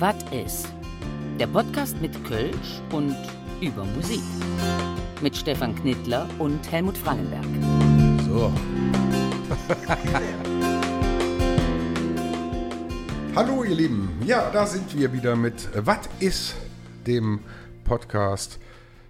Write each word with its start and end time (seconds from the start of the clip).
Was 0.00 0.14
ist? 0.30 0.68
Der 1.40 1.48
Podcast 1.48 2.00
mit 2.00 2.12
Kölsch 2.24 2.80
und 2.92 3.16
über 3.60 3.84
Musik. 3.84 4.22
Mit 5.20 5.36
Stefan 5.36 5.74
Knittler 5.74 6.28
und 6.38 6.70
Helmut 6.70 6.96
Frangenberg. 6.96 7.42
So. 8.24 8.52
Hallo 13.34 13.64
ihr 13.64 13.74
Lieben, 13.74 14.08
ja, 14.24 14.48
da 14.52 14.66
sind 14.66 14.96
wir 14.96 15.12
wieder 15.12 15.34
mit 15.34 15.68
Was 15.74 16.08
ist, 16.20 16.54
dem 17.04 17.40
Podcast 17.82 18.60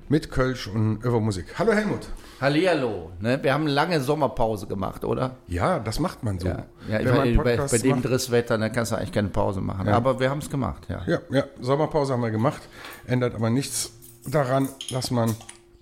mit 0.09 0.31
Kölsch 0.31 0.69
und 0.69 1.05
über 1.05 1.21
Musik. 1.21 1.59
Hallo 1.59 1.75
Helmut. 1.75 2.09
Hallihallo. 2.41 3.11
Ne? 3.21 3.43
Wir 3.43 3.53
haben 3.53 3.63
eine 3.65 3.73
lange 3.73 4.01
Sommerpause 4.01 4.67
gemacht, 4.67 5.05
oder? 5.05 5.37
Ja, 5.49 5.81
das 5.81 5.99
macht 5.99 6.23
man 6.23 6.39
so. 6.39 6.49
Ja, 6.49 6.67
ja 6.89 7.05
Wenn 7.05 7.37
bei, 7.37 7.57
bei 7.57 7.79
dem 7.79 7.91
macht. 7.91 8.05
Drisswetter, 8.05 8.57
da 8.59 8.69
kannst 8.69 8.93
du 8.93 8.97
eigentlich 8.97 9.13
keine 9.13 9.29
Pause 9.29 9.61
machen. 9.61 9.89
Ja. 9.89 9.95
Aber 9.95 10.21
wir 10.21 10.31
haben 10.31 10.39
es 10.39 10.49
gemacht, 10.49 10.87
ja. 10.89 11.03
Ja, 11.07 11.21
ja, 11.31 11.45
Sommerpause 11.61 12.13
haben 12.13 12.23
wir 12.23 12.31
gemacht. 12.31 12.63
Ändert 13.07 13.35
aber 13.35 13.51
nichts 13.51 13.93
daran, 14.27 14.69
dass 14.91 15.11
man 15.11 15.35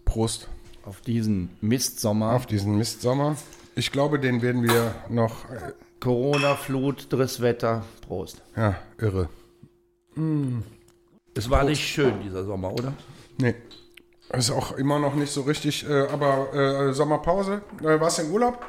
Prost 0.05 0.48
Auf 0.84 1.01
diesen 1.02 1.51
Mistsommer. 1.60 2.32
auf 2.32 2.46
diesen 2.46 2.79
Mistsommer. 2.79 3.37
Ich 3.74 3.93
glaube, 3.93 4.18
den 4.18 4.41
werden 4.41 4.62
wir 4.62 4.95
noch, 5.10 5.51
äh, 5.51 5.73
Corona, 6.01 6.54
Flut, 6.54 7.12
Drisswetter. 7.12 7.84
Prost. 8.07 8.43
ja, 8.57 8.77
irre. 8.98 9.29
Es 11.34 11.51
war 11.51 11.65
nicht 11.65 11.87
schön, 11.87 12.23
dieser 12.23 12.45
Sommer, 12.45 12.73
oder? 12.73 12.95
Nee. 13.38 13.54
Ist 14.33 14.51
auch 14.51 14.73
immer 14.73 14.98
noch 14.98 15.15
nicht 15.15 15.33
so 15.33 15.43
richtig, 15.43 15.89
äh, 15.89 16.09
aber 16.09 16.53
äh, 16.53 16.93
Sommerpause. 16.93 17.62
Äh, 17.80 18.01
warst 18.01 18.19
du 18.19 18.23
im 18.23 18.33
Urlaub? 18.33 18.65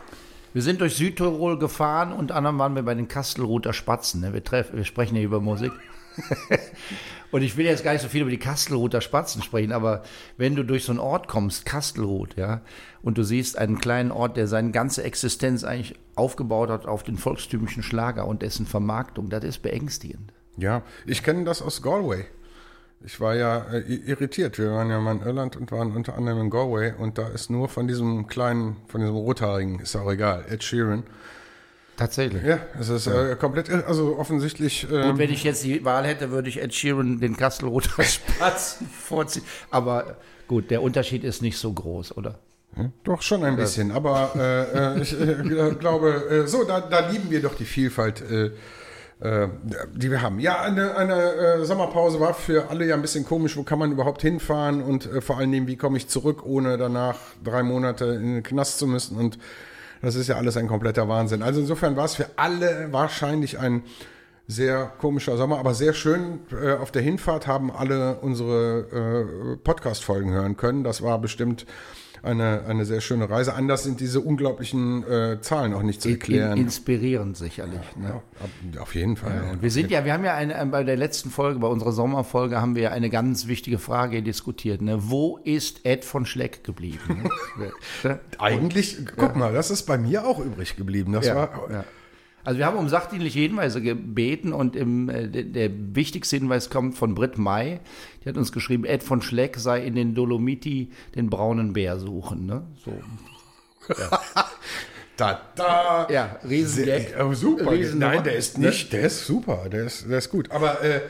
Wir 0.54 0.62
sind 0.62 0.82
durch 0.82 0.96
Südtirol 0.96 1.60
gefahren 1.60 2.14
und 2.14 2.32
anderem 2.32 2.58
waren 2.60 2.76
wir 2.76 2.84
bei 2.84 2.94
den 2.94 3.08
Kastelruther 3.08 3.74
Spatzen. 3.74 4.22
Ne? 4.22 4.34
Wir, 4.34 4.44
treff, 4.44 4.74
wir 4.74 4.86
sprechen 4.86 5.16
hier 5.16 5.26
über 5.26 5.40
Musik. 5.40 5.72
und 7.32 7.42
ich 7.42 7.58
will 7.58 7.66
jetzt 7.66 7.84
gar 7.84 7.94
nicht 7.94 8.02
so 8.02 8.08
viel 8.08 8.22
über 8.22 8.32
die 8.32 8.40
Kastelruther 8.40 9.02
Spatzen 9.02 9.42
sprechen, 9.42 9.72
aber 9.72 10.04
wenn 10.38 10.56
du 10.56 10.64
durch 10.64 10.84
so 10.84 10.92
einen 10.92 11.00
Ort 11.00 11.28
kommst, 11.28 11.66
Kastelruth, 11.66 12.36
ja, 12.38 12.62
und 13.02 13.18
du 13.18 13.24
siehst 13.24 13.58
einen 13.58 13.80
kleinen 13.80 14.12
Ort, 14.12 14.38
der 14.38 14.48
seine 14.48 14.72
ganze 14.72 15.04
Existenz 15.04 15.64
eigentlich 15.64 15.96
aufgebaut 16.16 16.70
hat 16.70 16.86
auf 16.86 17.04
den 17.04 17.18
volkstümlichen 17.18 17.84
Schlager 17.84 18.28
und 18.28 18.42
dessen 18.42 18.66
Vermarktung, 18.66 19.30
das 19.30 19.44
ist 19.44 19.60
beängstigend. 19.60 20.34
Ja, 20.58 20.82
ich 21.06 21.24
kenne 21.24 21.44
das 21.44 21.62
aus 21.62 21.84
Galway. 21.84 22.26
Ich 23.06 23.20
war 23.20 23.36
ja 23.36 23.66
äh, 23.72 23.80
irritiert. 23.80 24.58
Wir 24.58 24.72
waren 24.72 24.90
ja 24.90 25.00
mal 25.00 25.16
in 25.16 25.22
Irland 25.22 25.56
und 25.56 25.72
waren 25.72 25.96
unter 25.96 26.16
anderem 26.16 26.42
in 26.42 26.50
Galway 26.50 26.94
und 26.98 27.18
da 27.18 27.28
ist 27.28 27.50
nur 27.50 27.70
von 27.70 27.88
diesem 27.88 28.28
kleinen, 28.28 28.78
von 28.88 29.02
diesem 29.02 29.16
Rothaarigen, 29.16 29.80
ist 29.80 29.96
auch 29.96 30.12
egal, 30.12 30.46
Ed 30.50 30.64
Sheeran. 30.64 31.04
Tatsächlich. 31.96 32.44
Ja, 32.44 32.60
es 32.80 32.90
ist 32.90 33.08
äh, 33.08 33.36
komplett, 33.40 33.72
also 33.72 34.18
offensichtlich. 34.18 34.88
Und 34.90 35.02
ähm, 35.02 35.18
wenn 35.18 35.32
ich 35.32 35.44
jetzt 35.44 35.64
die 35.64 35.84
Wahl 35.84 36.06
hätte, 36.06 36.30
würde 36.30 36.48
ich 36.48 36.62
Ed 36.62 36.74
Sheeran 36.74 37.20
den 37.20 37.36
Kastelruther 37.36 38.04
Spatzen 38.04 38.88
vorziehen. 38.88 39.46
Aber 39.72 40.18
gut, 40.48 40.70
der 40.70 40.84
Unterschied 40.84 41.24
ist 41.24 41.42
nicht 41.42 41.58
so 41.58 41.74
groß, 41.74 42.16
oder? 42.16 42.40
Doch 43.04 43.22
schon 43.22 43.44
ein 43.44 43.56
bisschen, 43.56 43.92
aber 43.92 44.32
äh, 44.36 45.00
äh, 45.00 45.02
ich 45.02 45.20
äh, 45.20 45.76
glaube, 45.80 46.28
äh, 46.30 46.48
so, 46.48 46.64
da, 46.64 46.82
da 46.82 47.10
lieben 47.10 47.32
wir 47.32 47.42
doch 47.42 47.56
die 47.56 47.66
Vielfalt, 47.66 48.24
äh, 49.20 49.48
die 49.96 50.12
wir 50.12 50.22
haben. 50.22 50.40
Ja, 50.40 50.62
eine, 50.62 50.96
eine 50.96 51.34
äh, 51.34 51.66
Sommerpause 51.66 52.20
war 52.20 52.34
für 52.36 52.70
alle 52.70 52.86
ja 52.86 52.96
ein 52.96 53.02
bisschen 53.02 53.26
komisch. 53.26 53.58
Wo 53.58 53.64
kann 53.64 53.80
man 53.80 53.92
überhaupt 53.92 54.22
hinfahren 54.22 54.84
und 54.84 55.12
äh, 55.12 55.22
vor 55.22 55.38
allen 55.38 55.52
Dingen, 55.52 55.68
wie 55.68 55.76
komme 55.76 55.98
ich 55.98 56.08
zurück, 56.08 56.46
ohne 56.46 56.78
danach 56.78 57.18
drei 57.44 57.64
Monate 57.64 58.06
in 58.06 58.36
den 58.36 58.44
Knast 58.44 58.78
zu 58.78 58.86
müssen? 58.86 59.18
Und 59.18 59.40
das 60.02 60.16
ist 60.16 60.28
ja 60.28 60.36
alles 60.36 60.56
ein 60.56 60.68
kompletter 60.68 61.10
Wahnsinn. 61.10 61.42
Also 61.42 61.60
insofern 61.62 61.96
war 61.96 62.06
es 62.06 62.16
für 62.16 62.28
alle 62.36 62.90
wahrscheinlich 62.92 63.58
ein 63.58 63.84
sehr 64.48 64.92
komischer 65.00 65.36
Sommer, 65.36 65.58
aber 65.58 65.74
sehr 65.74 65.94
schön. 65.94 66.40
Äh, 66.52 66.74
auf 66.74 66.92
der 66.92 67.02
Hinfahrt 67.02 67.48
haben 67.48 67.72
alle 67.72 68.20
unsere 68.22 69.56
äh, 69.56 69.58
Podcast-Folgen 69.58 70.32
hören 70.32 70.58
können. 70.58 70.84
Das 70.84 71.02
war 71.02 71.20
bestimmt 71.20 71.66
eine, 72.24 72.64
eine 72.68 72.86
sehr 72.86 73.02
schöne 73.02 73.30
Reise. 73.30 73.54
Anders 73.54 73.84
sind 73.84 74.00
diese 74.00 74.20
unglaublichen 74.22 75.04
äh, 75.10 75.42
Zahlen 75.42 75.74
auch 75.74 75.84
nicht 75.84 76.02
zu 76.02 76.10
In, 76.10 76.16
erklären. 76.16 76.58
inspirierend 76.58 77.38
sicherlich. 77.38 77.80
Ne? 77.96 78.10
Ab- 78.10 78.82
auf 78.82 78.96
jeden 78.96 79.18
Fall. 79.18 79.50
Und 79.54 79.62
wir 79.62 79.72
sind 79.72 79.92
ja, 79.92 80.06
wir 80.06 80.14
haben 80.14 80.26
ja 80.26 80.36
eine, 80.36 80.66
bei 80.68 80.84
der 80.84 80.98
letzten 80.98 81.30
Folge, 81.30 81.60
bei 81.60 81.68
unserer 81.68 81.92
Sommerfolge, 81.92 82.62
haben 82.62 82.76
wir 82.76 82.84
ja 82.84 82.90
eine 82.92 83.10
ganz 83.10 83.48
wichtige 83.48 83.80
Frage 83.80 84.22
diskutiert. 84.22 84.82
Ne? 84.82 84.98
Wo 85.10 85.38
ist 85.44 85.86
Ed 85.86 86.04
von 86.06 86.26
Schleck 86.26 86.64
geblieben? 86.64 87.30
Ne? 88.04 88.20
Eigentlich, 88.38 88.98
guck 89.16 89.36
mal, 89.36 89.54
das 89.54 89.72
ist 89.72 89.84
bei 89.84 89.98
mir 89.98 90.26
auch 90.28 90.40
übrig 90.40 90.76
geblieben. 90.76 91.14
Das 91.14 91.26
ja, 91.26 91.36
war, 91.36 91.68
ja. 91.72 91.84
Also 92.48 92.60
wir 92.60 92.66
haben 92.66 92.78
um 92.78 92.88
sachdienliche 92.88 93.40
Hinweise 93.40 93.82
gebeten 93.82 94.54
und 94.54 94.78
im, 94.78 95.10
äh, 95.10 95.28
der, 95.28 95.44
der 95.44 95.70
wichtigste 95.96 96.38
Hinweis 96.38 96.70
kommt 96.70 96.96
von 96.98 97.14
Britt 97.14 97.38
May. 97.38 97.82
Die 98.24 98.30
hat 98.30 98.38
uns 98.38 98.54
geschrieben, 98.54 98.86
Ed 98.86 99.04
von 99.04 99.22
Schleck 99.22 99.58
sei 99.58 99.84
in 99.86 99.96
den 99.96 100.16
Dolomiti 100.16 100.90
den 101.16 101.30
braunen 101.30 101.74
Bär 101.74 102.00
suchen. 102.00 102.46
Ne? 102.46 102.64
So. 102.86 102.94
da, 105.18 105.42
da. 105.56 106.08
Ja, 106.10 106.38
Riesengag. 106.48 107.16
Oh, 107.20 107.34
super. 107.34 107.72
Riesen- 107.72 108.00
Nein, 108.00 108.24
der 108.24 108.36
ist 108.36 108.58
nicht, 108.58 108.94
der 108.94 109.02
ist 109.02 109.26
super, 109.26 109.68
der 109.70 109.86
ist, 109.86 110.10
der 110.10 110.20
ist 110.20 110.30
gut. 110.30 110.50
Aber 110.52 110.82
äh, 110.84 111.02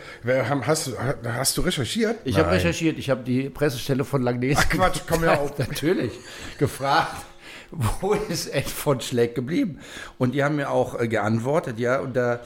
hast, 0.65 0.87
du- 0.87 0.93
hast 1.23 1.55
du 1.57 1.61
recherchiert? 1.61 2.17
Ich 2.23 2.37
habe 2.39 2.49
recherchiert, 2.51 2.97
ich 2.97 3.09
habe 3.11 3.23
die 3.23 3.49
Pressestelle 3.51 4.05
von 4.05 4.21
Langnese. 4.23 4.61
Ach, 4.63 4.69
Quatsch, 4.69 5.01
komm 5.07 5.23
ja 5.23 5.35
auf. 5.39 5.57
Natürlich. 5.59 6.13
Gefragt, 6.57 7.25
wo 8.01 8.13
ist 8.13 8.47
Ed 8.47 8.69
von 8.69 9.01
Schleck 9.01 9.35
geblieben? 9.35 9.79
Und 10.17 10.33
die 10.33 10.43
haben 10.43 10.55
mir 10.55 10.69
auch 10.69 10.99
äh, 10.99 11.07
geantwortet, 11.07 11.79
ja, 11.79 11.99
und 11.99 12.15
da, 12.15 12.39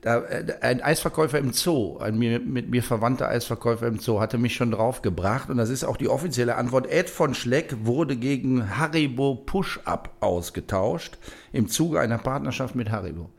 da 0.00 0.20
äh, 0.20 0.54
ein 0.60 0.82
Eisverkäufer 0.82 1.38
im 1.38 1.52
Zoo, 1.52 1.98
ein 1.98 2.18
mir, 2.18 2.40
mit 2.40 2.70
mir 2.70 2.82
verwandter 2.82 3.28
Eisverkäufer 3.28 3.86
im 3.86 3.98
Zoo, 3.98 4.20
hatte 4.20 4.38
mich 4.38 4.54
schon 4.54 4.70
draufgebracht. 4.70 5.50
Und 5.50 5.56
das 5.58 5.70
ist 5.70 5.84
auch 5.84 5.96
die 5.96 6.08
offizielle 6.08 6.56
Antwort. 6.56 6.86
Ed 6.90 7.10
von 7.10 7.34
Schleck 7.34 7.74
wurde 7.84 8.16
gegen 8.16 8.78
Haribo 8.78 9.34
Push-Up 9.34 10.16
ausgetauscht 10.20 11.18
im 11.52 11.68
Zuge 11.68 12.00
einer 12.00 12.18
Partnerschaft 12.18 12.74
mit 12.74 12.90
Haribo. 12.90 13.30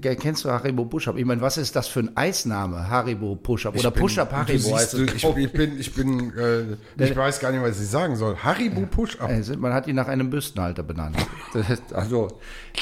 Kennst 0.00 0.44
du 0.44 0.50
Haribo 0.50 0.84
Push-Up? 0.84 1.16
Ich 1.16 1.24
meine, 1.24 1.40
was 1.40 1.58
ist 1.58 1.76
das 1.76 1.86
für 1.86 2.00
ein 2.00 2.16
Eisname? 2.16 2.90
Haribo 2.90 3.36
Push-Up 3.36 3.78
oder 3.78 3.92
Push-Up 3.92 4.32
Haribo 4.32 4.76
heißt 4.76 4.94
es. 4.94 5.14
ich, 5.14 5.24
ich 5.24 5.52
bin, 5.52 5.78
ich 5.78 5.94
bin, 5.94 6.32
äh, 6.36 7.04
ich 7.04 7.16
weiß 7.16 7.38
gar 7.38 7.52
nicht, 7.52 7.62
was 7.62 7.80
ich 7.80 7.86
sagen 7.86 8.16
soll. 8.16 8.36
Haribo 8.36 8.80
Push-Up. 8.86 9.30
Man 9.58 9.72
hat 9.72 9.86
ihn 9.86 9.94
nach 9.94 10.08
einem 10.08 10.28
Büstenhalter 10.28 10.82
benannt. 10.82 11.16
Ist, 11.54 11.82
also, 11.92 12.26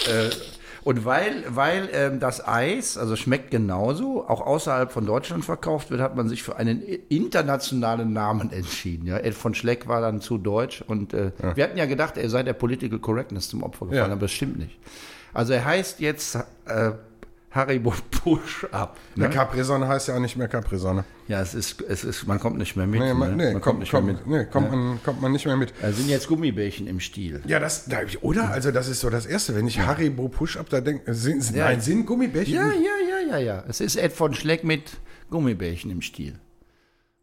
äh, 0.06 0.30
und 0.82 1.04
weil, 1.04 1.44
weil 1.48 1.88
ähm, 1.92 2.20
das 2.20 2.46
Eis, 2.46 2.96
also 2.96 3.16
schmeckt 3.16 3.50
genauso, 3.50 4.26
auch 4.26 4.40
außerhalb 4.40 4.90
von 4.90 5.04
Deutschland 5.04 5.44
verkauft 5.44 5.90
wird, 5.90 6.00
hat 6.00 6.16
man 6.16 6.28
sich 6.30 6.42
für 6.42 6.56
einen 6.56 6.80
internationalen 6.82 8.12
Namen 8.14 8.50
entschieden. 8.50 9.06
Ja, 9.06 9.18
Ed 9.18 9.34
von 9.34 9.54
Schleck 9.54 9.88
war 9.88 10.00
dann 10.00 10.20
zu 10.22 10.38
deutsch 10.38 10.82
und 10.86 11.12
äh, 11.14 11.32
wir 11.54 11.64
hatten 11.64 11.76
ja 11.78 11.86
gedacht, 11.86 12.16
er 12.16 12.28
sei 12.30 12.42
der 12.42 12.52
Political 12.54 12.98
Correctness 12.98 13.48
zum 13.48 13.62
Opfer 13.62 13.86
gefallen, 13.86 14.08
Ja. 14.08 14.12
aber 14.12 14.22
das 14.22 14.32
stimmt 14.32 14.58
nicht. 14.58 14.78
Also 15.34 15.52
er 15.52 15.64
heißt 15.64 16.00
jetzt 16.00 16.36
äh, 16.66 16.92
Haribo 17.50 17.92
Push-Up. 18.10 18.96
Ne? 19.14 19.28
Ne? 19.28 19.30
Capri-Sonne 19.30 19.86
heißt 19.86 20.08
ja 20.08 20.16
auch 20.16 20.20
nicht 20.20 20.36
mehr 20.36 20.48
Capri-Sonne. 20.48 21.04
Ja, 21.28 21.40
es 21.40 21.54
ist, 21.54 21.80
es 21.82 22.02
ist, 22.04 22.26
man 22.26 22.40
kommt 22.40 22.58
nicht 22.58 22.76
mehr 22.76 22.86
mit. 22.86 23.00
Nee, 23.00 23.08
ne? 23.08 23.14
man, 23.14 23.36
nee, 23.36 23.52
man 23.52 23.60
kommt, 23.62 23.88
kommt, 23.88 24.26
nee, 24.26 24.44
kommt, 24.46 24.70
man, 24.70 25.00
kommt 25.02 25.22
man 25.22 25.32
nicht 25.32 25.46
mehr 25.46 25.56
mit. 25.56 25.72
Da 25.80 25.92
sind 25.92 26.08
jetzt 26.08 26.26
Gummibärchen 26.28 26.86
im 26.86 27.00
Stiel. 27.00 27.42
Ja, 27.46 27.60
das, 27.60 27.86
da, 27.86 27.98
oder? 28.22 28.50
Also, 28.50 28.70
das 28.72 28.88
ist 28.88 29.00
so 29.00 29.10
das 29.10 29.26
Erste. 29.26 29.54
Wenn 29.54 29.66
ich 29.66 29.78
Haribo 29.80 30.28
Push-Up 30.28 30.68
da 30.68 30.80
denke, 30.80 31.14
sind, 31.14 31.48
Ja. 31.54 31.66
nein, 31.66 31.80
sind 31.80 32.06
Gummibärchen? 32.06 32.54
Ja, 32.54 32.66
ja, 32.66 32.72
ja, 32.72 33.30
ja, 33.30 33.38
ja. 33.38 33.64
Es 33.68 33.80
ist 33.80 33.96
Ed 33.96 34.12
von 34.12 34.34
Schleck 34.34 34.64
mit 34.64 34.96
Gummibärchen 35.30 35.90
im 35.90 36.02
Stiel. 36.02 36.34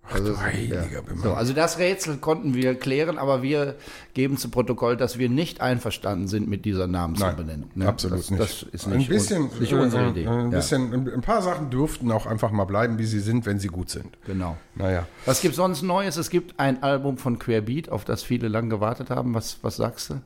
Also, 0.04 0.40
heiliger 0.42 0.88
ja. 0.92 1.02
So, 1.24 1.34
also 1.34 1.54
das 1.54 1.78
Rätsel 1.78 2.18
konnten 2.18 2.54
wir 2.54 2.76
klären, 2.76 3.18
aber 3.18 3.44
wir 3.44 3.76
geben 4.14 4.36
zu 4.38 4.50
Protokoll, 4.50 4.98
dass 4.98 5.18
wir 5.18 5.30
nicht 5.30 5.62
einverstanden 5.62 6.28
sind 6.28 6.50
mit 6.50 6.66
dieser 6.66 6.88
Namensumbenennung. 6.88 7.70
ne? 7.76 7.88
Absolut 7.88 8.20
das, 8.20 8.32
nicht. 8.32 8.42
Das 8.42 8.64
ist 8.64 8.88
ein 8.88 8.98
nicht, 8.98 9.10
bisschen, 9.10 9.44
un, 9.44 9.60
nicht 9.60 9.74
unsere 9.74 10.08
äh, 10.08 10.10
Idee. 10.10 10.28
Ein, 10.28 10.52
ja, 10.52 10.58
bisschen, 10.58 10.94
ein, 10.94 11.14
ein 11.14 11.22
paar 11.22 11.42
Sachen 11.42 11.70
dürften 11.70 12.12
auch 12.12 12.26
einfach 12.26 12.52
mal 12.52 12.66
bleiben, 12.66 12.98
wie 12.98 13.06
sie 13.06 13.20
sind, 13.20 13.46
wenn 13.46 13.60
sie 13.60 13.70
gut 13.70 13.90
sind. 13.90 14.18
genau. 14.26 14.58
Naja. 14.76 15.08
Was 15.26 15.42
gibt 15.42 15.56
sonst 15.56 15.82
Neues? 15.82 16.18
Es 16.18 16.30
gibt 16.30 16.60
ein 16.60 16.82
Album 16.84 17.18
von 17.18 17.40
Querbeat, 17.40 17.90
auf 17.90 18.04
das 18.04 18.24
viele 18.24 18.48
lang 18.48 18.70
gewartet 18.70 19.10
haben. 19.10 19.34
Was, 19.34 19.60
was 19.62 19.78
sagst 19.78 20.10
du? 20.10 20.22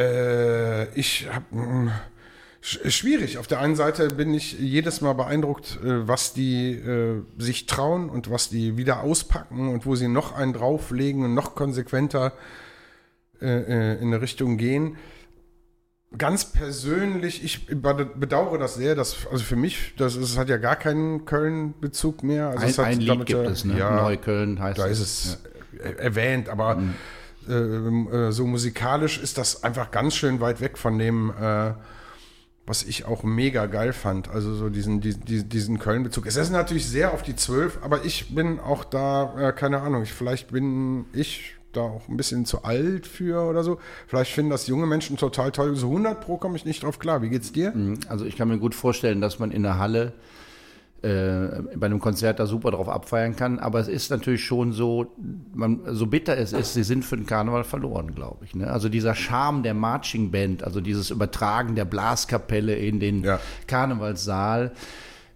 Äh, 0.00 0.92
ich 0.98 1.28
habe 1.30 1.44
schwierig. 2.62 3.38
Auf 3.38 3.46
der 3.46 3.60
einen 3.60 3.74
Seite 3.76 4.08
bin 4.08 4.34
ich 4.34 4.58
jedes 4.58 5.00
Mal 5.00 5.14
beeindruckt, 5.14 5.78
äh, 5.82 6.06
was 6.06 6.34
die 6.34 6.72
äh, 6.74 7.22
sich 7.38 7.66
trauen 7.66 8.10
und 8.10 8.30
was 8.30 8.48
die 8.50 8.76
wieder 8.76 9.00
auspacken 9.02 9.68
und 9.68 9.86
wo 9.86 9.94
sie 9.96 10.08
noch 10.08 10.34
einen 10.36 10.52
drauflegen 10.52 11.24
und 11.24 11.34
noch 11.34 11.54
konsequenter 11.54 12.32
äh, 13.40 13.46
äh, 13.46 13.98
in 14.00 14.08
eine 14.08 14.20
Richtung 14.20 14.56
gehen. 14.58 14.96
Ganz 16.18 16.44
persönlich, 16.44 17.44
ich 17.44 17.66
bedauere 17.68 18.58
das 18.58 18.74
sehr, 18.74 18.96
dass, 18.96 19.28
also 19.30 19.44
für 19.44 19.54
mich, 19.54 19.94
das 19.96 20.16
ist, 20.16 20.36
hat 20.36 20.48
ja 20.48 20.56
gar 20.56 20.74
keinen 20.74 21.24
Köln-Bezug 21.24 22.24
mehr. 22.24 22.48
Also 22.48 22.66
es 22.66 22.78
Ein, 22.80 22.84
hat 22.84 22.92
ein 22.94 23.00
Lied 23.00 23.26
gibt 23.26 23.30
ja- 23.30 23.42
es, 23.50 23.64
ne? 23.64 23.78
Ja, 23.78 24.02
Neukölln 24.02 24.58
heißt 24.60 24.76
da 24.78 24.88
es. 24.88 24.98
ist 24.98 25.24
es 25.24 25.38
äh, 25.80 25.92
erwähnt, 26.02 26.48
aber 26.48 26.74
Mhm. 26.76 26.94
ähm, 27.48 28.08
äh, 28.12 28.32
so 28.32 28.44
musikalisch 28.44 29.18
ist 29.22 29.38
das 29.38 29.62
einfach 29.62 29.92
ganz 29.92 30.16
schön 30.16 30.40
weit 30.40 30.60
weg 30.60 30.76
von 30.78 30.98
dem, 30.98 31.30
äh, 31.40 31.74
was 32.70 32.84
ich 32.84 33.04
auch 33.04 33.24
mega 33.24 33.66
geil 33.66 33.92
fand. 33.92 34.30
Also 34.30 34.54
so 34.54 34.70
diesen, 34.70 35.00
diesen, 35.00 35.48
diesen 35.48 35.78
Köln-Bezug. 35.80 36.24
Es 36.26 36.36
ist 36.36 36.50
natürlich 36.50 36.86
sehr 36.88 37.12
auf 37.12 37.22
die 37.22 37.34
Zwölf, 37.34 37.80
aber 37.82 38.04
ich 38.04 38.32
bin 38.32 38.60
auch 38.60 38.84
da, 38.84 39.48
äh, 39.48 39.52
keine 39.52 39.82
Ahnung, 39.82 40.04
ich, 40.04 40.12
vielleicht 40.12 40.52
bin 40.52 41.06
ich 41.12 41.56
da 41.72 41.80
auch 41.82 42.08
ein 42.08 42.16
bisschen 42.16 42.46
zu 42.46 42.62
alt 42.62 43.08
für 43.08 43.42
oder 43.42 43.64
so. 43.64 43.78
Vielleicht 44.06 44.32
finden 44.32 44.50
das 44.50 44.68
junge 44.68 44.86
Menschen 44.86 45.16
total 45.16 45.50
toll. 45.50 45.74
So 45.74 45.88
100 45.88 46.20
Pro 46.20 46.36
komme 46.36 46.56
ich 46.56 46.64
nicht 46.64 46.84
drauf 46.84 47.00
klar. 47.00 47.22
Wie 47.22 47.28
geht's 47.28 47.50
dir? 47.50 47.72
Mhm. 47.72 47.98
Also 48.08 48.24
ich 48.24 48.36
kann 48.36 48.46
mir 48.46 48.58
gut 48.58 48.76
vorstellen, 48.76 49.20
dass 49.20 49.40
man 49.40 49.50
in 49.50 49.64
der 49.64 49.78
Halle 49.78 50.12
äh, 51.02 51.62
bei 51.76 51.86
einem 51.86 51.98
Konzert 51.98 52.40
da 52.40 52.46
super 52.46 52.72
drauf 52.72 52.88
abfeiern 52.88 53.36
kann. 53.36 53.58
Aber 53.58 53.80
es 53.80 53.88
ist 53.88 54.10
natürlich 54.10 54.44
schon 54.44 54.72
so, 54.72 55.12
man, 55.54 55.80
so 55.86 56.06
bitter 56.06 56.36
es 56.36 56.52
ist, 56.52 56.74
sie 56.74 56.82
sind 56.82 57.04
für 57.04 57.16
den 57.16 57.26
Karneval 57.26 57.64
verloren, 57.64 58.14
glaube 58.14 58.44
ich. 58.44 58.54
Ne? 58.54 58.70
Also 58.70 58.88
dieser 58.88 59.14
Charme 59.14 59.62
der 59.62 59.74
Marching 59.74 60.30
Band, 60.30 60.62
also 60.62 60.80
dieses 60.80 61.10
Übertragen 61.10 61.74
der 61.74 61.84
Blaskapelle 61.84 62.74
in 62.74 63.00
den 63.00 63.24
ja. 63.24 63.40
Karnevalssaal, 63.66 64.72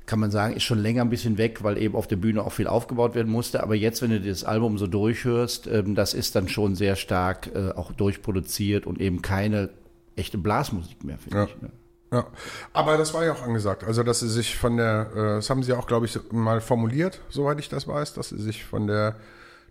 kann 0.07 0.21
man 0.21 0.31
sagen, 0.31 0.55
ist 0.55 0.65
schon 0.65 0.81
länger 0.81 1.03
ein 1.03 1.09
bisschen 1.09 1.39
weg, 1.39 1.65
weil 1.65 1.79
eben 1.79 1.95
auf 1.95 2.07
der 2.07 2.17
Bühne 2.17 2.43
auch 2.43 2.53
viel 2.53 2.67
aufgebaut 2.67 3.15
werden 3.15 3.33
musste. 3.33 3.63
Aber 3.63 3.75
jetzt, 3.75 4.03
wenn 4.03 4.11
du 4.11 4.21
das 4.21 4.45
Album 4.45 4.77
so 4.77 4.87
durchhörst, 4.87 5.67
ähm, 5.67 5.95
das 5.95 6.13
ist 6.13 6.37
dann 6.37 6.49
schon 6.49 6.75
sehr 6.75 6.97
stark 6.97 7.51
äh, 7.55 7.71
auch 7.71 7.91
durchproduziert 7.93 8.87
und 8.87 9.01
eben 9.01 9.23
keine 9.23 9.71
echte 10.15 10.37
Blasmusik 10.37 11.05
mehr, 11.05 11.17
finde 11.17 11.39
ja. 11.39 11.45
ich. 11.45 11.63
Ne? 11.63 11.71
Ja, 12.15 12.27
aber 12.73 12.97
das 12.97 13.13
war 13.13 13.25
ja 13.25 13.33
auch 13.33 13.43
angesagt. 13.43 13.83
Also, 13.83 14.05
dass 14.05 14.21
sie 14.21 14.29
sich 14.29 14.57
von 14.57 14.77
der, 14.77 15.11
äh, 15.15 15.17
das 15.37 15.51
haben 15.51 15.65
sie 15.65 15.73
auch, 15.73 15.89
glaube 15.89 16.07
ich, 16.07 16.19
mal 16.31 16.61
formuliert, 16.61 17.21
soweit 17.29 17.59
ich 17.59 17.69
das 17.69 17.89
weiß, 17.89 18.15
dass 18.15 18.29
sie 18.29 18.41
sich 18.41 18.65
von 18.65 18.87
der, 18.87 19.17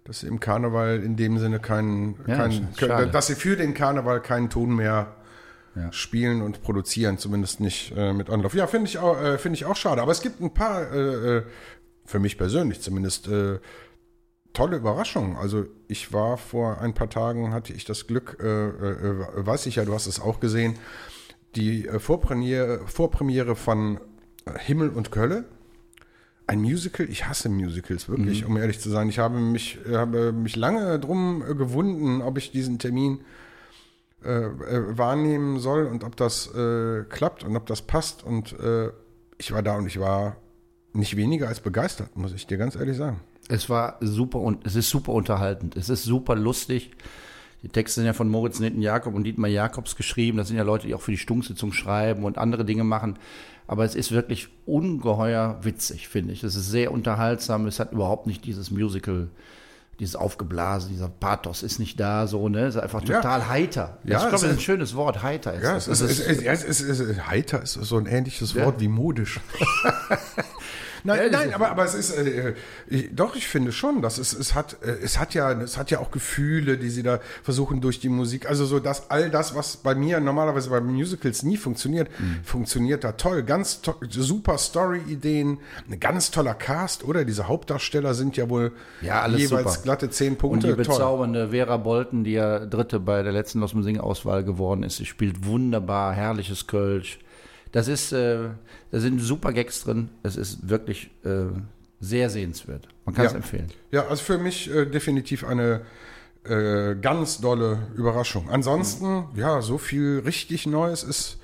dass 0.04 0.19
sie 0.19 0.28
im 0.28 0.42
Karneval 0.42 1.01
in 1.01 1.16
dem 1.16 1.38
Sinne 1.38 1.60
keinen, 1.60 2.16
ja, 2.28 2.36
kein, 2.36 3.12
dass 3.12 3.28
sie 3.28 3.36
für 3.36 3.56
den 3.56 3.74
Karneval 3.74 4.22
keinen 4.22 4.50
Ton 4.50 4.75
mehr 4.75 5.16
ja. 5.75 5.92
spielen 5.94 6.42
und 6.42 6.62
produzieren, 6.63 7.18
zumindest 7.18 7.62
nicht 7.62 7.94
äh, 7.95 8.12
mit 8.12 8.30
Anlauf. 8.30 8.54
Ja, 8.54 8.68
finde 8.68 8.90
ich, 8.90 8.98
auch, 8.98 9.22
äh, 9.22 9.38
finde 9.38 9.56
ich 9.56 9.66
auch 9.66 9.78
schade. 9.78 10.01
Aber 10.01 10.12
es 10.12 10.22
gibt 10.22 10.42
ein 10.42 10.54
paar, 10.54 10.92
äh, 10.92 11.38
äh 11.38 11.44
für 12.06 12.19
mich 12.19 12.38
persönlich 12.38 12.81
zumindest, 12.81 13.30
äh, 13.30 13.60
tolle 14.51 14.75
Überraschungen. 14.75 15.38
Also 15.38 15.66
ich 15.88 16.12
war 16.12 16.38
vor 16.38 16.81
ein 16.81 16.94
paar 16.94 17.10
Tagen, 17.10 17.54
hatte 17.54 17.72
ich 17.72 17.86
das 17.86 18.07
Glück, 18.07 18.38
äh, 18.42 19.45
weiß 19.45 19.66
ich 19.68 19.78
ja, 19.78 19.86
du 19.86 19.94
hast 19.94 20.06
es 20.06 20.19
auch 20.19 20.42
gesehen, 20.42 20.78
die 21.55 21.88
äh, 21.88 22.00
Vorpremiere, 22.00 22.81
Vorpremiere 22.88 23.55
von 23.55 24.00
äh, 24.45 24.57
Himmel 24.59 24.89
und 24.89 25.11
Kölle. 25.11 25.45
Ein 26.45 26.61
Musical, 26.61 27.09
ich 27.09 27.25
hasse 27.25 27.47
Musicals, 27.47 28.09
wirklich, 28.09 28.41
mhm. 28.41 28.51
um 28.51 28.57
ehrlich 28.57 28.79
zu 28.79 28.89
sein. 28.89 29.07
Ich 29.07 29.19
habe 29.19 29.39
mich, 29.39 29.79
habe 29.89 30.33
mich 30.33 30.55
lange 30.55 31.00
drum 31.00 31.44
äh, 31.47 31.55
gewunden, 31.55 32.21
ob 32.21 32.38
ich 32.38 32.51
diesen 32.51 32.79
Termin 32.79 33.19
äh, 34.23 34.50
wahrnehmen 34.97 35.59
soll 35.59 35.85
und 35.85 36.03
ob 36.03 36.15
das 36.15 36.53
äh, 36.53 37.03
klappt 37.09 37.44
und 37.44 37.56
ob 37.56 37.65
das 37.65 37.81
passt. 37.81 38.23
Und 38.23 38.57
äh, 38.59 38.89
ich 39.38 39.51
war 39.51 39.63
da 39.63 39.77
und 39.77 39.88
ich 39.88 39.99
war 39.99 40.38
nicht 40.94 41.15
weniger 41.17 41.47
als 41.47 41.59
begeistert, 41.59 42.15
muss 42.15 42.33
ich 42.33 42.47
dir 42.47 42.57
ganz 42.57 42.75
ehrlich 42.75 42.97
sagen. 42.97 43.19
Es 43.49 43.69
war 43.69 43.97
super 43.99 44.39
und 44.39 44.65
es 44.65 44.75
ist 44.75 44.89
super 44.89 45.11
unterhaltend. 45.13 45.75
Es 45.75 45.89
ist 45.89 46.03
super 46.03 46.35
lustig. 46.35 46.91
Die 47.63 47.69
Texte 47.69 48.01
sind 48.01 48.06
ja 48.06 48.13
von 48.13 48.30
Moritz 48.30 48.60
Nitten 48.60 48.81
Jakob 48.81 49.15
und 49.15 49.24
Dietmar 49.24 49.50
Jakobs 49.50 49.95
geschrieben. 49.95 50.38
Das 50.38 50.50
sind 50.50 50.57
ja 50.57 50.63
Leute, 50.63 50.86
die 50.86 50.94
auch 50.94 51.01
für 51.01 51.12
die 51.12 51.18
Stunksitzung 51.18 51.71
schreiben 51.71 52.25
und 52.25 52.38
andere 52.38 52.65
Dinge 52.65 52.83
machen. 52.83 53.18
Aber 53.68 53.86
es 53.86 53.95
ist 53.95 54.12
wirklich 54.12 54.50
ungeheuer 54.65 55.57
witzig, 55.62 56.10
finde 56.10 56.33
ich. 56.33 56.44
Es 56.44 56.56
ist 56.56 56.69
sehr 56.69 56.92
unterhaltsam. 56.92 57.65
Es 57.65 57.80
hat 57.80 57.94
überhaupt 57.94 58.27
nicht 58.27 58.45
dieses 58.45 58.69
Musical, 58.69 59.30
dieses 60.00 60.16
Aufgeblasen, 60.16 60.90
dieser 60.92 61.10
Pathos 61.10 61.63
ist 61.63 61.80
nicht 61.80 62.00
da, 62.00 62.28
so, 62.28 62.50
ne? 62.50 62.66
Es 62.66 62.75
ist 62.75 62.81
einfach 62.81 63.01
total 63.01 63.40
ja. 63.40 63.50
heiter. 63.50 63.98
Ja, 64.04 64.18
ich 64.18 64.18
glaube, 64.19 64.31
das 64.31 64.44
ist 64.44 64.50
ein 64.50 64.60
schönes 64.60 64.95
Wort, 64.95 65.22
heiter. 65.22 65.54
Ist 65.54 65.63
ja, 65.63 65.78
es 65.78 65.88
ist, 65.88 66.01
es 66.01 66.19
ist, 66.19 66.81
es 66.81 67.00
ist, 67.00 67.28
heiter 67.28 67.62
ist 67.62 67.74
so 67.74 67.98
ein 67.98 68.06
ähnliches 68.06 68.56
Wort 68.56 68.80
wie 68.80 68.88
modisch. 68.88 69.40
Nein, 71.06 71.31
ja, 71.31 71.40
nein, 71.40 71.54
aber, 71.54 71.69
aber 71.69 71.84
es 71.84 71.95
ist 71.95 72.12
äh, 72.12 72.54
ich, 72.88 73.10
doch, 73.13 73.36
ich 73.36 73.48
finde 73.48 73.74
schon, 73.74 74.01
dass 74.01 74.18
es, 74.18 74.31
es 74.31 74.56
hat, 74.56 74.78
äh, 74.84 74.92
es 75.04 75.19
hat 75.19 75.34
ja, 75.34 75.51
es 75.51 75.78
hat 75.78 75.92
ja 75.92 76.00
auch 76.00 76.12
Gefühle, 76.12 76.78
die 76.78 76.90
sie 76.90 77.04
da 77.04 77.19
versuchen 77.44 77.81
durch 77.81 78.00
die 78.00 78.07
Musik. 78.07 78.48
Also 78.48 78.66
so, 78.66 78.80
dass 78.80 79.10
all 79.12 79.30
das, 79.30 79.54
was 79.54 79.78
bei 79.78 79.95
mir 79.95 80.22
normalerweise 80.22 80.69
bei 80.69 80.80
Musicals 80.80 81.44
nie 81.44 81.57
funktioniert, 81.57 82.10
mhm. 82.19 82.40
funktioniert 82.45 83.04
da 83.04 83.13
toll. 83.13 83.44
Ganz 83.44 83.81
to 83.81 83.95
super 84.10 84.57
Story-Ideen, 84.57 85.60
ein 85.90 86.00
ganz 86.00 86.31
toller 86.31 86.54
Cast, 86.54 87.04
oder? 87.04 87.25
Diese 87.25 87.50
Hauptdarsteller 87.50 88.13
sind 88.13 88.38
ja 88.38 88.50
wohl 88.50 88.72
ja, 89.01 89.28
jeweils 89.28 89.74
super. 89.74 89.82
Glatte 89.83 90.09
zehn 90.09 90.38
Punkte. 90.38 90.68
Und 90.68 90.80
die 90.80 90.83
bezaubernde. 90.83 91.50
Vera 91.50 91.77
Bolten, 91.77 92.24
die 92.24 92.33
ja 92.33 92.65
Dritte 92.65 93.00
bei 93.00 93.21
der 93.24 93.31
letzten 93.31 93.59
Los 93.59 93.71
Sing-Auswahl 93.71 94.44
geworden 94.44 94.83
ist, 94.83 94.97
sie 94.97 95.06
spielt 95.06 95.45
wunderbar, 95.45 96.13
herrliches 96.13 96.68
Kölsch. 96.68 97.19
Das 97.71 97.88
ist, 97.88 98.12
äh, 98.12 98.50
da 98.91 99.00
sind 99.00 99.19
super 99.19 99.51
Gags 99.51 99.83
drin. 99.83 100.09
Es 100.21 100.35
ist 100.35 100.69
wirklich 100.69 101.09
äh, 101.24 101.45
sehr 102.00 102.30
sehenswert. 102.30 102.88
Man 103.06 103.15
kann 103.15 103.25
es 103.25 103.33
empfehlen. 103.33 103.68
Ja, 103.91 104.07
also 104.07 104.24
für 104.24 104.38
mich 104.38 104.74
äh, 104.74 104.85
definitiv 104.85 105.44
eine 105.44 105.81
äh, 106.45 106.95
ganz 106.95 107.39
dolle 107.39 107.88
Überraschung. 107.95 108.50
Ansonsten, 108.50 109.07
mhm. 109.07 109.27
ja, 109.35 109.62
so 109.62 109.77
viel 109.77 110.21
richtig 110.25 110.68
Neues 110.68 111.03
ist 111.03 111.39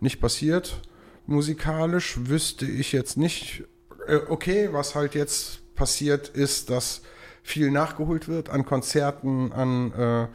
nicht 0.00 0.20
passiert. 0.20 0.80
Musikalisch 1.26 2.18
wüsste 2.24 2.66
ich 2.66 2.92
jetzt 2.92 3.16
nicht. 3.16 3.64
Äh, 4.06 4.16
okay, 4.28 4.70
was 4.72 4.94
halt 4.94 5.14
jetzt 5.14 5.74
passiert 5.74 6.28
ist, 6.28 6.70
dass 6.70 7.02
viel 7.48 7.70
nachgeholt 7.70 8.28
wird 8.28 8.50
an 8.50 8.64
Konzerten, 8.64 9.52
an 9.52 9.92
äh, 9.92 10.26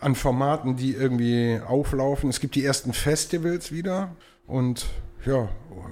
an 0.00 0.14
Formaten, 0.14 0.76
die 0.76 0.92
irgendwie 0.92 1.60
auflaufen. 1.66 2.30
Es 2.30 2.40
gibt 2.40 2.54
die 2.54 2.64
ersten 2.64 2.92
Festivals 2.92 3.70
wieder. 3.70 4.14
Und 4.46 4.86
ja, 5.24 5.48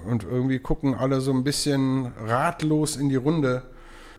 und 0.07 0.23
irgendwie 0.23 0.59
gucken 0.59 0.95
alle 0.95 1.21
so 1.21 1.31
ein 1.31 1.43
bisschen 1.43 2.11
ratlos 2.25 2.97
in 2.97 3.09
die 3.09 3.15
Runde, 3.15 3.63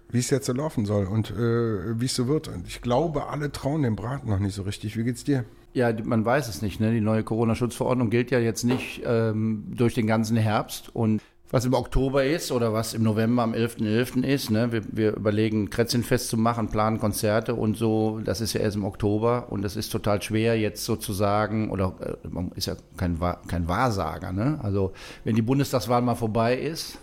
wie 0.09 0.21
es 0.21 0.31
jetzt 0.31 0.47
so 0.47 0.53
laufen 0.53 0.87
soll 0.87 1.07
und 1.07 1.31
äh, 1.31 2.01
wie 2.01 2.07
es 2.07 2.15
so 2.15 2.29
wird. 2.29 2.49
Und 2.49 2.67
ich 2.67 2.81
glaube, 2.81 3.27
alle 3.27 3.53
trauen 3.53 3.83
dem 3.83 3.97
Braten 3.97 4.31
noch 4.31 4.39
nicht 4.39 4.55
so 4.55 4.62
richtig. 4.62 4.97
Wie 4.97 5.05
geht's 5.05 5.25
dir? 5.25 5.45
Ja, 5.73 5.93
man 6.03 6.25
weiß 6.25 6.49
es 6.49 6.62
nicht. 6.62 6.81
Ne? 6.81 6.93
Die 6.93 7.01
neue 7.01 7.23
Corona-Schutzverordnung 7.23 8.11
gilt 8.11 8.31
ja 8.31 8.39
jetzt 8.39 8.65
nicht 8.65 9.03
ähm, 9.05 9.65
durch 9.69 9.95
den 9.95 10.07
ganzen 10.07 10.37
Herbst. 10.37 10.95
Und 10.95 11.21
was 11.50 11.64
im 11.64 11.75
Oktober 11.75 12.25
ist 12.25 12.52
oder 12.52 12.73
was 12.73 12.94
im 12.94 13.02
November 13.02 13.43
am 13.43 13.52
11.11. 13.52 14.23
.11. 14.23 14.23
ist. 14.25 14.50
Ne? 14.50 14.73
Wir, 14.73 14.82
wir 14.93 15.17
überlegen, 15.17 15.69
Kretzenfest 15.69 16.29
zu 16.29 16.37
machen, 16.37 16.69
planen 16.69 16.99
Konzerte 16.99 17.55
und 17.55 17.76
so. 17.76 18.20
Das 18.25 18.41
ist 18.41 18.52
ja 18.52 18.61
erst 18.61 18.76
im 18.76 18.85
Oktober 18.85 19.47
und 19.50 19.64
es 19.64 19.76
ist 19.76 19.91
total 19.91 20.23
schwer 20.23 20.58
jetzt 20.58 20.85
sozusagen, 20.85 21.70
oder 21.70 21.94
äh, 22.00 22.29
man 22.29 22.52
ist 22.55 22.67
ja 22.67 22.76
kein, 22.97 23.19
kein 23.49 23.69
Wahrsager. 23.69 24.32
Ne? 24.32 24.58
Also 24.62 24.93
wenn 25.25 25.35
die 25.35 25.43
Bundestagswahl 25.43 26.02
mal 26.02 26.14
vorbei 26.14 26.56
ist, 26.56 26.99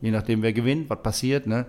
je 0.00 0.10
nachdem 0.10 0.42
wer 0.42 0.52
gewinnt, 0.52 0.90
was 0.90 1.02
passiert, 1.02 1.46
ne, 1.46 1.66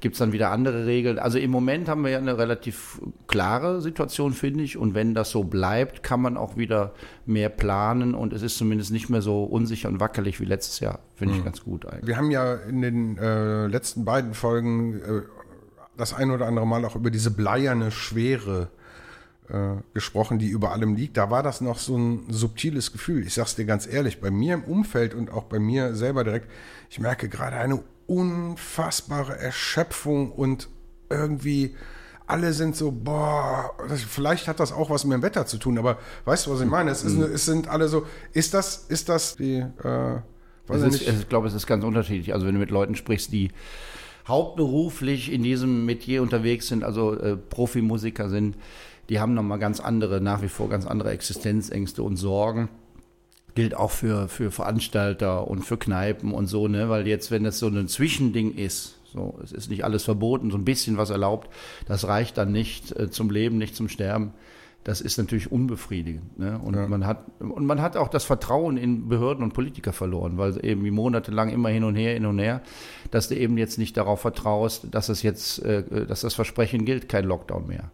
gibt 0.00 0.14
es 0.14 0.18
dann 0.18 0.32
wieder 0.32 0.50
andere 0.50 0.86
Regeln. 0.86 1.18
Also 1.18 1.38
im 1.38 1.50
Moment 1.50 1.88
haben 1.88 2.02
wir 2.02 2.10
ja 2.10 2.18
eine 2.18 2.38
relativ 2.38 3.00
klare 3.26 3.80
Situation, 3.80 4.32
finde 4.32 4.64
ich. 4.64 4.76
Und 4.76 4.94
wenn 4.94 5.14
das 5.14 5.30
so 5.30 5.44
bleibt, 5.44 6.02
kann 6.02 6.20
man 6.20 6.36
auch 6.36 6.56
wieder 6.56 6.92
mehr 7.26 7.48
planen 7.48 8.14
und 8.14 8.32
es 8.32 8.42
ist 8.42 8.58
zumindest 8.58 8.90
nicht 8.90 9.08
mehr 9.08 9.22
so 9.22 9.44
unsicher 9.44 9.88
und 9.88 10.00
wackelig 10.00 10.40
wie 10.40 10.44
letztes 10.44 10.80
Jahr. 10.80 11.00
Finde 11.16 11.34
ich 11.34 11.40
mhm. 11.40 11.44
ganz 11.44 11.64
gut 11.64 11.86
eigentlich. 11.86 12.06
Wir 12.06 12.16
haben 12.16 12.30
ja 12.30 12.54
in 12.54 12.82
den 12.82 13.18
äh, 13.18 13.66
letzten 13.66 14.04
beiden 14.04 14.34
Folgen 14.34 15.00
äh, 15.00 15.22
das 15.96 16.14
ein 16.14 16.30
oder 16.30 16.46
andere 16.46 16.66
Mal 16.66 16.84
auch 16.84 16.96
über 16.96 17.10
diese 17.10 17.30
bleierne 17.30 17.90
Schwere 17.90 18.68
äh, 19.50 19.76
gesprochen, 19.94 20.38
die 20.38 20.48
über 20.48 20.72
allem 20.72 20.94
liegt. 20.94 21.16
Da 21.16 21.30
war 21.30 21.42
das 21.42 21.60
noch 21.60 21.78
so 21.78 21.96
ein 21.96 22.26
subtiles 22.28 22.92
Gefühl. 22.92 23.26
Ich 23.26 23.34
sag's 23.34 23.54
dir 23.54 23.64
ganz 23.64 23.86
ehrlich, 23.86 24.20
bei 24.20 24.30
mir 24.30 24.54
im 24.54 24.64
Umfeld 24.64 25.14
und 25.14 25.30
auch 25.30 25.44
bei 25.44 25.58
mir 25.58 25.94
selber 25.94 26.24
direkt, 26.24 26.50
ich 26.90 27.00
merke 27.00 27.28
gerade 27.28 27.56
eine 27.56 27.82
unfassbare 28.06 29.38
Erschöpfung 29.38 30.32
und 30.32 30.68
irgendwie 31.10 31.74
alle 32.26 32.52
sind 32.52 32.76
so, 32.76 32.92
boah, 32.92 33.70
das, 33.88 34.02
vielleicht 34.02 34.48
hat 34.48 34.60
das 34.60 34.70
auch 34.70 34.90
was 34.90 35.04
mit 35.04 35.14
dem 35.14 35.22
Wetter 35.22 35.46
zu 35.46 35.56
tun, 35.56 35.78
aber 35.78 35.98
weißt 36.26 36.46
du, 36.46 36.50
was 36.52 36.60
ich 36.60 36.66
meine? 36.66 36.90
Es, 36.90 37.02
ist, 37.02 37.16
es 37.18 37.46
sind 37.46 37.68
alle 37.68 37.88
so, 37.88 38.06
ist 38.34 38.52
das, 38.52 38.84
ist 38.88 39.08
das 39.08 39.36
die, 39.36 39.56
äh, 39.56 40.20
weiß 40.66 40.82
ist, 40.82 40.92
nicht? 40.92 41.08
ich 41.08 41.28
glaube, 41.30 41.48
es 41.48 41.54
ist 41.54 41.66
ganz 41.66 41.84
unterschiedlich. 41.84 42.34
Also 42.34 42.46
wenn 42.46 42.52
du 42.52 42.60
mit 42.60 42.70
Leuten 42.70 42.96
sprichst, 42.96 43.32
die 43.32 43.50
hauptberuflich 44.26 45.32
in 45.32 45.42
diesem 45.42 45.86
Metier 45.86 46.20
unterwegs 46.20 46.68
sind, 46.68 46.84
also 46.84 47.18
äh, 47.18 47.36
Profimusiker 47.36 48.28
sind, 48.28 48.56
die 49.08 49.20
haben 49.20 49.34
nochmal 49.34 49.58
ganz 49.58 49.80
andere, 49.80 50.20
nach 50.20 50.42
wie 50.42 50.48
vor 50.48 50.68
ganz 50.68 50.86
andere 50.86 51.10
Existenzängste 51.10 52.02
und 52.02 52.16
Sorgen. 52.16 52.68
Gilt 53.54 53.74
auch 53.74 53.90
für, 53.90 54.28
für 54.28 54.50
Veranstalter 54.50 55.48
und 55.48 55.64
für 55.64 55.78
Kneipen 55.78 56.32
und 56.32 56.46
so, 56.46 56.68
ne? 56.68 56.88
Weil 56.88 57.06
jetzt, 57.06 57.30
wenn 57.30 57.44
das 57.44 57.58
so 57.58 57.66
ein 57.68 57.88
Zwischending 57.88 58.54
ist, 58.54 58.98
so, 59.12 59.38
es 59.42 59.52
ist 59.52 59.70
nicht 59.70 59.84
alles 59.84 60.04
verboten, 60.04 60.50
so 60.50 60.58
ein 60.58 60.64
bisschen 60.64 60.98
was 60.98 61.10
erlaubt, 61.10 61.48
das 61.86 62.06
reicht 62.06 62.36
dann 62.36 62.52
nicht 62.52 62.94
äh, 62.96 63.10
zum 63.10 63.30
Leben, 63.30 63.56
nicht 63.56 63.74
zum 63.74 63.88
Sterben. 63.88 64.32
Das 64.84 65.00
ist 65.00 65.18
natürlich 65.18 65.52
unbefriedigend. 65.52 66.38
Ne? 66.38 66.58
Und, 66.58 66.74
ja. 66.74 66.86
man 66.86 67.06
hat, 67.06 67.24
und 67.40 67.66
man 67.66 67.82
hat 67.82 67.96
auch 67.96 68.08
das 68.08 68.24
Vertrauen 68.24 68.76
in 68.76 69.08
Behörden 69.08 69.44
und 69.44 69.52
Politiker 69.52 69.92
verloren, 69.92 70.38
weil 70.38 70.64
eben 70.64 70.88
monatelang 70.90 71.50
immer 71.50 71.68
hin 71.68 71.84
und 71.84 71.94
her, 71.94 72.14
hin 72.14 72.24
und 72.26 72.38
her, 72.38 72.62
dass 73.10 73.28
du 73.28 73.36
eben 73.36 73.58
jetzt 73.58 73.76
nicht 73.78 73.96
darauf 73.96 74.20
vertraust, 74.20 74.86
dass 74.90 75.08
es 75.08 75.22
jetzt, 75.22 75.58
äh, 75.58 76.06
dass 76.06 76.22
das 76.22 76.34
Versprechen 76.34 76.84
gilt, 76.84 77.08
kein 77.08 77.24
Lockdown 77.24 77.66
mehr. 77.66 77.90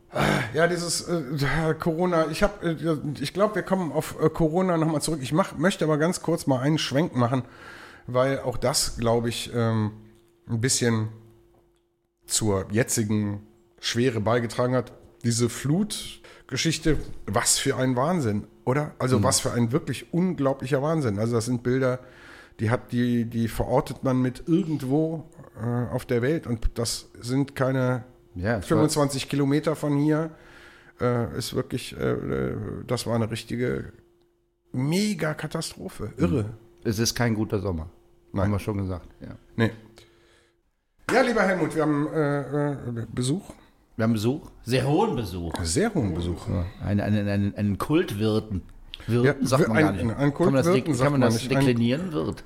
Ja, 0.53 0.69
dieses 0.69 1.09
äh, 1.09 1.75
Corona, 1.79 2.27
ich 2.31 2.43
habe, 2.43 2.65
äh, 2.65 3.21
ich 3.21 3.33
glaube, 3.33 3.57
wir 3.57 3.63
kommen 3.63 3.91
auf 3.91 4.17
äh, 4.23 4.29
Corona 4.29 4.77
nochmal 4.77 5.03
zurück. 5.03 5.21
Ich 5.23 5.33
mach, 5.33 5.57
möchte 5.59 5.85
aber 5.85 5.99
ganz 5.99 6.23
kurz 6.23 6.47
mal 6.47 6.61
einen 6.61 6.79
Schwenk 6.79 7.17
machen, 7.17 7.43
weil 8.07 8.39
auch 8.41 8.57
das, 8.57 8.99
glaube 8.99 9.31
ich, 9.31 9.51
ähm, 9.53 9.93
ein 10.49 10.61
bisschen 10.61 11.09
zur 12.27 12.67
jetzigen 12.71 13.41
Schwere 13.81 14.21
beigetragen 14.21 14.75
hat. 14.75 14.93
Diese 15.25 15.49
Flut 15.49 16.21
Geschichte, 16.47 16.99
was 17.27 17.59
für 17.59 17.77
ein 17.77 17.97
Wahnsinn, 17.97 18.47
oder? 18.65 18.93
Also 18.99 19.19
mhm. 19.19 19.25
was 19.25 19.41
für 19.41 19.53
ein 19.53 19.73
wirklich 19.73 20.13
unglaublicher 20.13 20.83
Wahnsinn. 20.83 21.19
Also 21.19 21.35
das 21.35 21.47
sind 21.47 21.63
Bilder, 21.63 22.01
die 22.61 22.71
hat 22.71 22.93
die, 22.93 23.25
die 23.25 23.49
verortet 23.49 24.05
man 24.05 24.21
mit 24.21 24.45
irgendwo 24.47 25.29
äh, 25.61 25.93
auf 25.93 26.05
der 26.05 26.23
Welt 26.23 26.47
und 26.47 26.71
das 26.75 27.09
sind 27.21 27.57
keine 27.57 28.05
ja, 28.35 28.61
25 28.61 29.29
Kilometer 29.29 29.77
von 29.77 29.97
hier. 29.97 30.31
Äh, 31.01 31.37
ist 31.37 31.55
wirklich, 31.55 31.97
äh, 31.97 32.13
äh, 32.13 32.57
das 32.87 33.07
war 33.07 33.15
eine 33.15 33.31
richtige 33.31 33.93
mega 34.73 35.35
Katastrophe. 35.35 36.13
Irre. 36.17 36.45
Mhm. 36.45 36.49
Es 36.85 36.99
ist 36.99 37.15
kein 37.15 37.35
guter 37.35 37.61
Sommer. 37.61 37.89
Nein. 38.33 38.45
Haben 38.45 38.53
wir 38.53 38.59
schon 38.59 38.79
gesagt. 38.79 39.09
Ja. 39.21 39.37
Nee. 39.57 39.71
Ja, 41.13 41.21
lieber 41.23 41.43
Helmut, 41.43 41.75
wir 41.75 41.83
haben 41.83 42.09
äh, 42.13 42.73
äh, 42.73 43.07
Besuch. 43.13 43.53
Wir 43.97 44.03
haben 44.03 44.13
Besuch, 44.13 44.51
sehr 44.65 44.87
hohen 44.87 45.15
Besuch. 45.15 45.53
Sehr 45.63 45.95
hohen 45.95 46.15
Besuch. 46.15 46.49
Ja. 46.49 46.67
Einen, 46.85 47.01
einen, 47.01 47.29
einen, 47.29 47.55
einen 47.55 47.79
Kultwirten. 47.79 48.63
Wirten 49.07 49.43
ja, 49.43 49.47
sagt 49.47 49.69
man 49.69 49.77
ein, 49.77 49.85
gar 49.85 49.93
nicht. 49.93 50.17
Ein 50.17 50.35
Kultwirten 50.35 50.73
Kann 50.73 50.73
man 50.73 50.93
das, 50.93 51.01
kann 51.01 51.13
man 51.13 51.21
das 51.21 51.49
deklinieren? 51.49 52.13
Wirt. 52.13 52.45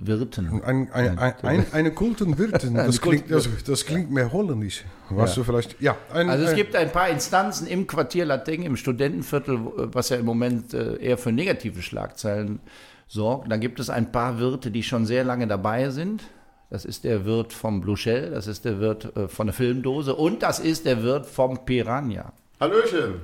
Wirten. 0.00 0.62
Ein, 0.62 0.92
ein, 0.92 1.18
ein, 1.18 1.72
eine 1.72 1.90
Kultenwirten, 1.90 2.74
das, 2.74 3.00
klingt, 3.00 3.28
das, 3.32 3.48
das 3.64 3.84
klingt 3.84 4.12
mehr 4.12 4.32
holländisch. 4.32 4.84
Was 5.10 5.30
ja. 5.30 5.34
du 5.36 5.44
vielleicht, 5.44 5.80
ja. 5.80 5.96
also 6.12 6.44
es 6.44 6.54
gibt 6.54 6.76
ein 6.76 6.92
paar 6.92 7.08
Instanzen 7.08 7.66
im 7.66 7.88
Quartier 7.88 8.24
Lateng, 8.24 8.62
im 8.62 8.76
Studentenviertel, 8.76 9.58
was 9.92 10.10
ja 10.10 10.18
im 10.18 10.24
Moment 10.24 10.72
äh, 10.72 10.98
eher 10.98 11.18
für 11.18 11.32
negative 11.32 11.82
Schlagzeilen 11.82 12.60
sorgt. 13.08 13.50
Da 13.50 13.56
gibt 13.56 13.80
es 13.80 13.90
ein 13.90 14.12
paar 14.12 14.38
Wirte, 14.38 14.70
die 14.70 14.84
schon 14.84 15.04
sehr 15.04 15.24
lange 15.24 15.48
dabei 15.48 15.90
sind. 15.90 16.22
Das 16.70 16.84
ist 16.84 17.04
der 17.04 17.24
Wirt 17.24 17.52
vom 17.52 17.80
Blue 17.80 17.96
Shell, 17.96 18.30
das 18.30 18.46
ist 18.46 18.64
der 18.64 18.78
Wirt 18.78 19.16
äh, 19.16 19.28
von 19.28 19.46
der 19.46 19.54
Filmdose 19.54 20.14
und 20.14 20.42
das 20.42 20.58
ist 20.58 20.84
der 20.84 21.02
Wirt 21.02 21.24
vom 21.24 21.64
Piranha. 21.64 22.32
Hallöchen. 22.60 23.20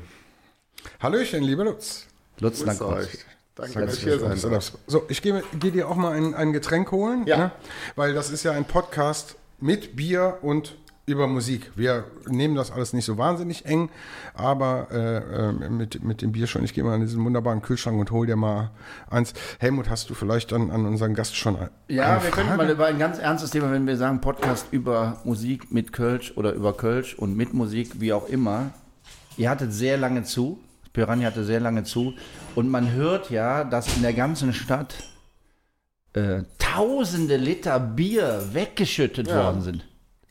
Hallöchen, 1.01 1.43
lieber 1.43 1.65
Lutz. 1.65 2.07
Lutz, 2.41 2.65
danke 2.65 2.87
euch. 2.87 3.19
Danke, 3.55 3.87
dass 3.87 3.99
ich 3.99 4.05
hier 4.05 4.19
sein 4.19 4.41
darf. 4.51 4.73
So, 4.87 5.05
ich 5.09 5.23
gehe 5.23 5.43
geh 5.61 5.71
dir 5.71 5.89
auch 5.89 5.95
mal 5.95 6.13
ein, 6.13 6.35
ein 6.35 6.53
Getränk 6.53 6.91
holen, 6.91 7.25
ja. 7.27 7.37
Ne? 7.37 7.51
weil 7.97 8.15
das 8.15 8.31
ist 8.31 8.43
ja 8.43 8.53
ein 8.53 8.65
Podcast 8.65 9.37
mit 9.61 9.95
Bier 9.95 10.39
und 10.43 10.75
über 11.07 11.27
Musik. 11.27 11.71
Wir 11.77 12.05
nehmen 12.27 12.55
das 12.55 12.71
alles 12.71 12.93
nicht 12.93 13.05
so 13.05 13.19
wahnsinnig 13.19 13.67
eng, 13.67 13.91
aber 14.33 14.89
äh, 14.91 15.17
äh, 15.49 15.71
mit, 15.71 16.03
mit 16.03 16.23
dem 16.23 16.33
Bier 16.33 16.47
schon. 16.47 16.65
Ich 16.65 16.73
gehe 16.73 16.83
mal 16.83 16.95
in 16.95 17.03
diesen 17.03 17.23
wunderbaren 17.25 17.61
Kühlschrank 17.61 17.99
und 17.99 18.11
hol 18.11 18.27
dir 18.27 18.37
mal 18.37 18.71
eins. 19.11 19.35
Helmut, 19.59 19.91
hast 19.91 20.09
du 20.09 20.15
vielleicht 20.15 20.53
an, 20.53 20.71
an 20.71 20.87
unseren 20.87 21.15
Gast 21.15 21.37
schon 21.37 21.57
ein, 21.57 21.69
Ja, 21.89 22.23
wir 22.23 22.31
können 22.31 22.57
mal 22.57 22.71
über 22.71 22.87
ein 22.87 22.99
ganz 22.99 23.19
ernstes 23.19 23.51
Thema, 23.51 23.71
wenn 23.71 23.87
wir 23.87 23.97
sagen 23.97 24.21
Podcast 24.21 24.69
über 24.71 25.21
Musik 25.25 25.71
mit 25.73 25.93
Kölsch 25.93 26.33
oder 26.37 26.53
über 26.53 26.75
Kölsch 26.75 27.15
und 27.15 27.37
mit 27.37 27.53
Musik, 27.53 28.01
wie 28.01 28.13
auch 28.13 28.29
immer. 28.29 28.71
Ihr 29.37 29.51
hattet 29.51 29.73
sehr 29.73 29.99
lange 29.99 30.23
zu, 30.23 30.59
Piranha 30.93 31.27
hatte 31.27 31.45
sehr 31.45 31.61
lange 31.61 31.85
zu 31.85 32.15
und 32.55 32.71
man 32.71 32.93
hört 32.93 33.31
ja, 33.31 33.65
dass 33.65 33.95
in 33.97 34.03
der 34.03 34.15
ganzen 34.15 34.55
Stadt 34.55 34.95
äh, 36.15 36.45
tausende 36.59 37.37
Liter 37.37 37.79
Bier 37.79 38.49
weggeschüttet 38.53 39.29
ja. 39.29 39.45
worden 39.45 39.61
sind. 39.61 39.85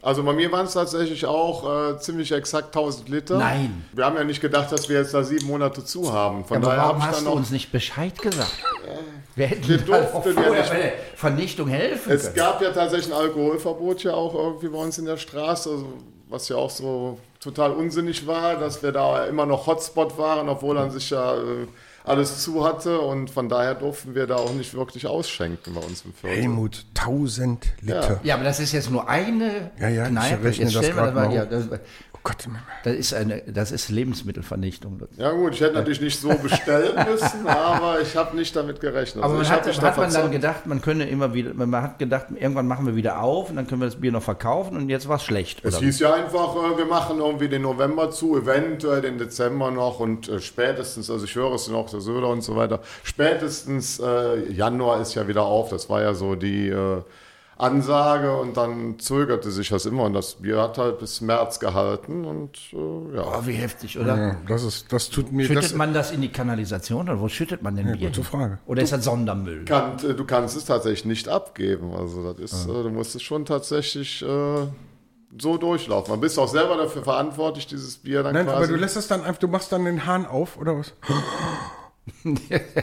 Also 0.03 0.22
bei 0.22 0.33
mir 0.33 0.51
waren 0.51 0.65
es 0.65 0.74
tatsächlich 0.74 1.25
auch 1.25 1.93
äh, 1.93 1.98
ziemlich 1.98 2.29
exakt 2.33 2.75
1000 2.75 3.07
Liter. 3.07 3.38
Nein. 3.38 3.86
Wir 3.93 4.03
haben 4.03 4.17
ja 4.17 4.25
nicht 4.25 4.41
gedacht, 4.41 4.69
dass 4.69 4.89
wir 4.89 4.98
jetzt 4.98 5.13
da 5.13 5.24
sieben 5.24 5.48
Monate 5.48 5.86
zu 5.86 6.12
haben. 6.12 6.43
Von 6.43 6.62
ja, 6.62 6.67
daher 6.67 6.83
warum 6.83 7.07
hast 7.07 7.25
du 7.25 7.31
uns 7.31 7.51
nicht 7.51 7.72
Bescheid 7.72 8.22
gesagt? 8.22 8.51
Äh, 8.86 8.98
wir 9.38 9.48
hätten 9.48 9.65
wir 9.65 9.77
durften 9.77 10.36
ja 10.36 10.50
nicht, 10.50 10.72
Vernichtung 11.15 11.69
helfen 11.69 12.12
Es 12.12 12.24
können. 12.24 12.36
gab 12.36 12.62
ja 12.62 12.72
tatsächlich 12.72 13.13
ein 13.13 13.17
Alkoholverbot 13.17 14.03
ja 14.03 14.13
auch 14.13 14.36
irgendwie 14.36 14.67
bei 14.67 14.77
uns 14.77 14.98
in 14.98 15.05
der 15.05 15.15
Straße, 15.15 15.69
also, 15.69 15.93
was 16.27 16.50
ja 16.50 16.57
auch 16.57 16.69
so 16.69 17.17
total 17.39 17.72
unsinnig 17.72 18.27
war, 18.27 18.57
dass 18.57 18.83
wir 18.83 18.91
da 18.91 19.25
immer 19.25 19.45
noch 19.45 19.67
Hotspot 19.67 20.17
waren, 20.17 20.50
obwohl 20.50 20.75
dann 20.75 20.91
sich 20.91 21.10
ja... 21.12 21.33
Äh, 21.36 21.67
alles 22.03 22.41
zu 22.43 22.65
hatte 22.65 23.00
und 23.00 23.29
von 23.29 23.48
daher 23.48 23.75
durften 23.75 24.13
wir 24.13 24.27
da 24.27 24.36
auch 24.36 24.53
nicht 24.53 24.74
wirklich 24.74 25.07
ausschenken 25.07 25.74
bei 25.74 25.81
uns 25.81 26.03
im 26.03 26.13
Viertel. 26.13 26.38
Helmut, 26.38 26.86
1000 26.98 27.65
Liter. 27.81 28.10
Ja. 28.10 28.19
ja, 28.24 28.36
aber 28.36 28.43
das 28.43 28.60
ist 28.60 28.74
jetzt 28.74 28.89
nur 28.89 29.07
eine 29.07 29.72
ja, 29.79 29.88
ja, 29.88 30.07
Kneipe. 30.07 30.50
Ich 30.50 30.57
jetzt 30.57 30.75
das 30.75 30.89
gerade 30.89 31.13
mal 31.13 31.33
ja, 31.33 31.45
das, 31.45 31.69
Gott. 32.24 32.48
Das 32.86 32.94
ist, 32.96 33.13
eine, 33.13 33.42
das 33.42 33.74
ist 33.74 33.89
Lebensmittelvernichtung. 33.89 35.01
Ja 35.18 35.32
gut, 35.32 35.56
ich 35.56 35.62
hätte 35.62 35.74
natürlich 35.74 36.00
nicht 36.00 36.18
so 36.18 36.30
bestellen 36.30 36.96
müssen, 37.12 37.46
aber 37.46 38.00
ich 38.00 38.15
habe 38.15 38.34
nicht 38.38 38.56
damit 38.56 38.80
gerechnet. 38.80 39.22
Aber 39.24 39.34
also 39.38 39.51
man 39.51 39.62
hat, 39.62 39.82
hat 39.82 39.98
man 39.98 40.13
dann 40.13 40.32
gedacht, 40.32 40.65
man 40.65 40.82
könne 40.82 41.10
immer 41.10 41.34
wieder, 41.34 41.53
man 41.53 41.75
hat 41.82 42.00
gedacht, 42.00 42.27
irgendwann 42.34 42.65
machen 42.65 42.86
wir 42.86 42.96
wieder 42.96 43.22
auf 43.22 43.50
und 43.50 43.58
dann 43.58 43.68
können 43.68 43.82
wir 43.82 43.88
das 43.88 44.00
Bier 44.00 44.13
noch 44.13 44.24
verkaufen 44.24 44.77
und 44.77 44.88
jetzt 44.88 45.10
war 45.10 45.18
es 45.18 45.24
schlecht. 45.24 45.65
Es 45.65 45.80
hieß 45.80 46.00
ja 46.00 46.13
einfach, 46.13 46.56
äh, 46.56 46.77
wir 46.77 46.86
machen 46.86 47.20
irgendwie 47.20 47.50
den 47.50 47.63
November 47.63 48.10
zu, 48.10 48.38
eventuell 48.38 49.01
den 49.01 49.18
Dezember 49.18 49.72
noch 49.72 50.00
und 50.00 50.30
äh, 50.30 50.39
spätestens, 50.39 51.10
also 51.10 51.25
ich 51.25 51.36
höre 51.36 51.53
es 51.53 51.68
noch, 51.68 51.89
der 51.89 52.00
Söder 52.00 52.30
und 52.30 52.42
so 52.42 52.56
weiter, 52.56 52.80
spätestens 53.03 54.00
äh, 54.00 54.50
Januar 54.50 55.01
ist 55.01 55.13
ja 55.15 55.27
wieder 55.27 55.44
auf. 55.44 55.72
Das 55.72 55.89
war 55.89 56.01
ja 56.01 56.13
so 56.13 56.36
die 56.36 56.74
Ansage 57.63 58.36
und 58.36 58.58
dann 58.58 59.00
zögerte 59.00 59.50
sich 59.51 59.70
das 59.70 59.86
immer 59.86 60.03
und 60.03 60.13
das 60.13 60.36
Bier 60.36 60.62
hat 60.62 60.77
halt 60.77 61.00
bis 61.00 61.22
März 61.22 61.60
gehalten 61.60 62.25
und 62.25 62.58
äh, 62.74 63.15
ja. 63.15 63.24
Oh, 63.25 63.46
wie 63.46 63.53
heftig, 63.53 63.98
oder? 63.98 64.17
Ja, 64.17 64.36
das 64.48 64.63
ist, 64.63 64.91
das 64.91 65.10
tut 65.10 65.32
mir. 65.32 65.46
Schüttet 65.46 65.63
das, 65.63 65.74
man 65.74 65.93
das 65.93 66.12
in 66.12 66.22
die 66.22 66.29
Kanalisation 66.29 67.10
oder 67.10 67.20
wo 67.20 67.29
schüttet 67.29 67.63
man 67.63 67.75
denn 67.75 67.88
ja, 67.88 67.96
Bier? 67.96 68.10
Gute 68.10 68.24
Frage. 68.24 68.60
Oder 68.65 68.79
du, 68.79 68.84
ist 68.84 68.93
das 68.93 69.05
Sondermüll? 69.05 69.65
Kann, 69.65 69.98
äh, 70.00 70.13
du 70.13 70.25
kannst 70.25 70.58
es 70.58 70.65
tatsächlich 70.65 71.05
nicht 71.05 71.29
abgeben. 71.29 71.93
Also 71.93 72.34
das 72.34 72.51
ist, 72.51 72.67
ja. 72.67 72.79
äh, 72.79 72.84
du 72.84 72.89
musst 72.89 73.15
es 73.15 73.22
schon 73.22 73.46
tatsächlich 73.46 74.22
äh, 74.22 74.67
so 75.39 75.58
durchlaufen. 75.58 76.12
Man 76.12 76.20
bist 76.20 76.38
auch 76.38 76.50
selber 76.50 76.77
dafür 76.77 77.03
verantwortlich, 77.03 77.65
dieses 77.65 77.98
Bier 77.98 78.24
dann 78.24 78.34
Nein, 78.34 78.46
quasi. 78.46 78.58
aber 78.58 78.67
du 78.67 78.75
lässt 78.75 78.98
es 78.98 79.08
dann 79.08 79.24
einfach, 79.24 79.39
du 79.39 79.48
machst 79.48 79.72
dann 79.72 79.86
den 79.86 80.05
Hahn 80.05 80.25
auf 80.25 80.58
oder 80.58 80.77
was? 80.77 80.93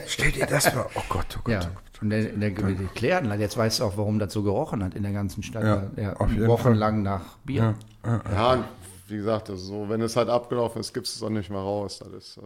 Stell 0.06 0.32
dir 0.32 0.46
das 0.46 0.74
mal. 0.74 0.86
Oh 0.94 1.02
Gott, 1.08 1.26
oh 1.38 1.40
Gott, 1.44 1.52
ja. 1.52 1.60
oh 1.60 1.74
Gott. 1.74 1.89
Und 2.00 2.10
der, 2.10 2.24
der, 2.24 2.50
der 2.50 2.74
Kläranlage, 2.94 3.42
jetzt 3.42 3.56
weißt 3.56 3.80
du 3.80 3.84
auch, 3.84 3.96
warum 3.96 4.18
das 4.18 4.32
so 4.32 4.42
gerochen 4.42 4.82
hat 4.82 4.94
in 4.94 5.02
der 5.02 5.12
ganzen 5.12 5.42
Stadt. 5.42 5.64
Ja, 5.64 5.90
ja 6.02 6.48
wochenlang 6.48 6.94
Fall. 6.94 7.02
nach 7.02 7.36
Bier. 7.44 7.74
Ja, 8.04 8.20
ja, 8.32 8.64
wie 9.08 9.16
gesagt, 9.16 9.50
also 9.50 9.62
so, 9.64 9.88
wenn 9.88 10.00
es 10.00 10.16
halt 10.16 10.28
abgelaufen 10.28 10.80
ist, 10.80 10.94
gibt 10.94 11.06
es 11.06 11.16
es 11.16 11.22
auch 11.22 11.30
nicht 11.30 11.50
mehr 11.50 11.60
raus. 11.60 11.98
Das 11.98 12.08
ist, 12.12 12.38
äh 12.38 12.40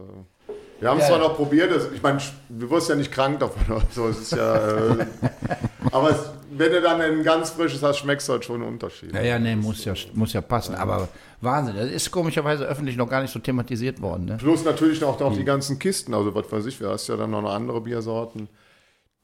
wir 0.81 0.91
haben 0.91 1.01
es 1.01 1.07
zwar 1.07 1.19
noch 1.19 1.37
probiert, 1.37 1.71
das, 1.75 1.89
ich 1.95 2.03
meine, 2.03 2.19
du 2.49 2.69
wirst 2.69 2.89
ja 2.89 2.95
nicht 2.95 3.13
krank 3.13 3.41
davon. 3.41 3.83
So, 3.91 4.09
es 4.09 4.21
ist 4.21 4.33
ja, 4.33 4.55
äh, 4.55 5.07
aber 5.93 6.11
es, 6.11 6.31
wenn 6.51 6.73
du 6.73 6.81
dann 6.83 7.01
ein 7.01 7.23
ganz 7.23 7.51
frisches 7.51 7.83
hast, 7.83 7.99
schmeckst 7.99 8.29
du 8.29 8.35
halt 8.35 8.45
schon 8.45 8.57
einen 8.57 8.69
Unterschied. 8.69 9.15
Ja, 9.15 9.23
ja, 9.23 9.39
nee, 9.39 9.57
muss 9.57 9.85
ja, 9.85 9.95
muss 10.15 10.33
ja 10.33 10.41
passen. 10.41 10.75
Aber 10.75 11.09
Wahnsinn, 11.41 11.77
das 11.77 11.91
ist 11.91 12.11
komischerweise 12.11 12.65
öffentlich 12.65 12.97
noch 12.97 13.09
gar 13.09 13.23
nicht 13.23 13.33
so 13.33 13.39
thematisiert 13.39 14.03
worden. 14.03 14.27
Ne? 14.27 14.37
Plus 14.37 14.65
natürlich 14.65 15.03
auch, 15.05 15.21
auch 15.21 15.35
die 15.35 15.45
ganzen 15.45 15.79
Kisten, 15.79 16.13
also 16.13 16.35
was 16.35 16.51
weiß 16.51 16.67
ich, 16.67 16.79
du 16.79 16.89
hast 16.89 17.07
ja 17.07 17.17
dann 17.17 17.31
noch 17.31 17.45
andere 17.45 17.81
Biersorten 17.81 18.49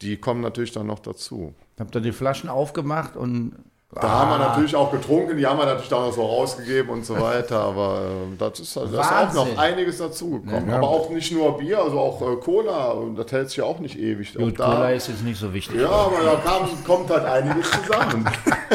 die 0.02 0.16
kommen 0.16 0.40
natürlich 0.40 0.72
dann 0.72 0.86
noch 0.86 1.00
dazu. 1.00 1.54
Habt 1.78 1.94
ihr 1.94 2.00
die 2.00 2.12
Flaschen 2.12 2.48
aufgemacht 2.48 3.16
und. 3.16 3.52
Da 3.92 4.02
ah. 4.02 4.08
haben 4.20 4.30
wir 4.30 4.38
natürlich 4.38 4.76
auch 4.76 4.92
getrunken, 4.92 5.36
die 5.36 5.44
haben 5.44 5.58
wir 5.58 5.64
natürlich 5.66 5.88
dann 5.88 6.04
auch 6.04 6.12
so 6.12 6.24
rausgegeben 6.24 6.92
und 6.92 7.04
so 7.04 7.18
weiter, 7.18 7.58
aber 7.58 8.02
äh, 8.32 8.36
das 8.38 8.60
ist, 8.60 8.76
halt, 8.76 8.94
da 8.94 9.00
ist 9.00 9.36
auch 9.36 9.46
noch 9.46 9.58
einiges 9.58 9.98
dazugekommen. 9.98 10.68
Ja. 10.68 10.76
Aber 10.76 10.88
auch 10.88 11.10
nicht 11.10 11.32
nur 11.32 11.58
Bier, 11.58 11.82
also 11.82 11.98
auch 11.98 12.22
äh, 12.22 12.36
Cola, 12.36 12.90
und 12.90 13.16
das 13.16 13.32
hält 13.32 13.48
sich 13.48 13.56
ja 13.56 13.64
auch 13.64 13.80
nicht 13.80 13.98
ewig. 13.98 14.32
Gut, 14.34 14.60
da, 14.60 14.66
Cola 14.66 14.90
ist 14.92 15.08
jetzt 15.08 15.24
nicht 15.24 15.40
so 15.40 15.52
wichtig. 15.52 15.80
Ja, 15.80 15.90
aber 15.90 16.22
da 16.22 16.36
kam, 16.36 16.68
kommt 16.84 17.10
halt 17.10 17.24
einiges 17.24 17.68
zusammen. 17.68 18.30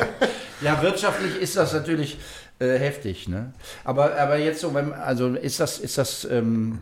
ja, 0.61 0.81
wirtschaftlich 0.81 1.39
ist 1.39 1.55
das 1.55 1.71
natürlich 1.71 2.17
äh, 2.59 2.77
heftig, 2.77 3.29
ne? 3.29 3.53
Aber, 3.85 4.17
aber 4.17 4.35
jetzt 4.35 4.59
so, 4.59 4.73
wenn, 4.73 4.91
also 4.91 5.29
ist 5.29 5.61
das, 5.61 5.79
ist 5.79 5.97
das, 5.97 6.25
ähm, 6.25 6.81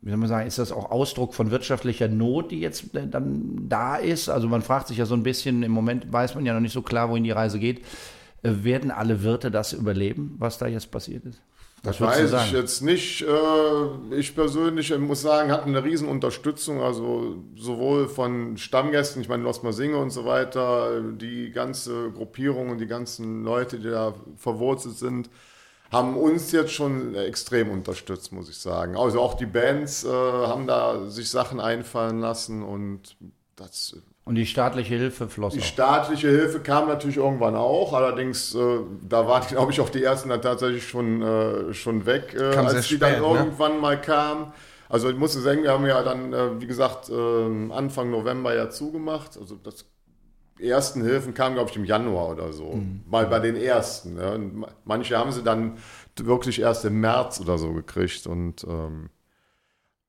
wie 0.00 0.10
soll 0.10 0.18
man 0.18 0.28
sagen, 0.28 0.46
ist 0.46 0.58
das 0.58 0.70
auch 0.70 0.90
Ausdruck 0.90 1.34
von 1.34 1.50
wirtschaftlicher 1.50 2.08
Not, 2.08 2.50
die 2.52 2.60
jetzt 2.60 2.94
äh, 2.94 3.06
dann 3.06 3.68
da 3.68 3.96
ist? 3.96 4.28
Also 4.28 4.48
man 4.48 4.62
fragt 4.62 4.88
sich 4.88 4.98
ja 4.98 5.06
so 5.06 5.14
ein 5.14 5.22
bisschen, 5.22 5.62
im 5.62 5.72
Moment 5.72 6.12
weiß 6.12 6.34
man 6.34 6.46
ja 6.46 6.54
noch 6.54 6.60
nicht 6.60 6.72
so 6.72 6.82
klar, 6.82 7.10
wohin 7.10 7.24
die 7.24 7.30
Reise 7.32 7.58
geht. 7.58 7.80
Äh, 8.42 8.50
werden 8.62 8.90
alle 8.90 9.22
Wirte 9.22 9.50
das 9.50 9.72
überleben, 9.72 10.36
was 10.38 10.58
da 10.58 10.66
jetzt 10.66 10.90
passiert 10.90 11.24
ist? 11.24 11.40
Das 11.82 12.00
weiß 12.00 12.32
ich 12.32 12.52
jetzt 12.52 12.82
nicht. 12.82 13.22
Äh, 13.22 14.16
ich 14.16 14.34
persönlich 14.34 14.96
muss 14.98 15.22
sagen, 15.22 15.50
hatten 15.50 15.70
eine 15.70 15.84
riesen 15.84 16.08
Unterstützung, 16.08 16.82
also 16.82 17.36
sowohl 17.56 18.08
von 18.08 18.56
Stammgästen, 18.56 19.22
ich 19.22 19.28
meine 19.28 19.44
Losmer 19.44 19.72
Singe 19.72 19.96
und 19.98 20.10
so 20.10 20.24
weiter, 20.24 21.00
die 21.00 21.50
ganze 21.50 22.10
Gruppierung 22.10 22.70
und 22.70 22.78
die 22.78 22.86
ganzen 22.86 23.44
Leute, 23.44 23.78
die 23.78 23.90
da 23.90 24.14
verwurzelt 24.36 24.96
sind, 24.96 25.30
haben 25.90 26.16
uns 26.16 26.52
jetzt 26.52 26.72
schon 26.72 27.14
extrem 27.14 27.70
unterstützt, 27.70 28.32
muss 28.32 28.48
ich 28.48 28.58
sagen. 28.58 28.96
Also 28.96 29.20
auch 29.20 29.34
die 29.34 29.46
Bands 29.46 30.04
äh, 30.04 30.08
haben 30.08 30.66
da 30.66 31.06
sich 31.06 31.30
Sachen 31.30 31.60
einfallen 31.60 32.20
lassen 32.20 32.62
und 32.62 33.16
das 33.56 33.96
und 34.28 34.34
die 34.34 34.44
staatliche 34.44 34.94
Hilfe 34.94 35.26
floss 35.26 35.54
Die 35.54 35.60
auch. 35.60 35.64
staatliche 35.64 36.28
Hilfe 36.28 36.60
kam 36.60 36.86
natürlich 36.86 37.16
irgendwann 37.16 37.56
auch, 37.56 37.94
allerdings 37.94 38.54
äh, 38.54 38.80
da 39.08 39.26
waren, 39.26 39.46
glaube 39.48 39.72
ich, 39.72 39.80
auch 39.80 39.88
die 39.88 40.04
ersten 40.04 40.28
dann 40.28 40.42
tatsächlich 40.42 40.86
schon, 40.86 41.22
äh, 41.22 41.72
schon 41.72 42.04
weg, 42.04 42.36
äh, 42.38 42.54
als 42.54 42.88
die 42.88 42.96
spät, 42.96 43.00
dann 43.00 43.22
ne? 43.22 43.38
irgendwann 43.38 43.80
mal 43.80 43.98
kamen. 43.98 44.52
Also 44.90 45.08
ich 45.08 45.16
muss 45.16 45.32
sagen, 45.32 45.62
wir 45.62 45.72
haben 45.72 45.86
ja 45.86 46.02
dann, 46.02 46.34
äh, 46.34 46.60
wie 46.60 46.66
gesagt, 46.66 47.08
äh, 47.08 47.72
Anfang 47.72 48.10
November 48.10 48.54
ja 48.54 48.68
zugemacht. 48.68 49.38
Also 49.38 49.56
das 49.56 49.86
ersten 50.60 51.02
Hilfen 51.02 51.34
kamen, 51.34 51.54
glaube 51.54 51.70
ich, 51.70 51.76
im 51.76 51.84
Januar 51.84 52.30
oder 52.30 52.52
so. 52.52 52.72
Mhm. 52.72 53.02
Mal 53.08 53.26
bei 53.26 53.38
den 53.38 53.56
ersten. 53.56 54.14
Ne? 54.14 54.66
Manche 54.84 55.16
haben 55.16 55.32
sie 55.32 55.42
dann 55.42 55.78
wirklich 56.16 56.60
erst 56.60 56.84
im 56.84 57.00
März 57.00 57.40
oder 57.40 57.58
so 57.58 57.72
gekriegt 57.72 58.26
und 58.26 58.64
ähm, 58.64 59.10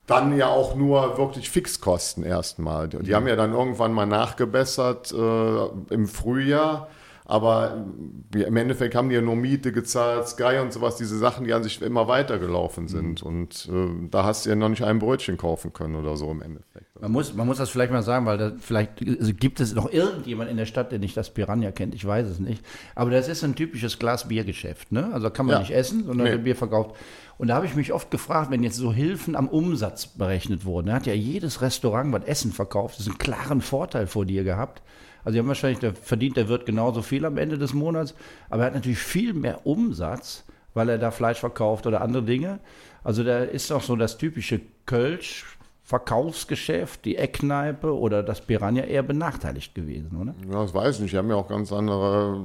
dann 0.08 0.36
ja 0.36 0.48
auch 0.48 0.76
nur 0.76 1.18
wirklich 1.18 1.50
Fixkosten 1.50 2.24
erstmal. 2.24 2.90
Die, 2.90 2.98
die 3.00 3.14
haben 3.14 3.28
ja 3.28 3.36
dann 3.36 3.54
irgendwann 3.54 3.94
mal 3.94 4.08
nachgebessert 4.08 5.12
äh, 5.12 5.94
im 5.94 6.08
Frühjahr. 6.08 6.90
Aber 7.32 7.86
im 8.34 8.58
Endeffekt 8.58 8.96
haben 8.96 9.10
die 9.10 9.14
ja 9.16 9.22
nur 9.22 9.36
Miete 9.36 9.72
gezahlt, 9.72 10.28
Sky 10.28 10.58
und 10.64 10.74
sowas, 10.74 10.96
diese 10.96 11.16
Sachen, 11.16 11.46
die 11.46 11.54
an 11.54 11.62
sich 11.62 11.80
immer 11.80 12.08
weitergelaufen 12.08 12.88
sind. 12.88 13.22
Und 13.22 13.70
äh, 13.72 14.08
da 14.10 14.24
hast 14.24 14.46
du 14.46 14.50
ja 14.50 14.56
noch 14.56 14.70
nicht 14.70 14.84
ein 14.84 14.98
Brötchen 14.98 15.38
kaufen 15.38 15.72
können 15.72 15.94
oder 15.94 16.18
so 16.18 16.32
im 16.32 16.42
Endeffekt. 16.42 16.88
Man 17.00 17.12
muss, 17.12 17.36
man 17.36 17.46
muss 17.46 17.60
das 17.60 17.70
vielleicht 17.70 17.92
mal 17.92 18.02
sagen, 18.02 18.26
weil 18.26 18.40
da, 18.40 18.52
vielleicht 18.58 19.08
also 19.20 19.32
gibt 19.36 19.60
es 19.60 19.76
noch 19.76 19.92
irgendjemand 19.92 20.50
in 20.50 20.58
der 20.58 20.66
Stadt, 20.66 20.92
der 20.92 20.98
nicht 20.98 21.16
das 21.16 21.30
Piranha 21.32 21.70
kennt. 21.70 21.94
Ich 21.94 22.04
weiß 22.04 22.26
es 22.26 22.40
nicht. 22.40 22.66
Aber 22.96 23.12
das 23.12 23.28
ist 23.28 23.44
ein 23.44 23.54
typisches 23.54 24.00
Glas-Bier-Geschäft. 24.00 24.92
Ne? 24.92 25.12
Also 25.14 25.30
kann 25.30 25.46
man 25.46 25.54
Ja. 25.54 25.60
nicht 25.60 25.72
essen, 25.72 26.06
sondern 26.06 26.26
Nee. 26.26 26.32
wird 26.34 26.44
Bier 26.46 26.56
verkauft. 26.56 26.96
Und 27.38 27.50
da 27.50 27.56
habe 27.58 27.68
ich 27.68 27.76
mich 27.76 27.94
oft 27.94 28.10
gefragt, 28.10 28.50
wenn 28.50 28.64
jetzt 28.64 28.76
so 28.78 28.92
Hilfen 28.92 29.36
am 29.36 29.48
Umsatz 29.50 30.08
berechnet 30.08 30.66
wurden, 30.66 30.88
da 30.88 30.94
hat 30.96 31.06
ja 31.06 31.14
jedes 31.14 31.62
Restaurant, 31.62 32.12
was 32.12 32.24
Essen 32.24 32.52
verkauft, 32.52 32.96
das 32.96 33.02
ist 33.06 33.10
einen 33.12 33.20
klaren 33.20 33.62
Vorteil 33.62 34.08
vor 34.08 34.26
dir 34.26 34.44
gehabt. 34.44 34.82
Also 35.24 35.34
die 35.34 35.40
haben 35.40 35.48
wahrscheinlich, 35.48 35.80
da 35.80 35.92
verdient 35.94 36.38
der 36.38 36.48
Wirt 36.48 36.66
genauso 36.66 37.02
viel 37.02 37.26
am 37.26 37.38
Ende 37.38 37.58
des 37.58 37.74
Monats, 37.74 38.16
aber 38.50 38.64
er 38.64 38.68
hat 38.68 38.74
natürlich 38.76 39.00
viel 39.00 39.34
mehr 39.34 39.66
Umsatz, 39.66 40.46
weil 40.74 40.90
er 40.90 40.98
da 40.98 41.12
Fleisch 41.12 41.40
verkauft 41.40 41.88
oder 41.88 42.02
andere 42.02 42.24
Dinge. 42.24 42.60
Also 43.04 43.24
da 43.24 43.40
ist 43.40 43.72
auch 43.72 43.82
so 43.82 43.96
das 43.96 44.18
typische 44.18 44.62
Kölsch, 44.86 45.46
Verkaufsgeschäft, 45.84 47.04
die 47.06 47.16
Eckkneipe 47.16 47.98
oder 47.98 48.22
das 48.22 48.42
Piranha 48.42 48.84
eher 48.84 49.02
benachteiligt 49.02 49.74
gewesen, 49.74 50.18
oder? 50.22 50.36
Ja, 50.48 50.62
das 50.62 50.74
weiß 50.74 50.98
ich 50.98 51.02
nicht. 51.02 51.14
Die 51.14 51.18
haben 51.18 51.30
ja 51.30 51.36
auch 51.36 51.48
ganz 51.48 51.74
andere 51.74 52.44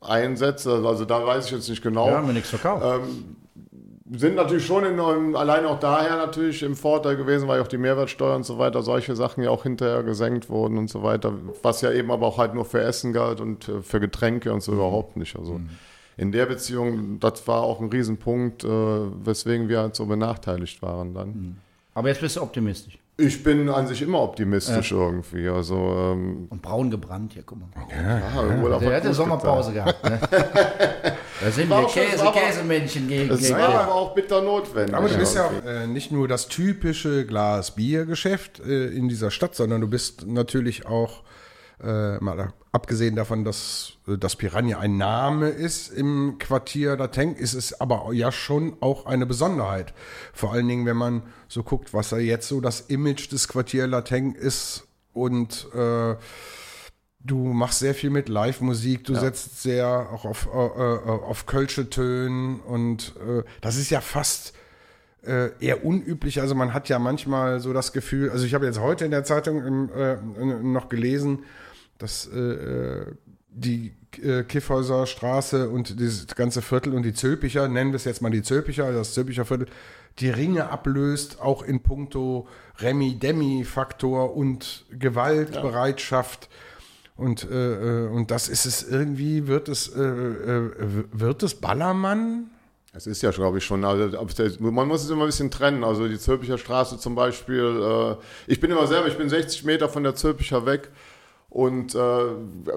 Einsätze. 0.00 0.82
Also 0.86 1.04
da 1.04 1.26
weiß 1.26 1.46
ich 1.46 1.52
jetzt 1.52 1.68
nicht 1.68 1.82
genau. 1.82 2.08
Ja, 2.08 2.16
haben 2.16 2.26
wir 2.26 2.32
nichts 2.32 2.48
verkauft. 2.48 3.02
Sind 4.10 4.34
natürlich 4.34 4.66
schon 4.66 4.84
in, 4.84 4.98
ähm, 4.98 5.34
allein 5.34 5.64
auch 5.64 5.80
daher 5.80 6.16
natürlich 6.16 6.62
im 6.62 6.76
Vorteil 6.76 7.16
gewesen, 7.16 7.48
weil 7.48 7.60
auch 7.60 7.68
die 7.68 7.78
Mehrwertsteuer 7.78 8.36
und 8.36 8.44
so 8.44 8.58
weiter, 8.58 8.82
solche 8.82 9.16
Sachen 9.16 9.42
ja 9.42 9.50
auch 9.50 9.62
hinterher 9.62 10.02
gesenkt 10.02 10.50
wurden 10.50 10.76
und 10.76 10.90
so 10.90 11.02
weiter, 11.02 11.32
was 11.62 11.80
ja 11.80 11.90
eben 11.90 12.10
aber 12.10 12.26
auch 12.26 12.38
halt 12.38 12.54
nur 12.54 12.66
für 12.66 12.82
Essen 12.82 13.12
galt 13.12 13.40
und 13.40 13.68
äh, 13.68 13.82
für 13.82 14.00
Getränke 14.00 14.52
und 14.52 14.62
so 14.62 14.72
überhaupt 14.72 15.16
nicht. 15.16 15.36
Also 15.36 15.60
in 16.16 16.32
der 16.32 16.46
Beziehung, 16.46 17.18
das 17.18 17.46
war 17.48 17.62
auch 17.62 17.80
ein 17.80 17.88
Riesenpunkt, 17.88 18.64
äh, 18.64 18.68
weswegen 18.68 19.68
wir 19.68 19.80
halt 19.80 19.96
so 19.96 20.06
benachteiligt 20.06 20.82
waren 20.82 21.14
dann. 21.14 21.58
Aber 21.94 22.08
jetzt 22.08 22.20
bist 22.20 22.36
du 22.36 22.42
optimistisch. 22.42 22.98
Ich 23.16 23.44
bin 23.44 23.68
an 23.68 23.86
sich 23.86 24.02
immer 24.02 24.20
optimistisch 24.20 24.90
irgendwie. 24.90 25.48
Also 25.48 25.76
ähm, 25.76 26.48
Und 26.50 26.60
braun 26.60 26.90
gebrannt 26.90 27.32
hier, 27.32 27.44
guck 27.46 27.60
mal. 27.60 27.68
ja, 27.88 28.60
wohl 28.60 28.72
auch 28.72 28.80
Der 28.80 28.96
hatte 28.96 29.06
gut 29.08 29.16
Sommerpause 29.16 29.72
gehabt. 29.72 30.02
Ne? 30.02 30.18
da 31.40 31.50
sind 31.52 31.68
wir 31.68 31.86
Käse, 31.86 32.24
Käsemännchen 32.32 33.06
gegen. 33.06 33.28
getan. 33.28 33.38
Gegen 33.40 33.56
war 33.56 33.82
aber 33.82 33.94
auch 33.94 34.14
bitter 34.14 34.42
notwendig. 34.42 34.96
Aber 34.96 35.08
du 35.08 35.16
bist 35.16 35.36
ja 35.36 35.46
auch 35.46 35.64
äh, 35.64 35.86
nicht 35.86 36.10
nur 36.10 36.26
das 36.26 36.48
typische 36.48 37.24
Glas-Bier-Geschäft 37.24 38.58
äh, 38.66 38.86
in 38.88 39.08
dieser 39.08 39.30
Stadt, 39.30 39.54
sondern 39.54 39.80
du 39.80 39.86
bist 39.86 40.26
natürlich 40.26 40.86
auch, 40.86 41.22
äh, 41.84 42.18
mal 42.22 42.52
abgesehen 42.72 43.16
davon, 43.16 43.44
dass 43.44 43.94
äh, 44.08 44.16
das 44.18 44.36
Piranha 44.36 44.78
ein 44.78 44.96
Name 44.96 45.48
ist 45.48 45.88
im 45.92 46.36
Quartier 46.38 46.96
Lateng, 46.96 47.34
ist 47.34 47.54
es 47.54 47.80
aber 47.80 48.12
ja 48.12 48.32
schon 48.32 48.76
auch 48.80 49.06
eine 49.06 49.26
Besonderheit. 49.26 49.94
Vor 50.32 50.52
allen 50.52 50.68
Dingen, 50.68 50.86
wenn 50.86 50.96
man 50.96 51.22
so 51.48 51.62
guckt, 51.62 51.94
was 51.94 52.10
da 52.10 52.18
jetzt 52.18 52.48
so 52.48 52.60
das 52.60 52.80
Image 52.82 53.30
des 53.30 53.48
Quartier 53.48 53.86
Lateng 53.86 54.34
ist 54.34 54.86
und 55.12 55.68
äh, 55.74 56.16
Du 57.26 57.38
machst 57.38 57.78
sehr 57.78 57.94
viel 57.94 58.10
mit 58.10 58.28
Live-Musik, 58.28 59.04
du 59.04 59.14
setzt 59.14 59.62
sehr 59.62 60.10
auch 60.12 60.26
auf, 60.26 60.46
äh, 60.52 60.58
äh, 60.58 61.08
auf 61.08 61.46
Kölsche 61.46 61.88
Tönen 61.88 62.60
und 62.60 63.14
äh, 63.16 63.42
das 63.62 63.76
ist 63.76 63.88
ja 63.88 64.02
fast 64.02 64.52
äh, 65.26 65.50
eher 65.58 65.86
unüblich. 65.86 66.42
Also 66.42 66.54
man 66.54 66.74
hat 66.74 66.90
ja 66.90 66.98
manchmal 66.98 67.60
so 67.60 67.72
das 67.72 67.94
Gefühl, 67.94 68.28
also 68.28 68.44
ich 68.44 68.52
habe 68.52 68.66
jetzt 68.66 68.78
heute 68.78 69.06
in 69.06 69.10
der 69.10 69.24
Zeitung 69.24 69.64
im, 69.64 69.90
äh, 69.94 70.16
noch 70.62 70.90
gelesen, 70.90 71.44
dass 71.98 72.26
äh, 72.26 72.38
äh, 72.38 73.06
die 73.48 73.94
äh, 74.22 74.42
Kiffhäuser 74.42 75.06
Straße 75.06 75.68
und 75.68 75.98
dieses 76.00 76.26
ganze 76.34 76.62
Viertel 76.62 76.94
und 76.94 77.02
die 77.02 77.14
Zülpicher, 77.14 77.68
nennen 77.68 77.92
wir 77.92 77.96
es 77.96 78.04
jetzt 78.04 78.22
mal 78.22 78.30
die 78.30 78.42
Zülpicher, 78.42 78.92
das 78.92 79.14
Zülpicher 79.14 79.44
Viertel, 79.44 79.66
die 80.18 80.30
Ringe 80.30 80.70
ablöst, 80.70 81.40
auch 81.40 81.62
in 81.62 81.80
puncto 81.80 82.46
Remi-Demi-Faktor 82.78 84.36
und 84.36 84.84
Gewaltbereitschaft. 84.90 86.48
Und, 87.16 87.48
äh, 87.48 88.04
äh, 88.04 88.08
und 88.08 88.30
das 88.30 88.48
ist 88.48 88.66
es 88.66 88.82
irgendwie, 88.82 89.46
wird 89.46 89.68
es, 89.68 89.88
äh, 89.88 90.00
äh, 90.02 90.70
wird 91.12 91.42
es 91.42 91.54
Ballermann? 91.54 92.50
Es 92.92 93.08
ist 93.08 93.22
ja, 93.22 93.30
glaube 93.30 93.58
ich, 93.58 93.64
schon. 93.64 93.84
Also, 93.84 94.08
man 94.60 94.86
muss 94.86 95.02
es 95.02 95.10
immer 95.10 95.22
ein 95.22 95.26
bisschen 95.26 95.50
trennen. 95.50 95.82
Also 95.82 96.06
die 96.06 96.18
Zülpicher 96.18 96.58
Straße 96.58 96.98
zum 96.98 97.16
Beispiel. 97.16 97.80
Äh, 97.82 98.16
ich 98.46 98.60
bin 98.60 98.70
immer 98.70 98.86
selber, 98.86 99.08
ich 99.08 99.18
bin 99.18 99.28
60 99.28 99.64
Meter 99.64 99.88
von 99.88 100.04
der 100.04 100.14
Zülpicher 100.14 100.64
weg 100.64 100.90
und 101.54 101.94
äh, 101.94 101.98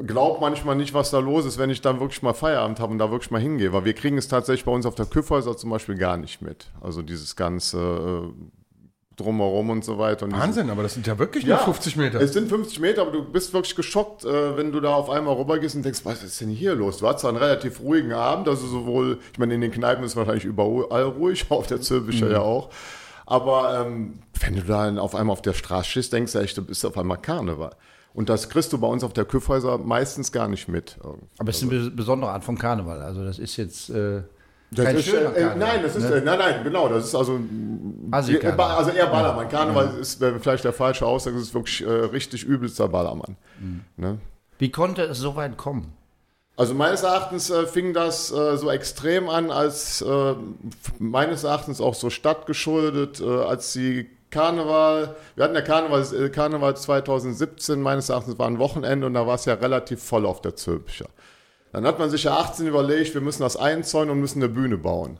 glaub 0.05 0.39
manchmal 0.39 0.75
nicht, 0.75 0.93
was 0.93 1.09
da 1.09 1.17
los 1.17 1.45
ist, 1.47 1.57
wenn 1.57 1.71
ich 1.71 1.81
dann 1.81 1.99
wirklich 1.99 2.21
mal 2.21 2.33
Feierabend 2.33 2.79
habe 2.79 2.91
und 2.91 2.99
da 2.99 3.09
wirklich 3.09 3.31
mal 3.31 3.41
hingehe. 3.41 3.73
Weil 3.73 3.85
wir 3.85 3.93
kriegen 3.93 4.19
es 4.19 4.27
tatsächlich 4.27 4.65
bei 4.65 4.71
uns 4.71 4.85
auf 4.85 4.93
der 4.93 5.07
Küffhäuser 5.07 5.57
zum 5.57 5.71
Beispiel 5.71 5.95
gar 5.95 6.15
nicht 6.15 6.43
mit. 6.43 6.67
Also 6.79 7.01
dieses 7.01 7.35
ganze 7.35 7.79
äh, 7.79 8.33
Drumherum 9.15 9.71
und 9.71 9.83
so 9.83 9.97
weiter. 9.97 10.25
Und 10.25 10.33
diese- 10.33 10.43
Wahnsinn, 10.43 10.69
aber 10.69 10.83
das 10.83 10.93
sind 10.93 11.07
ja 11.07 11.17
wirklich 11.17 11.43
nur 11.43 11.57
50 11.57 11.95
Meter. 11.95 12.21
es 12.21 12.33
sind 12.33 12.49
50 12.49 12.79
Meter, 12.79 13.01
aber 13.01 13.09
du 13.11 13.23
bist 13.23 13.51
wirklich 13.51 13.75
geschockt, 13.75 14.23
äh, 14.25 14.55
wenn 14.55 14.71
du 14.71 14.79
da 14.79 14.93
auf 14.93 15.09
einmal 15.09 15.33
rübergehst 15.35 15.75
und 15.75 15.83
denkst, 15.83 16.01
was 16.03 16.21
ist 16.21 16.39
denn 16.39 16.49
hier 16.49 16.75
los? 16.75 16.97
Du 16.99 17.07
hattest 17.07 17.21
zwar 17.21 17.29
einen 17.31 17.39
relativ 17.39 17.79
ruhigen 17.79 18.13
Abend, 18.13 18.47
also 18.47 18.67
sowohl, 18.67 19.17
ich 19.33 19.39
meine, 19.39 19.55
in 19.55 19.61
den 19.61 19.71
Kneipen 19.71 20.03
ist 20.03 20.15
wahrscheinlich 20.15 20.45
überall 20.45 21.01
ruhig, 21.03 21.47
auf 21.49 21.65
der 21.65 21.81
Zülpicher 21.81 22.29
ja 22.29 22.41
auch. 22.41 22.69
Aber 23.25 23.83
ähm, 23.87 24.19
wenn 24.39 24.55
du 24.55 24.61
da 24.61 24.95
auf 24.97 25.15
einmal 25.15 25.33
auf 25.33 25.41
der 25.41 25.53
Straße 25.53 25.89
stehst, 25.89 26.13
denkst 26.13 26.33
du 26.33 26.39
echt, 26.39 26.55
du 26.55 26.61
bist 26.63 26.85
auf 26.85 26.95
einmal 26.95 27.17
Karneval. 27.17 27.71
Und 28.17 28.29
das 28.29 28.49
kriegst 28.49 28.73
du 28.73 28.79
bei 28.79 28.87
uns 28.87 29.03
auf 29.03 29.13
der 29.13 29.25
Küffhäuser 29.25 29.77
meistens 29.77 30.31
gar 30.31 30.47
nicht 30.47 30.67
mit. 30.67 30.97
Aber 31.37 31.51
es 31.51 31.61
ist 31.61 31.71
eine 31.71 31.91
besondere 31.91 32.31
Art 32.31 32.43
von 32.43 32.57
Karneval. 32.57 33.03
Also 33.03 33.23
das 33.23 33.37
ist 33.37 33.57
jetzt 33.57 33.91
äh, 33.91 34.23
Das 34.71 34.91
ist, 34.93 35.13
äh, 35.13 35.23
Karneval. 35.23 35.55
nein, 35.55 35.83
das 35.83 35.95
ist, 35.95 36.09
ne? 36.09 36.15
äh, 36.15 36.21
nein, 36.21 36.39
nein, 36.39 36.63
genau, 36.63 36.89
das 36.89 37.05
ist 37.05 37.13
also, 37.13 37.39
Assi-Karneval. 38.09 38.71
also 38.75 38.89
eher 38.89 39.05
Ballermann. 39.05 39.47
Karneval 39.49 39.99
ist 39.99 40.19
äh, 40.23 40.39
vielleicht 40.39 40.63
der 40.63 40.73
falsche 40.73 41.05
Ausdruck, 41.05 41.35
es 41.35 41.43
ist 41.43 41.53
wirklich 41.53 41.85
äh, 41.85 41.89
richtig 41.89 42.43
übelster 42.43 42.87
Ballermann. 42.87 43.37
Ne? 43.97 44.17
Wie 44.57 44.71
konnte 44.71 45.03
es 45.03 45.19
so 45.19 45.35
weit 45.35 45.55
kommen? 45.55 45.93
Also 46.55 46.73
meines 46.73 47.03
Erachtens 47.03 47.51
äh, 47.51 47.67
fing 47.67 47.93
das 47.93 48.31
äh, 48.31 48.57
so 48.57 48.71
extrem 48.71 49.29
an, 49.29 49.51
als 49.51 50.01
äh, 50.01 50.33
meines 50.97 51.43
Erachtens 51.43 51.79
auch 51.79 51.93
so 51.93 52.09
stadtgeschuldet, 52.09 53.21
äh, 53.21 53.25
als 53.43 53.73
die 53.73 54.09
Karneval, 54.37 55.15
wir 55.35 55.43
hatten 55.43 55.55
ja 55.55 55.61
Karneval, 55.61 56.05
äh, 56.13 56.29
Karneval 56.29 56.77
2017, 56.77 57.81
meines 57.81 58.09
Erachtens 58.09 58.37
war 58.37 58.47
ein 58.47 58.59
Wochenende 58.59 59.07
und 59.07 59.15
da 59.15 59.25
war 59.25 59.33
es 59.33 59.45
ja 59.45 59.55
relativ 59.55 60.03
voll 60.03 60.27
auf 60.27 60.41
der 60.41 60.55
Zülpicher. 60.55 61.07
Dann 61.73 61.87
hat 61.87 61.97
man 61.97 62.11
sich 62.11 62.25
ja 62.25 62.37
18 62.37 62.67
überlegt, 62.67 63.15
wir 63.15 63.21
müssen 63.21 63.41
das 63.41 63.57
einzäunen 63.57 64.11
und 64.11 64.19
müssen 64.19 64.43
eine 64.43 64.53
Bühne 64.53 64.77
bauen. 64.77 65.17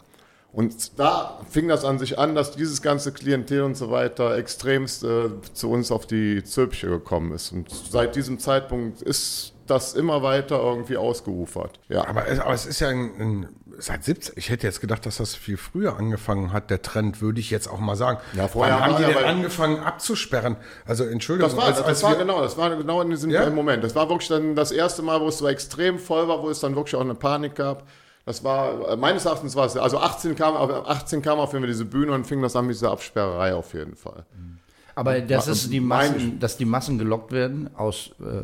Und 0.53 0.99
da 0.99 1.39
fing 1.49 1.67
das 1.67 1.83
an 1.83 1.97
sich 1.97 2.19
an, 2.19 2.35
dass 2.35 2.51
dieses 2.51 2.83
ganze 2.83 3.11
Klientel 3.11 3.63
und 3.63 3.75
so 3.75 3.89
weiter 3.89 4.37
extremst 4.37 5.03
äh, 5.03 5.29
zu 5.53 5.71
uns 5.71 5.91
auf 5.91 6.05
die 6.05 6.43
Zülpiche 6.43 6.87
gekommen 6.87 7.31
ist. 7.31 7.51
Und 7.51 7.69
seit 7.71 8.15
diesem 8.15 8.37
Zeitpunkt 8.37 9.01
ist 9.01 9.53
das 9.65 9.93
immer 9.93 10.23
weiter 10.23 10.61
irgendwie 10.61 10.97
ausgeufert. 10.97 11.79
Ja. 11.89 12.07
Aber 12.07 12.27
es, 12.27 12.39
aber 12.39 12.53
es 12.53 12.65
ist 12.65 12.79
ja 12.79 12.89
ein, 12.89 13.11
ein, 13.19 13.49
seit 13.79 14.03
17, 14.03 14.33
ich 14.37 14.49
hätte 14.49 14.65
jetzt 14.67 14.81
gedacht, 14.81 15.05
dass 15.05 15.17
das 15.17 15.35
viel 15.35 15.57
früher 15.57 15.97
angefangen 15.97 16.53
hat, 16.53 16.69
der 16.69 16.81
Trend, 16.81 17.21
würde 17.21 17.39
ich 17.39 17.49
jetzt 17.49 17.67
auch 17.67 17.79
mal 17.79 17.95
sagen. 17.95 18.19
Ja, 18.33 18.47
vorher 18.47 18.75
Wann 18.75 18.95
haben 18.95 18.97
die 18.97 19.13
denn 19.13 19.23
angefangen 19.23 19.79
abzusperren? 19.79 20.57
Also 20.85 21.03
Entschuldigung, 21.03 21.49
Das 21.49 21.57
war, 21.57 21.65
als, 21.65 21.77
das 21.77 21.87
als 21.87 22.03
war 22.03 22.15
genau, 22.15 22.41
das 22.41 22.57
war 22.57 22.75
genau 22.75 23.01
in 23.01 23.09
diesem 23.09 23.29
Ja? 23.29 23.49
Moment. 23.49 23.83
Das 23.83 23.95
war 23.95 24.09
wirklich 24.09 24.29
dann 24.29 24.55
das 24.55 24.71
erste 24.71 25.01
Mal, 25.01 25.21
wo 25.21 25.27
es 25.27 25.37
so 25.37 25.47
extrem 25.47 25.99
voll 25.99 26.27
war, 26.27 26.41
wo 26.41 26.49
es 26.49 26.59
dann 26.59 26.75
wirklich 26.75 26.95
auch 26.95 27.01
eine 27.01 27.15
Panik 27.15 27.55
gab. 27.55 27.87
Das 28.25 28.43
war, 28.43 28.89
äh, 28.89 28.97
meines 28.97 29.23
Erachtens 29.25 29.55
war 29.55 29.65
es, 29.65 29.77
also 29.77 29.99
18 29.99 30.35
kam, 30.35 30.55
aber 30.55 30.89
18 30.89 31.21
kam 31.21 31.39
auf 31.39 31.53
jeden 31.53 31.63
Fall 31.63 31.71
diese 31.71 31.85
Bühne 31.85 32.11
und 32.11 32.27
fing 32.27 32.41
das 32.41 32.55
an 32.55 32.65
mit 32.65 32.75
dieser 32.75 32.91
Absperrerei 32.91 33.53
auf 33.53 33.73
jeden 33.73 33.95
Fall. 33.95 34.25
Aber 34.95 35.21
das 35.21 35.47
ist 35.47 35.71
die 35.71 35.79
Massen, 35.79 36.39
dass 36.39 36.57
die 36.57 36.65
Massen 36.65 36.97
gelockt 36.97 37.31
werden 37.31 37.69
aus, 37.77 38.09
äh, 38.19 38.43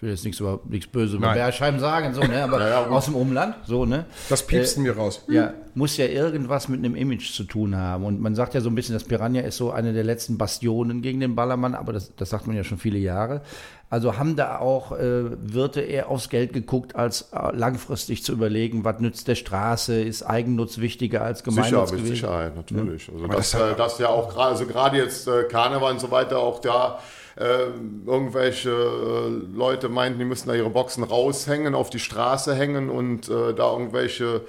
ich 0.00 0.04
will 0.04 0.10
jetzt 0.12 0.24
nichts 0.24 0.40
über 0.40 0.60
nichts 0.66 0.86
Böses 0.86 1.16
über 1.16 1.34
Bergheim 1.34 1.78
sagen, 1.78 2.14
so, 2.14 2.22
ne? 2.22 2.44
aber 2.44 2.58
ja, 2.66 2.68
ja, 2.70 2.86
aus 2.86 3.04
dem 3.04 3.14
Umland, 3.14 3.54
so, 3.66 3.84
ne? 3.84 4.06
Das 4.30 4.46
piepsten 4.46 4.82
äh, 4.84 4.86
wir 4.86 4.96
raus. 4.96 5.26
Ja, 5.28 5.52
muss 5.74 5.98
ja 5.98 6.06
irgendwas 6.06 6.68
mit 6.68 6.78
einem 6.78 6.96
Image 6.96 7.34
zu 7.34 7.44
tun 7.44 7.76
haben. 7.76 8.06
Und 8.06 8.18
man 8.18 8.34
sagt 8.34 8.54
ja 8.54 8.62
so 8.62 8.70
ein 8.70 8.74
bisschen, 8.74 8.94
das 8.94 9.04
Piranha 9.04 9.42
ist 9.42 9.58
so 9.58 9.72
eine 9.72 9.92
der 9.92 10.02
letzten 10.02 10.38
Bastionen 10.38 11.02
gegen 11.02 11.20
den 11.20 11.34
Ballermann, 11.34 11.74
aber 11.74 11.92
das, 11.92 12.16
das 12.16 12.30
sagt 12.30 12.46
man 12.46 12.56
ja 12.56 12.64
schon 12.64 12.78
viele 12.78 12.96
Jahre. 12.96 13.42
Also 13.90 14.16
haben 14.16 14.36
da 14.36 14.56
auch 14.58 14.92
äh, 14.92 15.24
Wirte 15.52 15.82
eher 15.82 16.08
aufs 16.08 16.30
Geld 16.30 16.54
geguckt, 16.54 16.96
als 16.96 17.28
äh, 17.32 17.54
langfristig 17.54 18.24
zu 18.24 18.32
überlegen, 18.32 18.84
was 18.84 19.00
nützt 19.00 19.28
der 19.28 19.34
Straße, 19.34 20.00
ist 20.00 20.22
Eigennutz 20.22 20.78
wichtiger 20.78 21.20
als 21.20 21.44
Gemeinnutz 21.44 21.90
Sicher, 21.90 22.02
mit 22.02 22.06
Sicherheit, 22.10 22.56
natürlich. 22.56 23.08
Ja. 23.08 23.12
Also 23.12 23.26
das, 23.26 23.50
das, 23.50 23.60
äh, 23.60 23.76
das 23.76 23.98
ja 23.98 24.08
auch 24.08 24.32
gerade, 24.32 24.52
also 24.52 24.64
gerade 24.64 24.96
jetzt 24.96 25.28
äh, 25.28 25.42
Karneval 25.42 25.92
und 25.92 26.00
so 26.00 26.10
weiter, 26.10 26.38
auch 26.38 26.58
da 26.62 27.00
äh, 27.40 27.70
irgendwelche 28.06 28.70
äh, 28.70 29.56
Leute 29.56 29.88
meinten, 29.88 30.18
die 30.18 30.26
müssten 30.26 30.50
da 30.50 30.54
ihre 30.54 30.68
Boxen 30.68 31.02
raushängen, 31.02 31.74
auf 31.74 31.88
die 31.88 31.98
Straße 31.98 32.54
hängen 32.54 32.90
und 32.90 33.30
äh, 33.30 33.54
da 33.54 33.72
irgendwelche, 33.72 34.42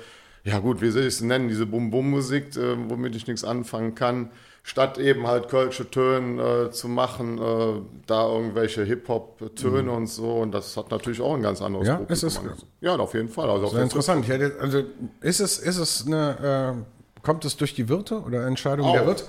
ja 0.44 0.60
gut, 0.60 0.82
wie 0.82 0.90
soll 0.90 1.04
ich 1.04 1.08
es 1.08 1.22
nennen, 1.22 1.48
diese 1.48 1.66
Bum-Bum-Musik, 1.66 2.58
äh, 2.58 2.90
womit 2.90 3.16
ich 3.16 3.28
nichts 3.28 3.46
anfangen 3.46 3.96
kann, 3.96 4.32
statt 4.64 4.98
eben 4.98 5.26
halt 5.26 5.48
kölsche 5.48 5.90
Töne 5.90 6.68
äh, 6.68 6.72
zu 6.72 6.90
machen, 6.90 7.38
äh, 7.38 7.82
da 8.08 8.28
irgendwelche 8.28 8.84
Hip-Hop-Töne 8.84 9.84
mhm. 9.84 9.90
und 9.90 10.08
so. 10.08 10.40
Und 10.40 10.52
das 10.52 10.76
hat 10.76 10.92
natürlich 10.92 11.22
auch 11.22 11.36
ein 11.36 11.42
ganz 11.42 11.62
anderes 11.62 11.88
ja, 11.88 12.02
Ist 12.10 12.24
es, 12.24 12.42
ja, 12.82 12.98
auf 12.98 13.14
jeden 13.14 13.30
Fall. 13.30 13.50
Also 13.50 13.68
Sehr 13.68 13.84
interessant. 13.84 14.28
Hätte, 14.28 14.58
also 14.60 14.84
ist 15.22 15.40
es, 15.40 15.60
ist 15.60 15.78
es 15.78 16.06
eine, 16.06 16.86
kommt 17.24 17.46
es 17.46 17.56
durch 17.56 17.74
die 17.74 17.88
Wirte 17.88 18.20
oder 18.20 18.46
Entscheidung 18.46 18.88
auch. 18.88 18.94
der 18.94 19.08
Wirt? 19.08 19.24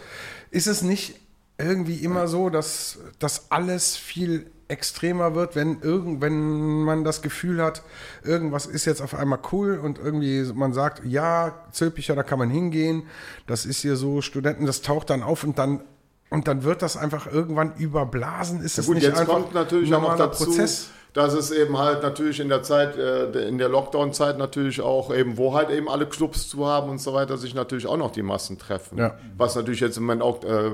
Ist 0.50 0.66
es 0.66 0.82
nicht 0.82 1.21
irgendwie 1.62 1.96
immer 1.96 2.28
so, 2.28 2.50
dass 2.50 2.98
das 3.18 3.50
alles 3.50 3.96
viel 3.96 4.50
extremer 4.68 5.34
wird, 5.34 5.54
wenn 5.54 5.80
irgend, 5.80 6.20
wenn 6.22 6.82
man 6.82 7.04
das 7.04 7.20
Gefühl 7.20 7.62
hat, 7.62 7.82
irgendwas 8.24 8.66
ist 8.66 8.86
jetzt 8.86 9.02
auf 9.02 9.14
einmal 9.14 9.38
cool 9.52 9.78
und 9.78 9.98
irgendwie 9.98 10.50
man 10.54 10.72
sagt, 10.72 11.04
ja, 11.04 11.66
Zülpicher, 11.72 12.14
da 12.16 12.22
kann 12.22 12.38
man 12.38 12.50
hingehen, 12.50 13.04
das 13.46 13.66
ist 13.66 13.82
hier 13.82 13.96
so 13.96 14.22
Studenten, 14.22 14.64
das 14.66 14.80
taucht 14.80 15.10
dann 15.10 15.22
auf 15.22 15.44
und 15.44 15.58
dann 15.58 15.82
und 16.30 16.48
dann 16.48 16.62
wird 16.62 16.80
das 16.80 16.96
einfach 16.96 17.26
irgendwann 17.30 17.74
überblasen. 17.76 18.62
Ist 18.62 18.78
ja, 18.78 18.84
gut, 18.84 18.94
nicht 18.94 19.04
jetzt 19.04 19.18
einfach 19.18 19.34
kommt 19.34 19.52
natürlich 19.52 19.88
ein 19.88 20.00
normaler 20.00 20.28
dazu, 20.28 20.46
Prozess? 20.46 20.88
Dass 21.12 21.34
es 21.34 21.50
eben 21.50 21.78
halt 21.78 22.02
natürlich 22.02 22.40
in 22.40 22.48
der 22.48 22.62
Zeit, 22.62 22.96
äh, 22.96 23.46
in 23.46 23.58
der 23.58 23.68
Lockdown-Zeit 23.68 24.38
natürlich 24.38 24.80
auch 24.80 25.14
eben, 25.14 25.36
wo 25.36 25.54
halt 25.54 25.70
eben 25.70 25.88
alle 25.88 26.06
Clubs 26.06 26.48
zu 26.48 26.66
haben 26.66 26.90
und 26.90 27.00
so 27.00 27.12
weiter, 27.12 27.36
sich 27.36 27.54
natürlich 27.54 27.86
auch 27.86 27.98
noch 27.98 28.12
die 28.12 28.22
Massen 28.22 28.58
treffen. 28.58 28.98
Ja. 28.98 29.18
Was 29.36 29.54
natürlich 29.54 29.80
jetzt 29.80 29.98
im 29.98 30.04
Moment 30.04 30.22
auch 30.22 30.42
äh, 30.44 30.70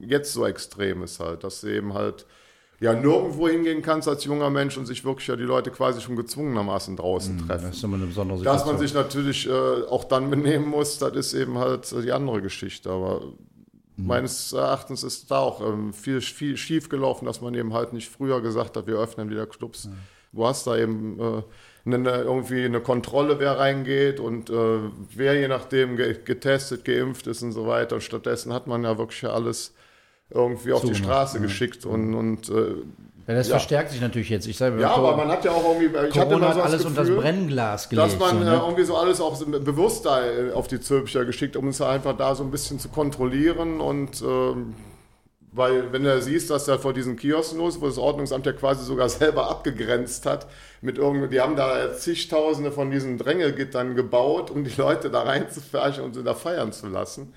jetzt 0.00 0.32
so 0.32 0.46
extrem 0.46 1.02
ist 1.02 1.20
halt, 1.20 1.44
dass 1.44 1.60
du 1.60 1.68
eben 1.68 1.92
halt 1.92 2.24
ja 2.80 2.92
nirgendwo 2.92 3.48
hingehen 3.48 3.82
kannst 3.82 4.08
als 4.08 4.24
junger 4.24 4.50
Mensch 4.50 4.76
und 4.76 4.86
sich 4.86 5.04
wirklich 5.04 5.28
ja 5.28 5.36
die 5.36 5.44
Leute 5.44 5.70
quasi 5.70 6.00
schon 6.00 6.16
gezwungenermaßen 6.16 6.96
draußen 6.96 7.36
mhm, 7.36 7.46
treffen. 7.46 7.66
Das 7.66 7.76
ist 7.76 7.84
immer 7.84 7.96
eine 7.96 8.06
besondere 8.06 8.38
Situation. 8.38 8.66
Dass 8.66 8.66
man 8.66 8.78
sich 8.78 8.94
natürlich 8.94 9.48
äh, 9.48 9.52
auch 9.88 10.04
dann 10.04 10.30
benehmen 10.30 10.68
muss, 10.68 10.98
das 10.98 11.14
ist 11.14 11.34
eben 11.34 11.58
halt 11.58 11.94
die 12.02 12.12
andere 12.12 12.40
Geschichte. 12.40 12.90
Aber. 12.90 13.20
Meines 13.96 14.52
Erachtens 14.52 15.04
ist 15.04 15.30
da 15.30 15.38
auch 15.38 15.60
ähm, 15.60 15.92
viel, 15.92 16.20
viel 16.20 16.56
schief 16.56 16.88
gelaufen, 16.88 17.26
dass 17.26 17.40
man 17.40 17.54
eben 17.54 17.72
halt 17.72 17.92
nicht 17.92 18.08
früher 18.08 18.40
gesagt 18.40 18.76
hat, 18.76 18.86
wir 18.86 18.96
öffnen 18.96 19.30
wieder 19.30 19.46
Clubs. 19.46 19.86
Mhm. 19.86 19.92
Du 20.32 20.46
hast 20.46 20.66
da 20.66 20.76
eben 20.76 21.20
äh, 21.20 21.42
eine, 21.84 22.10
irgendwie 22.22 22.64
eine 22.64 22.80
Kontrolle, 22.80 23.38
wer 23.38 23.58
reingeht 23.58 24.18
und 24.18 24.50
äh, 24.50 24.80
wer 25.14 25.38
je 25.38 25.46
nachdem 25.46 25.96
getestet, 25.96 26.84
geimpft 26.84 27.26
ist 27.28 27.42
und 27.42 27.52
so 27.52 27.66
weiter. 27.66 28.00
Stattdessen 28.00 28.52
hat 28.52 28.66
man 28.66 28.82
ja 28.82 28.98
wirklich 28.98 29.24
alles 29.24 29.74
irgendwie 30.30 30.72
auf 30.72 30.84
die 30.84 30.94
Straße 30.94 31.36
ja. 31.36 31.42
geschickt 31.42 31.86
und, 31.86 32.14
und 32.14 32.48
äh, 32.48 32.74
ja, 33.26 33.34
das 33.34 33.48
ja. 33.48 33.52
verstärkt 33.52 33.90
sich 33.90 34.00
natürlich 34.00 34.28
jetzt. 34.28 34.46
Ich 34.46 34.58
sage, 34.58 34.80
ja, 34.80 34.94
aber 34.94 35.16
man 35.16 35.28
hat 35.28 35.44
ja 35.44 35.52
auch 35.52 35.64
irgendwie, 35.64 35.86
ich 35.86 36.12
Corona 36.12 36.48
hatte 36.48 36.60
hat 36.60 36.66
alles 36.66 36.84
unter 36.84 37.04
das 37.04 37.10
Brennglas 37.10 37.88
gelegt. 37.88 38.12
Dass 38.12 38.18
man 38.18 38.38
so, 38.38 38.44
ne? 38.44 38.60
irgendwie 38.62 38.84
so 38.84 38.96
alles 38.96 39.20
auch 39.20 39.42
bewusst 39.42 40.04
da 40.04 40.24
äh, 40.24 40.52
auf 40.52 40.66
die 40.66 40.80
Zülpicher 40.80 41.24
geschickt, 41.24 41.56
um 41.56 41.66
uns 41.66 41.80
einfach 41.80 42.16
da 42.16 42.34
so 42.34 42.44
ein 42.44 42.50
bisschen 42.50 42.78
zu 42.78 42.88
kontrollieren 42.88 43.80
und 43.80 44.22
ähm, 44.22 44.74
weil 45.56 45.92
wenn 45.92 46.02
du 46.02 46.20
siehst, 46.20 46.50
dass 46.50 46.64
da 46.64 46.78
vor 46.78 46.92
diesen 46.92 47.16
Kiosken 47.16 47.58
los, 47.58 47.80
wo 47.80 47.86
das 47.86 47.96
Ordnungsamt 47.96 48.44
ja 48.44 48.52
quasi 48.52 48.84
sogar 48.84 49.08
selber 49.10 49.48
abgegrenzt 49.48 50.26
hat, 50.26 50.48
mit 50.80 50.98
irgendwie, 50.98 51.28
die 51.28 51.40
haben 51.40 51.56
da 51.56 51.94
zigtausende 51.94 52.72
von 52.72 52.90
diesen 52.90 53.18
Drängelgittern 53.18 53.94
gebaut, 53.94 54.50
um 54.50 54.64
die 54.64 54.74
Leute 54.76 55.10
da 55.10 55.22
reinzufärchen 55.22 56.02
und 56.04 56.14
sie 56.14 56.24
da 56.24 56.34
feiern 56.34 56.72
zu 56.72 56.88
lassen. 56.88 57.32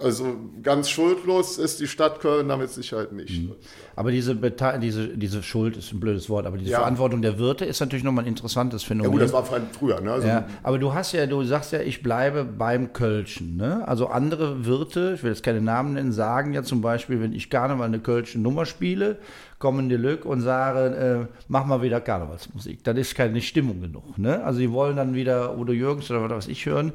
Also 0.00 0.36
ganz 0.62 0.88
schuldlos 0.88 1.58
ist 1.58 1.80
die 1.80 1.88
Stadt 1.88 2.20
Köln 2.20 2.48
damit 2.48 2.70
Sicherheit 2.70 3.10
nicht. 3.12 3.42
Mhm. 3.42 3.56
Aber 3.96 4.12
diese, 4.12 4.36
diese, 4.36 5.08
diese 5.08 5.42
Schuld 5.42 5.76
ist 5.76 5.92
ein 5.92 5.98
blödes 5.98 6.30
Wort, 6.30 6.46
aber 6.46 6.56
diese 6.56 6.70
ja. 6.70 6.78
Verantwortung 6.78 7.20
der 7.20 7.36
Wirte 7.40 7.64
ist 7.64 7.80
natürlich 7.80 8.04
nochmal 8.04 8.24
ein 8.24 8.28
interessantes 8.28 8.84
Phänomen. 8.84 9.10
Ja 9.10 9.18
gut, 9.18 9.22
das 9.22 9.32
war 9.32 9.44
früher. 9.76 10.00
Ne? 10.00 10.12
Also 10.12 10.28
ja, 10.28 10.46
aber 10.62 10.78
du 10.78 10.94
hast 10.94 11.10
ja, 11.12 11.26
du 11.26 11.42
sagst 11.42 11.72
ja, 11.72 11.80
ich 11.80 12.00
bleibe 12.00 12.44
beim 12.44 12.92
Kölschen. 12.92 13.56
Ne? 13.56 13.86
Also 13.88 14.06
andere 14.06 14.64
Wirte, 14.66 15.14
ich 15.16 15.24
will 15.24 15.32
jetzt 15.32 15.42
keine 15.42 15.60
Namen 15.60 15.94
nennen, 15.94 16.12
sagen 16.12 16.54
ja 16.54 16.62
zum 16.62 16.80
Beispiel, 16.80 17.20
wenn 17.20 17.32
ich 17.32 17.50
gerne 17.50 17.74
mal 17.74 17.86
eine 17.86 17.98
Kölsche 17.98 18.38
Nummer 18.38 18.66
spiele, 18.66 19.18
kommen 19.58 19.88
die 19.88 19.96
Lück 19.96 20.24
und 20.24 20.40
sagen, 20.40 20.94
äh, 20.94 21.26
mach 21.48 21.64
mal 21.64 21.82
wieder 21.82 22.00
Karnevalsmusik. 22.00 22.84
Dann 22.84 22.96
ist 22.96 23.14
keine 23.14 23.40
Stimmung 23.40 23.80
genug. 23.80 24.16
Ne? 24.16 24.42
Also 24.44 24.60
die 24.60 24.70
wollen 24.72 24.96
dann 24.96 25.14
wieder 25.14 25.56
Udo 25.58 25.72
Jürgens 25.72 26.10
oder 26.10 26.30
was 26.30 26.46
ich 26.48 26.64
hören 26.66 26.92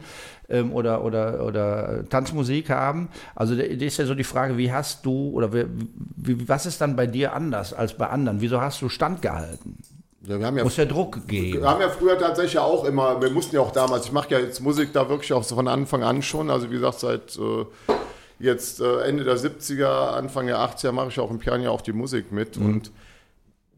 ähm, 0.49 0.71
oder, 0.71 1.03
oder, 1.03 1.45
oder 1.45 2.07
Tanzmusik 2.09 2.69
haben. 2.69 3.09
Also 3.35 3.55
das 3.55 3.67
ist 3.67 3.97
ja 3.97 4.05
so 4.05 4.15
die 4.15 4.23
Frage, 4.23 4.57
wie 4.57 4.71
hast 4.71 5.05
du 5.05 5.31
oder 5.31 5.53
wie, 5.53 5.65
wie, 6.15 6.47
was 6.47 6.65
ist 6.65 6.79
dann 6.79 6.95
bei 6.95 7.07
dir 7.07 7.33
anders 7.33 7.73
als 7.73 7.95
bei 7.95 8.07
anderen? 8.07 8.39
Wieso 8.39 8.61
hast 8.61 8.81
du 8.81 8.89
standgehalten? 8.89 9.77
Ja, 10.25 10.39
wir 10.39 10.45
haben 10.45 10.57
ja, 10.57 10.63
Muss 10.63 10.77
ja 10.77 10.85
Druck 10.85 11.27
geben. 11.27 11.61
Wir 11.61 11.69
haben 11.69 11.81
ja 11.81 11.89
früher 11.89 12.17
tatsächlich 12.17 12.57
auch 12.57 12.85
immer, 12.85 13.21
wir 13.21 13.29
mussten 13.29 13.55
ja 13.57 13.61
auch 13.61 13.71
damals, 13.71 14.05
ich 14.05 14.13
mache 14.13 14.29
ja 14.31 14.39
jetzt 14.39 14.61
Musik 14.61 14.93
da 14.93 15.09
wirklich 15.09 15.33
auch 15.33 15.43
so 15.43 15.55
von 15.55 15.67
Anfang 15.67 16.01
an 16.01 16.21
schon, 16.21 16.49
also 16.49 16.69
wie 16.69 16.75
gesagt, 16.75 17.01
seit 17.01 17.37
äh, 17.37 17.65
jetzt 18.43 18.81
äh, 18.81 19.01
Ende 19.01 19.23
der 19.23 19.37
70er, 19.37 20.11
Anfang 20.11 20.47
der 20.47 20.57
80er 20.57 20.91
mache 20.91 21.09
ich 21.09 21.19
auch 21.19 21.31
im 21.31 21.39
Piano 21.39 21.71
auch 21.71 21.81
die 21.81 21.93
Musik 21.93 22.31
mit. 22.31 22.57
Mhm. 22.57 22.65
Und 22.65 22.91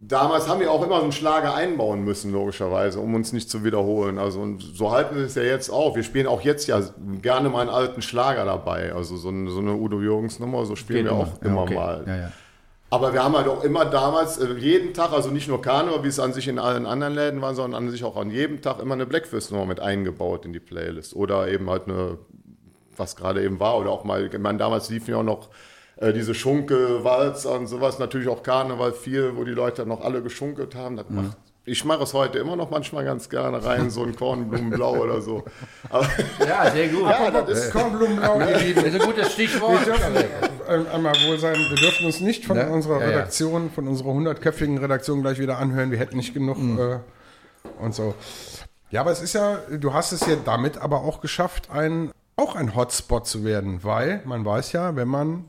damals 0.01 0.47
haben 0.47 0.59
wir 0.59 0.71
auch 0.71 0.83
immer 0.83 0.97
so 0.97 1.03
einen 1.03 1.11
Schlager 1.11 1.55
einbauen 1.55 2.03
müssen, 2.03 2.31
logischerweise, 2.31 2.99
um 2.99 3.13
uns 3.15 3.33
nicht 3.33 3.49
zu 3.49 3.63
wiederholen. 3.63 4.17
Also 4.17 4.41
und 4.41 4.61
so 4.61 4.91
halten 4.91 5.15
wir 5.15 5.25
es 5.25 5.35
ja 5.35 5.43
jetzt 5.43 5.69
auch. 5.69 5.95
Wir 5.95 6.03
spielen 6.03 6.27
auch 6.27 6.41
jetzt 6.41 6.67
ja 6.67 6.81
gerne 7.21 7.49
mal 7.49 7.61
einen 7.61 7.69
alten 7.69 8.01
Schlager 8.01 8.45
dabei. 8.45 8.93
Also 8.93 9.17
so 9.17 9.29
eine, 9.29 9.49
so 9.51 9.59
eine 9.59 9.75
Udo 9.75 10.01
Jürgens 10.01 10.39
Nummer, 10.39 10.65
so 10.65 10.75
spielen 10.75 11.05
Geht 11.05 11.13
wir 11.13 11.17
auch 11.17 11.41
immer, 11.41 11.55
ja, 11.55 11.61
okay. 11.61 11.75
mal. 11.75 12.03
Ja, 12.07 12.15
ja. 12.15 12.31
Aber 12.91 13.13
wir 13.13 13.23
haben 13.23 13.35
halt 13.35 13.47
auch 13.47 13.63
immer 13.63 13.83
damals, 13.83 14.37
äh, 14.37 14.53
jeden 14.53 14.93
Tag, 14.93 15.11
also 15.11 15.29
nicht 15.29 15.47
nur 15.47 15.61
Karneval, 15.61 16.03
wie 16.03 16.07
es 16.07 16.19
an 16.19 16.33
sich 16.33 16.47
in 16.47 16.59
allen 16.59 16.85
anderen 16.85 17.13
Läden 17.13 17.41
war, 17.41 17.55
sondern 17.55 17.83
an 17.83 17.91
sich 17.91 18.03
auch 18.03 18.15
an 18.15 18.29
jedem 18.29 18.61
Tag 18.61 18.79
immer 18.79 18.93
eine 18.93 19.05
Blackfist-Nummer 19.05 19.65
mit 19.65 19.79
eingebaut 19.79 20.45
in 20.45 20.53
die 20.53 20.59
Playlist. 20.59 21.15
Oder 21.15 21.47
eben 21.47 21.69
halt 21.69 21.87
eine 21.87 22.19
was 22.97 23.15
gerade 23.15 23.43
eben 23.43 23.59
war. 23.59 23.77
Oder 23.77 23.91
auch 23.91 24.03
mal, 24.03 24.25
ich 24.25 24.37
meine, 24.37 24.57
damals 24.57 24.89
liefen 24.89 25.11
ja 25.11 25.17
auch 25.17 25.23
noch 25.23 25.49
äh, 25.97 26.13
diese 26.13 26.33
Schunkelwalzer 26.33 27.53
und 27.53 27.67
sowas, 27.67 27.99
natürlich 27.99 28.27
auch 28.27 28.43
Karneval 28.43 28.93
viel, 28.93 29.35
wo 29.35 29.43
die 29.43 29.51
Leute 29.51 29.85
noch 29.85 30.01
alle 30.01 30.21
geschunkelt 30.21 30.75
haben. 30.75 30.97
Das 30.97 31.09
mhm. 31.09 31.15
macht 31.15 31.37
ich 31.67 31.83
mache 31.83 32.03
es 32.03 32.13
heute 32.13 32.37
immer 32.37 32.55
noch 32.55 32.69
manchmal 32.69 33.03
ganz 33.05 33.27
gerne 33.27 33.63
rein, 33.63 33.89
so 33.89 34.03
ein 34.03 34.15
Kornblumenblau 34.15 34.97
oder 34.97 35.21
so. 35.21 35.43
Aber 35.89 36.07
ja, 36.47 36.71
sehr 36.71 36.89
gut. 36.89 37.05
Ja, 37.09 37.31
das 37.31 37.65
ist 37.65 37.71
Kornblumenblau, 37.71 38.39
ihr 38.39 38.57
Lieben. 38.59 38.83
Das 38.83 38.93
ist 38.93 39.01
ein 39.01 39.07
gutes 39.07 39.33
Stichwort. 39.33 39.85
Wir 39.85 39.93
dürfen 39.93 40.15
äh, 40.67 40.93
einmal 40.93 41.15
wohl 41.27 41.37
sein, 41.39 41.55
wir 41.55 41.75
dürfen 41.75 42.05
uns 42.05 42.19
nicht 42.19 42.45
von 42.45 42.57
ja? 42.57 42.67
unserer 42.67 42.99
Redaktion, 42.99 43.71
von 43.71 43.87
unserer 43.87 44.13
hundertköpfigen 44.13 44.77
Redaktion 44.77 45.21
gleich 45.21 45.39
wieder 45.39 45.57
anhören. 45.57 45.91
Wir 45.91 45.97
hätten 45.97 46.17
nicht 46.17 46.33
genug 46.33 46.57
mhm. 46.57 46.79
äh, 46.79 46.99
und 47.83 47.95
so. 47.95 48.13
Ja, 48.91 49.01
aber 49.01 49.11
es 49.11 49.21
ist 49.21 49.33
ja, 49.33 49.57
du 49.71 49.93
hast 49.93 50.11
es 50.11 50.25
ja 50.27 50.35
damit 50.45 50.77
aber 50.77 51.01
auch 51.01 51.19
geschafft, 51.19 51.69
ein 51.71 52.11
auch 52.35 52.55
ein 52.55 52.75
Hotspot 52.75 53.27
zu 53.27 53.43
werden, 53.43 53.83
weil 53.83 54.21
man 54.25 54.45
weiß 54.45 54.71
ja, 54.73 54.95
wenn 54.95 55.07
man 55.07 55.45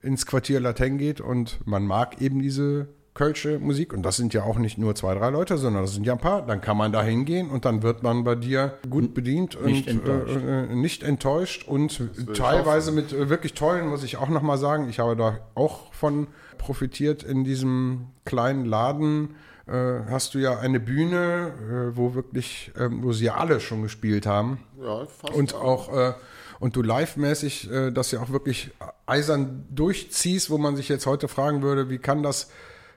ins 0.00 0.26
Quartier 0.26 0.60
Latin 0.60 0.98
geht 0.98 1.20
und 1.20 1.58
man 1.66 1.84
mag 1.84 2.20
eben 2.20 2.40
diese 2.40 2.88
Kölsche 3.14 3.58
Musik 3.58 3.92
und 3.92 4.04
das 4.04 4.16
sind 4.16 4.32
ja 4.32 4.44
auch 4.44 4.58
nicht 4.58 4.78
nur 4.78 4.94
zwei, 4.94 5.12
drei 5.14 5.30
Leute, 5.30 5.58
sondern 5.58 5.82
das 5.82 5.92
sind 5.92 6.06
ja 6.06 6.12
ein 6.12 6.20
paar, 6.20 6.46
dann 6.46 6.60
kann 6.60 6.76
man 6.76 6.92
da 6.92 7.02
hingehen 7.02 7.50
und 7.50 7.64
dann 7.64 7.82
wird 7.82 8.04
man 8.04 8.22
bei 8.22 8.36
dir 8.36 8.78
gut 8.88 9.12
bedient 9.12 9.60
nicht 9.64 9.88
und 9.88 10.06
enttäuscht. 10.06 10.36
Äh, 10.36 10.64
äh 10.66 10.74
nicht 10.76 11.02
enttäuscht 11.02 11.66
und 11.66 12.00
teilweise 12.34 12.92
mit 12.92 13.12
äh, 13.12 13.28
wirklich 13.28 13.54
tollen, 13.54 13.88
muss 13.88 14.04
ich 14.04 14.18
auch 14.18 14.28
nochmal 14.28 14.56
sagen, 14.56 14.88
ich 14.88 15.00
habe 15.00 15.16
da 15.16 15.40
auch 15.56 15.92
von 15.92 16.28
profitiert 16.58 17.24
in 17.24 17.42
diesem 17.42 18.06
kleinen 18.24 18.64
Laden 18.64 19.30
äh, 19.30 19.34
hast 19.72 20.34
du 20.34 20.38
ja 20.38 20.58
eine 20.58 20.80
Bühne, 20.80 21.52
äh, 21.92 21.96
wo 21.96 22.14
wirklich, 22.14 22.72
ähm, 22.78 23.02
wo 23.02 23.12
sie 23.12 23.30
alle 23.30 23.60
schon 23.60 23.82
gespielt 23.82 24.26
haben. 24.26 24.60
Ja, 24.80 25.06
fast. 25.06 25.34
Und 25.34 25.54
auch, 25.54 25.94
äh, 25.94 26.14
und 26.60 26.76
du 26.76 26.82
live-mäßig 26.82 27.70
äh, 27.70 27.90
das 27.90 28.10
ja 28.10 28.20
auch 28.20 28.30
wirklich 28.30 28.70
eisern 29.06 29.66
durchziehst, 29.70 30.50
wo 30.50 30.58
man 30.58 30.76
sich 30.76 30.88
jetzt 30.88 31.06
heute 31.06 31.28
fragen 31.28 31.62
würde, 31.62 31.90
wie 31.90 31.98
kann 31.98 32.22
das 32.22 32.50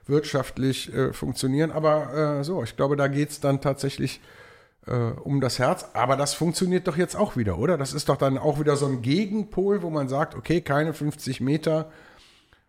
wirtschaftlich 0.06 0.92
äh, 0.94 1.12
funktionieren. 1.12 1.70
Aber 1.70 2.40
äh, 2.40 2.44
so, 2.44 2.62
ich 2.62 2.76
glaube, 2.76 2.96
da 2.96 3.08
geht 3.08 3.30
es 3.30 3.40
dann 3.40 3.60
tatsächlich 3.60 4.20
äh, 4.86 4.92
um 4.92 5.40
das 5.40 5.58
Herz. 5.58 5.86
Aber 5.94 6.16
das 6.16 6.34
funktioniert 6.34 6.88
doch 6.88 6.96
jetzt 6.96 7.16
auch 7.16 7.36
wieder, 7.36 7.58
oder? 7.58 7.78
Das 7.78 7.92
ist 7.92 8.08
doch 8.08 8.16
dann 8.16 8.38
auch 8.38 8.58
wieder 8.58 8.76
so 8.76 8.86
ein 8.86 9.02
Gegenpol, 9.02 9.82
wo 9.82 9.90
man 9.90 10.08
sagt, 10.08 10.34
okay, 10.34 10.60
keine 10.60 10.92
50 10.92 11.40
Meter 11.40 11.90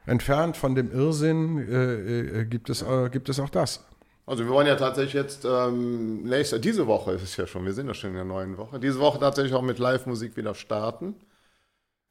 entfernt 0.06 0.58
von 0.58 0.76
dem 0.76 0.92
Irrsinn 0.92 1.58
äh, 1.58 2.42
äh, 2.42 2.46
gibt, 2.46 2.70
es, 2.70 2.82
äh, 2.82 3.10
gibt 3.10 3.30
es 3.30 3.40
auch 3.40 3.50
das. 3.50 3.86
Also 4.26 4.46
wir 4.46 4.52
wollen 4.52 4.68
ja 4.68 4.76
tatsächlich 4.76 5.14
jetzt 5.14 5.44
ähm, 5.46 6.24
nächste, 6.24 6.60
diese 6.60 6.88
Woche 6.88 7.12
ist 7.12 7.24
es 7.24 7.36
ja 7.36 7.46
schon, 7.46 7.66
wir 7.66 7.74
sind 7.74 7.88
ja 7.88 7.94
schon 7.94 8.12
in 8.12 8.16
der 8.16 8.26
neuen 8.26 8.58
Woche, 8.58 8.80
diese 8.80 9.00
Woche 9.00 9.20
tatsächlich 9.20 9.54
auch 9.54 9.62
mit 9.62 9.80
Live-Musik 9.80 10.38
wieder 10.38 10.56
starten. 10.56 11.16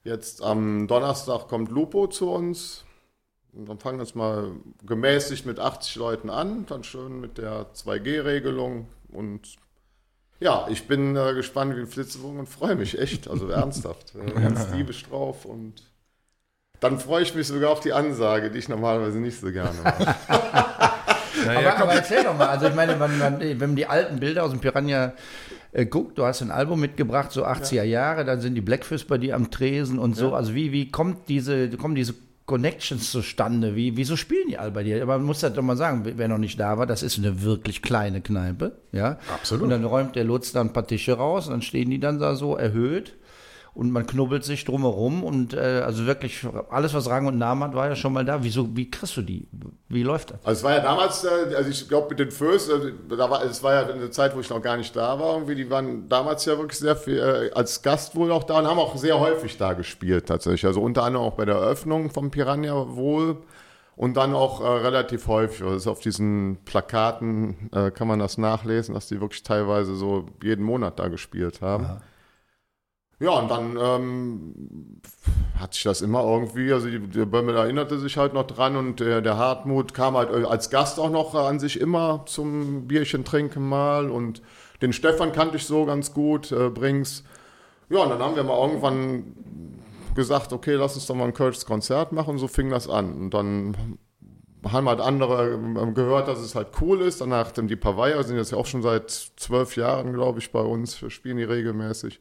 Jetzt 0.04 0.42
am 0.42 0.88
Donnerstag 0.88 1.48
kommt 1.48 1.70
Lupo 1.70 2.06
zu 2.08 2.30
uns. 2.30 2.84
Und 3.52 3.68
dann 3.68 3.78
fangen 3.78 3.98
wir 3.98 4.04
jetzt 4.04 4.16
mal 4.16 4.52
gemäßigt 4.82 5.44
mit 5.44 5.58
80 5.58 5.96
Leuten 5.96 6.30
an, 6.30 6.64
dann 6.66 6.84
schön 6.84 7.20
mit 7.20 7.36
der 7.36 7.66
2G-Regelung 7.74 8.88
und 9.10 9.56
ja, 10.40 10.66
ich 10.68 10.88
bin 10.88 11.14
äh, 11.16 11.34
gespannt 11.34 11.76
wie 11.76 11.80
ein 11.80 11.86
Flitzebogen 11.86 12.40
und 12.40 12.48
freue 12.48 12.74
mich 12.74 12.98
echt, 12.98 13.28
also 13.28 13.48
ernsthaft. 13.48 14.14
Äh, 14.18 14.40
ganz 14.40 14.70
diebisch 14.70 15.04
drauf 15.04 15.44
und 15.44 15.82
dann 16.80 16.98
freue 16.98 17.22
ich 17.22 17.34
mich 17.34 17.46
sogar 17.46 17.70
auf 17.70 17.80
die 17.80 17.92
Ansage, 17.92 18.50
die 18.50 18.58
ich 18.58 18.68
normalerweise 18.68 19.18
nicht 19.18 19.38
so 19.38 19.52
gerne 19.52 19.78
mache. 19.82 20.16
aber, 21.48 21.76
aber 21.76 21.92
erzähl 21.94 22.24
doch 22.24 22.36
mal, 22.36 22.48
also 22.48 22.66
ich 22.66 22.74
meine, 22.74 22.98
wenn 22.98 23.18
man, 23.18 23.40
wenn 23.40 23.58
man 23.58 23.76
die 23.76 23.86
alten 23.86 24.20
Bilder 24.20 24.44
aus 24.44 24.50
dem 24.50 24.60
Piranha 24.60 25.12
äh, 25.72 25.86
guckt, 25.86 26.18
du 26.18 26.24
hast 26.24 26.42
ein 26.42 26.50
Album 26.50 26.80
mitgebracht, 26.80 27.32
so 27.32 27.46
80er 27.46 27.82
Jahre, 27.82 28.24
dann 28.24 28.40
sind 28.40 28.54
die 28.54 28.60
Blackfish 28.60 29.06
bei 29.06 29.18
dir 29.18 29.34
am 29.36 29.50
Tresen 29.50 29.98
und 29.98 30.14
so. 30.14 30.34
Also 30.34 30.54
wie, 30.54 30.72
wie 30.72 30.90
kommt 30.90 31.28
diese, 31.28 31.70
kommen 31.70 31.94
diese 31.94 32.14
Connections 32.46 33.10
zustande? 33.10 33.74
Wie, 33.74 33.96
wieso 33.96 34.16
spielen 34.16 34.48
die 34.48 34.58
alle 34.58 34.70
bei 34.70 34.82
dir? 34.82 35.02
Aber 35.02 35.16
man 35.16 35.26
muss 35.26 35.40
das 35.40 35.54
doch 35.54 35.62
mal 35.62 35.76
sagen, 35.76 36.02
wer 36.04 36.28
noch 36.28 36.38
nicht 36.38 36.60
da 36.60 36.78
war, 36.78 36.86
das 36.86 37.02
ist 37.02 37.18
eine 37.18 37.42
wirklich 37.42 37.82
kleine 37.82 38.20
Kneipe. 38.20 38.76
Ja? 38.92 39.18
Absolut. 39.32 39.64
Und 39.64 39.70
dann 39.70 39.84
räumt 39.84 40.16
der 40.16 40.24
Lutz 40.24 40.52
da 40.52 40.60
ein 40.60 40.72
paar 40.72 40.86
Tische 40.86 41.14
raus, 41.14 41.48
dann 41.48 41.62
stehen 41.62 41.90
die 41.90 42.00
dann 42.00 42.18
da 42.18 42.34
so 42.34 42.56
erhöht 42.56 43.14
und 43.74 43.90
man 43.90 44.06
knubbelt 44.06 44.44
sich 44.44 44.64
drumherum 44.64 45.24
und 45.24 45.54
äh, 45.54 45.82
also 45.84 46.04
wirklich 46.04 46.46
alles, 46.68 46.92
was 46.92 47.08
Rang 47.08 47.26
und 47.26 47.38
Namen 47.38 47.62
hat, 47.64 47.74
war 47.74 47.88
ja 47.88 47.96
schon 47.96 48.12
mal 48.12 48.24
da. 48.24 48.42
Wieso, 48.42 48.76
wie 48.76 48.90
kriegst 48.90 49.16
du 49.16 49.22
die? 49.22 49.48
Wie 49.88 50.02
läuft 50.02 50.32
das? 50.32 50.44
Also 50.44 50.58
es 50.58 50.64
war 50.64 50.72
ja 50.72 50.80
damals, 50.80 51.24
äh, 51.24 51.54
also 51.56 51.70
ich 51.70 51.88
glaube 51.88 52.10
mit 52.10 52.18
den 52.18 52.30
First, 52.30 52.70
also 52.70 52.90
da 52.90 53.30
war, 53.30 53.42
es 53.44 53.62
war 53.62 53.74
ja 53.74 53.86
eine 53.86 54.10
Zeit, 54.10 54.36
wo 54.36 54.40
ich 54.40 54.50
noch 54.50 54.60
gar 54.60 54.76
nicht 54.76 54.94
da 54.94 55.18
war, 55.18 55.34
irgendwie, 55.34 55.54
die 55.54 55.70
waren 55.70 56.06
damals 56.08 56.44
ja 56.44 56.58
wirklich 56.58 56.78
sehr 56.78 56.96
viel, 56.96 57.18
äh, 57.18 57.50
als 57.54 57.80
Gast 57.80 58.14
wohl 58.14 58.30
auch 58.30 58.44
da 58.44 58.58
und 58.58 58.66
haben 58.66 58.78
auch 58.78 58.96
sehr 58.96 59.18
häufig 59.18 59.56
da 59.56 59.72
gespielt 59.72 60.26
tatsächlich. 60.26 60.66
Also 60.66 60.82
unter 60.82 61.04
anderem 61.04 61.24
auch 61.26 61.34
bei 61.34 61.46
der 61.46 61.56
Eröffnung 61.56 62.10
vom 62.10 62.30
Piranha 62.30 62.94
wohl. 62.94 63.38
Und 63.94 64.16
dann 64.16 64.34
auch 64.34 64.62
äh, 64.62 64.66
relativ 64.66 65.28
häufig, 65.28 65.62
also 65.62 65.90
auf 65.90 66.00
diesen 66.00 66.58
Plakaten 66.64 67.68
äh, 67.72 67.90
kann 67.90 68.08
man 68.08 68.18
das 68.18 68.38
nachlesen, 68.38 68.94
dass 68.94 69.06
die 69.06 69.20
wirklich 69.20 69.42
teilweise 69.42 69.94
so 69.94 70.26
jeden 70.42 70.64
Monat 70.64 70.98
da 70.98 71.08
gespielt 71.08 71.60
haben. 71.60 71.84
Ja, 71.84 72.00
und 73.30 73.50
dann 73.50 73.76
ähm, 73.80 75.00
hat 75.58 75.74
sich 75.74 75.84
das 75.84 76.02
immer 76.02 76.24
irgendwie, 76.24 76.72
also 76.72 76.88
der 76.88 77.26
Bömmel 77.26 77.56
erinnerte 77.56 77.98
sich 77.98 78.16
halt 78.16 78.34
noch 78.34 78.46
dran 78.46 78.76
und 78.76 79.00
der, 79.00 79.20
der 79.20 79.36
Hartmut 79.36 79.94
kam 79.94 80.16
halt 80.16 80.30
als 80.30 80.70
Gast 80.70 80.98
auch 80.98 81.10
noch 81.10 81.34
an 81.34 81.60
sich 81.60 81.80
immer 81.80 82.24
zum 82.26 82.88
Bierchen 82.88 83.24
trinken 83.24 83.68
mal 83.68 84.10
und 84.10 84.42
den 84.82 84.92
Stefan 84.92 85.32
kannte 85.32 85.56
ich 85.56 85.64
so 85.64 85.84
ganz 85.86 86.12
gut, 86.12 86.50
äh, 86.50 86.68
Brings. 86.68 87.22
Ja, 87.88 88.00
und 88.00 88.10
dann 88.10 88.18
haben 88.18 88.34
wir 88.34 88.42
mal 88.42 88.58
irgendwann 88.58 89.36
gesagt, 90.14 90.52
okay, 90.52 90.74
lass 90.74 90.94
uns 90.96 91.06
doch 91.06 91.14
mal 91.14 91.26
ein 91.26 91.34
Kölsches 91.34 91.64
Konzert 91.64 92.12
machen, 92.12 92.38
so 92.38 92.48
fing 92.48 92.70
das 92.70 92.88
an. 92.88 93.14
Und 93.14 93.34
dann 93.34 93.76
haben 94.68 94.88
halt 94.88 95.00
andere 95.00 95.52
ähm, 95.52 95.94
gehört, 95.94 96.28
dass 96.28 96.40
es 96.40 96.54
halt 96.54 96.68
cool 96.80 97.00
ist. 97.00 97.20
Danach 97.20 97.52
die 97.52 97.76
Pavaya 97.76 98.22
sind 98.22 98.36
jetzt 98.36 98.52
ja 98.52 98.58
auch 98.58 98.66
schon 98.66 98.82
seit 98.82 99.10
zwölf 99.10 99.76
Jahren, 99.76 100.12
glaube 100.12 100.40
ich, 100.40 100.50
bei 100.50 100.60
uns, 100.60 100.96
spielen 101.08 101.36
die 101.36 101.44
regelmäßig. 101.44 102.20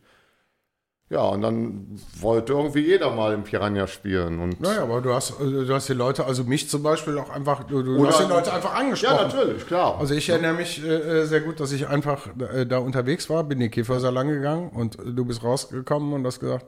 Ja, 1.11 1.23
und 1.25 1.41
dann 1.41 1.99
wollte 2.21 2.53
irgendwie 2.53 2.79
jeder 2.87 3.11
mal 3.11 3.33
im 3.33 3.43
Piranha 3.43 3.85
spielen. 3.85 4.39
Und 4.39 4.61
Naja, 4.61 4.83
aber 4.83 5.01
du 5.01 5.13
hast, 5.13 5.31
äh, 5.41 5.65
du 5.65 5.73
hast 5.73 5.89
die 5.89 5.93
Leute, 5.93 6.23
also 6.25 6.45
mich 6.45 6.69
zum 6.69 6.83
Beispiel 6.83 7.17
auch 7.17 7.29
einfach, 7.29 7.65
du, 7.65 7.83
du 7.83 8.07
hast 8.07 8.21
die 8.21 8.29
Leute 8.29 8.53
einfach 8.53 8.73
angesprochen. 8.73 9.17
ja, 9.17 9.23
natürlich, 9.23 9.67
klar. 9.67 9.97
Also 9.99 10.13
ich 10.13 10.29
erinnere 10.29 10.53
mich 10.53 10.81
äh, 10.81 11.25
sehr 11.25 11.41
gut, 11.41 11.59
dass 11.59 11.73
ich 11.73 11.85
einfach 11.89 12.27
äh, 12.53 12.65
da 12.65 12.77
unterwegs 12.77 13.29
war, 13.29 13.43
bin 13.43 13.59
in 13.59 13.65
die 13.65 13.69
Käfersalon 13.69 14.29
gegangen 14.29 14.69
und 14.69 14.97
du 15.03 15.25
bist 15.25 15.43
rausgekommen 15.43 16.13
und 16.13 16.25
hast 16.25 16.39
gesagt, 16.39 16.65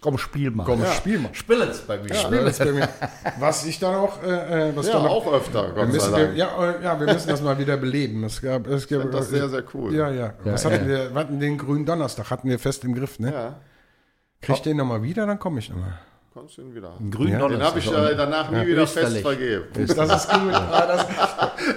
Komm, 0.00 0.18
spiel 0.18 0.50
mal. 0.50 0.64
komm, 0.64 0.84
spiel 0.84 1.18
mal. 1.20 1.30
Spiel 1.32 1.62
es 1.62 1.80
bei 1.80 1.98
mir. 1.98 2.12
Spiel 2.14 2.44
das 2.44 2.58
bei 2.58 2.72
mir. 2.72 2.88
Was 3.40 3.64
ich 3.66 3.78
dann 3.78 3.94
auch, 3.94 4.22
äh, 4.22 4.68
äh, 4.68 4.76
was 4.76 4.88
ja, 4.88 4.92
dann 4.94 5.06
auch 5.06 5.32
öfter, 5.32 5.62
wir 5.68 5.74
Gott 5.74 5.86
sei 5.86 5.92
müssen, 5.92 6.12
Dank. 6.12 6.28
wir, 6.32 6.36
ja, 6.36 6.70
äh, 6.70 6.84
ja, 6.84 7.00
wir 7.00 7.12
müssen 7.12 7.28
das 7.28 7.40
mal 7.40 7.58
wieder 7.58 7.76
beleben. 7.76 8.22
Es 8.24 8.42
gab, 8.42 8.66
es 8.66 8.86
gab, 8.86 9.10
das 9.10 9.30
sehr, 9.30 9.48
sehr 9.48 9.64
cool. 9.74 9.94
Ja, 9.94 10.10
ja. 10.10 10.34
Was 10.44 10.64
hatten 10.64 10.86
wir, 10.86 11.12
wir 11.14 11.18
hatten 11.20 11.40
den 11.40 11.56
grünen 11.56 11.86
Donnerstag, 11.86 12.30
hatten 12.30 12.48
wir 12.48 12.58
fest 12.58 12.84
im 12.84 12.94
Griff, 12.94 13.18
ne? 13.18 13.32
Ja, 13.32 13.54
Krieg 14.40 14.56
ich 14.56 14.62
den 14.62 14.76
nochmal 14.76 15.02
wieder, 15.02 15.26
dann 15.26 15.38
komme 15.38 15.58
ich 15.58 15.68
nochmal. 15.70 15.98
kommst 16.32 16.58
du 16.58 16.62
ihn 16.62 16.74
wieder. 16.74 16.92
Grün 17.10 17.28
Ja, 17.28 17.48
Den 17.48 17.62
habe 17.62 17.78
ich 17.78 17.86
äh, 17.90 18.14
danach 18.14 18.50
nie 18.50 18.66
wieder 18.66 18.86
fest 18.86 19.18
vergeben. 19.18 19.64
Das 19.72 19.90
ist 19.90 19.96
gut. 20.30 20.52
Ah, 20.52 20.86
das, 20.86 21.06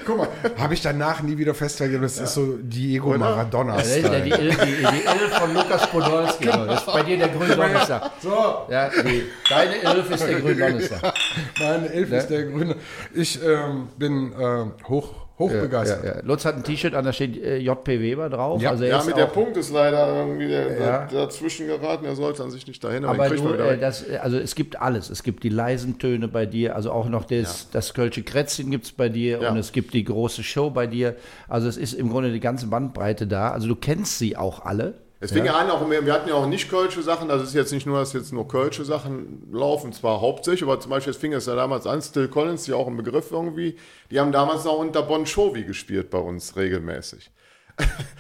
guck 0.05 0.17
mal, 0.17 0.27
habe 0.57 0.73
ich 0.73 0.81
danach 0.81 1.21
nie 1.23 1.37
wieder 1.37 1.53
festvergeben. 1.55 2.01
Das 2.03 2.19
ist 2.19 2.33
so 2.33 2.57
Diego 2.61 3.17
Maradona. 3.17 3.77
Das 3.77 3.87
ist 3.95 4.03
ja 4.03 4.19
die, 4.19 4.29
Il- 4.31 4.49
die, 4.51 4.55
die 4.55 5.05
Elf 5.05 5.33
von 5.39 5.53
Lukas 5.53 5.87
Podolski. 5.89 6.45
Das 6.45 6.79
ist 6.81 6.85
bei 6.85 7.03
dir 7.03 7.17
der 7.17 7.29
grüne 7.29 7.55
Donnerstag. 7.55 8.11
So, 8.21 8.65
Ja, 8.69 8.89
die, 8.89 9.23
deine 9.49 9.81
Elf 9.81 10.11
ist 10.11 10.27
der 10.27 10.41
grüne 10.41 10.55
Donnerstag. 10.67 11.13
meine 11.59 11.89
Elf 11.93 12.11
ist 12.11 12.27
der 12.27 12.43
grüne. 12.43 12.75
Ich 13.13 13.41
ähm, 13.43 13.87
bin 13.97 14.33
ähm, 14.39 14.73
hoch, 14.89 15.13
hoch 15.39 15.49
begeistert. 15.51 16.03
Ja, 16.03 16.15
ja. 16.17 16.21
Lutz 16.23 16.43
hat 16.45 16.55
ein 16.55 16.63
T-Shirt 16.63 16.93
an, 16.93 17.05
da 17.05 17.13
steht 17.13 17.41
äh, 17.41 17.57
JP 17.57 17.87
Weber 18.01 18.29
drauf. 18.29 18.61
Ja. 18.61 18.71
also 18.71 18.83
Ja, 18.83 19.01
mit 19.03 19.15
der 19.17 19.25
Punkt 19.25 19.55
ist 19.57 19.71
leider 19.71 20.13
irgendwie 20.15 20.47
der, 20.49 20.77
Ja. 20.79 21.07
dazwischen 21.11 21.67
geraten. 21.67 22.05
Er 22.05 22.15
sollte 22.15 22.43
an 22.43 22.51
sich 22.51 22.67
nicht 22.67 22.83
dahin, 22.83 23.05
aber, 23.05 23.25
aber 23.25 23.35
du, 23.35 23.53
äh, 23.53 23.77
das, 23.77 24.05
also 24.21 24.37
es 24.37 24.53
gibt 24.53 24.81
alles. 24.81 25.09
Es 25.09 25.23
gibt 25.23 25.43
die 25.43 25.49
leisen 25.49 25.97
Töne 25.97 26.27
bei 26.27 26.45
dir, 26.45 26.75
also 26.75 26.91
auch 26.91 27.07
noch 27.09 27.25
das, 27.25 27.69
das 27.71 27.93
Kölsche 27.93 28.21
Krätzchen 28.23 28.69
gibt 28.69 28.85
es 28.85 28.91
bei 28.91 29.09
dir 29.09 29.39
Ja. 29.41 29.51
und 29.51 29.57
es 29.57 29.71
gibt 29.71 29.93
die 29.93 30.03
große 30.03 30.43
Show 30.43 30.69
bei 30.69 30.85
dir. 30.87 31.15
Also 31.47 31.67
es 31.69 31.77
ist 31.77 31.93
im 31.93 32.09
Grunde 32.09 32.31
die 32.31 32.39
ganze 32.41 32.67
Bandbreite 32.67 33.25
da. 33.25 33.51
Also 33.51 33.67
du 33.67 33.75
kennst 33.75 34.19
sie 34.19 34.35
auch 34.35 34.65
alle. 34.65 34.95
Es 35.21 35.31
fing 35.33 35.45
ja. 35.45 35.55
an, 35.55 35.69
auch, 35.69 35.89
wir 35.89 36.13
hatten 36.13 36.29
ja 36.29 36.35
auch 36.35 36.45
nicht 36.45 36.69
kölsche 36.69 37.01
Sachen, 37.01 37.27
das 37.27 37.43
ist 37.43 37.53
jetzt 37.53 37.73
nicht 37.73 37.85
nur, 37.85 37.99
dass 37.99 38.13
jetzt 38.13 38.31
nur 38.31 38.47
kölsche 38.47 38.85
Sachen 38.85 39.49
laufen, 39.51 39.91
zwar 39.91 40.21
hauptsächlich, 40.21 40.63
aber 40.63 40.79
zum 40.79 40.91
Beispiel, 40.91 41.11
es 41.11 41.17
fing 41.17 41.33
es 41.33 41.45
ja 41.45 41.55
damals 41.55 41.85
an, 41.85 42.01
Still 42.01 42.29
Collins, 42.29 42.63
die 42.63 42.73
auch 42.73 42.87
ein 42.87 42.95
Begriff 42.95 43.31
irgendwie, 43.31 43.75
die 44.11 44.19
haben 44.19 44.31
damals 44.31 44.65
auch 44.65 44.79
unter 44.79 45.01
Bon 45.01 45.25
Jovi 45.25 45.63
gespielt 45.63 46.09
bei 46.09 46.19
uns 46.19 46.55
regelmäßig. 46.55 47.31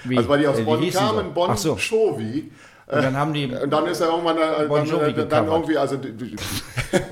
Wie? 0.03 0.17
Also 0.17 0.29
weil 0.29 0.39
die 0.39 0.47
aus 0.47 0.59
Äh, 0.59 0.63
Bonn 0.63 0.89
kamen. 0.89 1.33
Bon 1.33 1.55
so. 1.57 1.75
Jovi. 1.75 2.51
Und 2.91 3.03
dann 3.03 3.15
haben 3.15 3.33
die 3.33 3.45
Und 3.45 3.69
dann 3.69 3.85
ist 3.85 4.01
er 4.01 4.07
irgendwann 4.07 4.37
äh, 4.37 4.67
Bon 4.67 4.83
dann, 4.89 5.15
äh, 5.15 5.27
dann 5.27 5.47
irgendwie, 5.47 5.77
also 5.77 5.97
die, 5.97 6.11
die, 6.11 6.35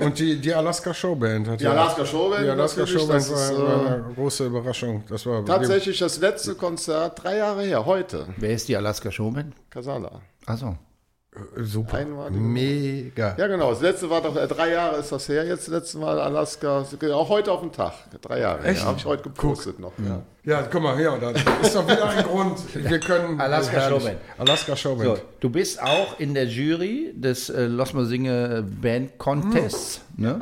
Und 0.00 0.18
die, 0.18 0.40
die 0.40 0.52
Alaska 0.52 0.92
Showband 0.92 1.48
hat 1.48 1.60
die 1.60 1.64
ja- 1.64 1.70
Alaska 1.70 2.04
Showband, 2.04 2.44
Die 2.44 2.50
Alaska 2.50 2.84
Showband 2.84 3.10
das 3.10 3.30
ist, 3.30 3.56
war, 3.56 3.84
war 3.84 3.84
äh, 3.84 3.94
eine 3.94 4.14
große 4.16 4.46
Überraschung. 4.46 5.04
Das 5.08 5.24
war 5.24 5.44
tatsächlich 5.44 5.98
das 6.00 6.18
letzte 6.18 6.56
Konzert, 6.56 7.22
drei 7.22 7.36
Jahre 7.36 7.62
her, 7.62 7.86
heute, 7.86 8.26
Wer 8.38 8.50
ist 8.50 8.68
die 8.68 8.76
Alaska 8.76 9.12
Showman? 9.12 9.54
Kasala. 9.70 10.20
Achso. 10.46 10.76
Super. 11.56 11.98
Einmalig. 11.98 12.40
Mega. 12.40 13.34
Ja, 13.38 13.46
genau. 13.46 13.70
Das 13.70 13.80
letzte 13.80 14.10
war 14.10 14.20
doch, 14.20 14.36
äh, 14.36 14.46
drei 14.46 14.70
Jahre 14.72 14.96
ist 14.96 15.12
das 15.12 15.28
her. 15.28 15.44
Jetzt 15.44 15.68
das 15.68 15.74
letzte 15.74 15.98
Mal 15.98 16.18
Alaska, 16.20 16.84
auch 17.12 17.28
heute 17.28 17.52
auf 17.52 17.60
den 17.60 17.72
Tag. 17.72 17.92
Drei 18.22 18.40
Jahre. 18.40 18.64
Echt? 18.64 18.80
Ja, 18.80 18.86
Habe 18.86 18.98
ich 18.98 19.04
heute 19.04 19.22
gepostet 19.24 19.78
noch. 19.78 19.92
Ja. 19.98 20.22
Ja, 20.44 20.62
guck 20.62 20.82
mal, 20.82 20.96
hier, 20.96 21.10
da 21.20 21.30
ist 21.30 21.74
doch 21.74 21.86
wieder 21.86 22.08
ein 22.08 22.24
Grund. 22.24 22.58
Wir 22.74 23.00
können. 23.00 23.38
Alaska. 23.38 23.88
Showband. 23.88 24.16
Alaska 24.38 24.76
Showband. 24.76 25.04
So, 25.04 25.18
du 25.40 25.50
bist 25.50 25.82
auch 25.82 26.18
in 26.18 26.32
der 26.32 26.46
Jury 26.46 27.12
des 27.14 27.50
äh, 27.50 27.66
Lass 27.66 27.92
mal 27.92 28.06
Singe 28.06 28.64
Band 28.80 29.18
Contests. 29.18 30.00
Ne? 30.16 30.40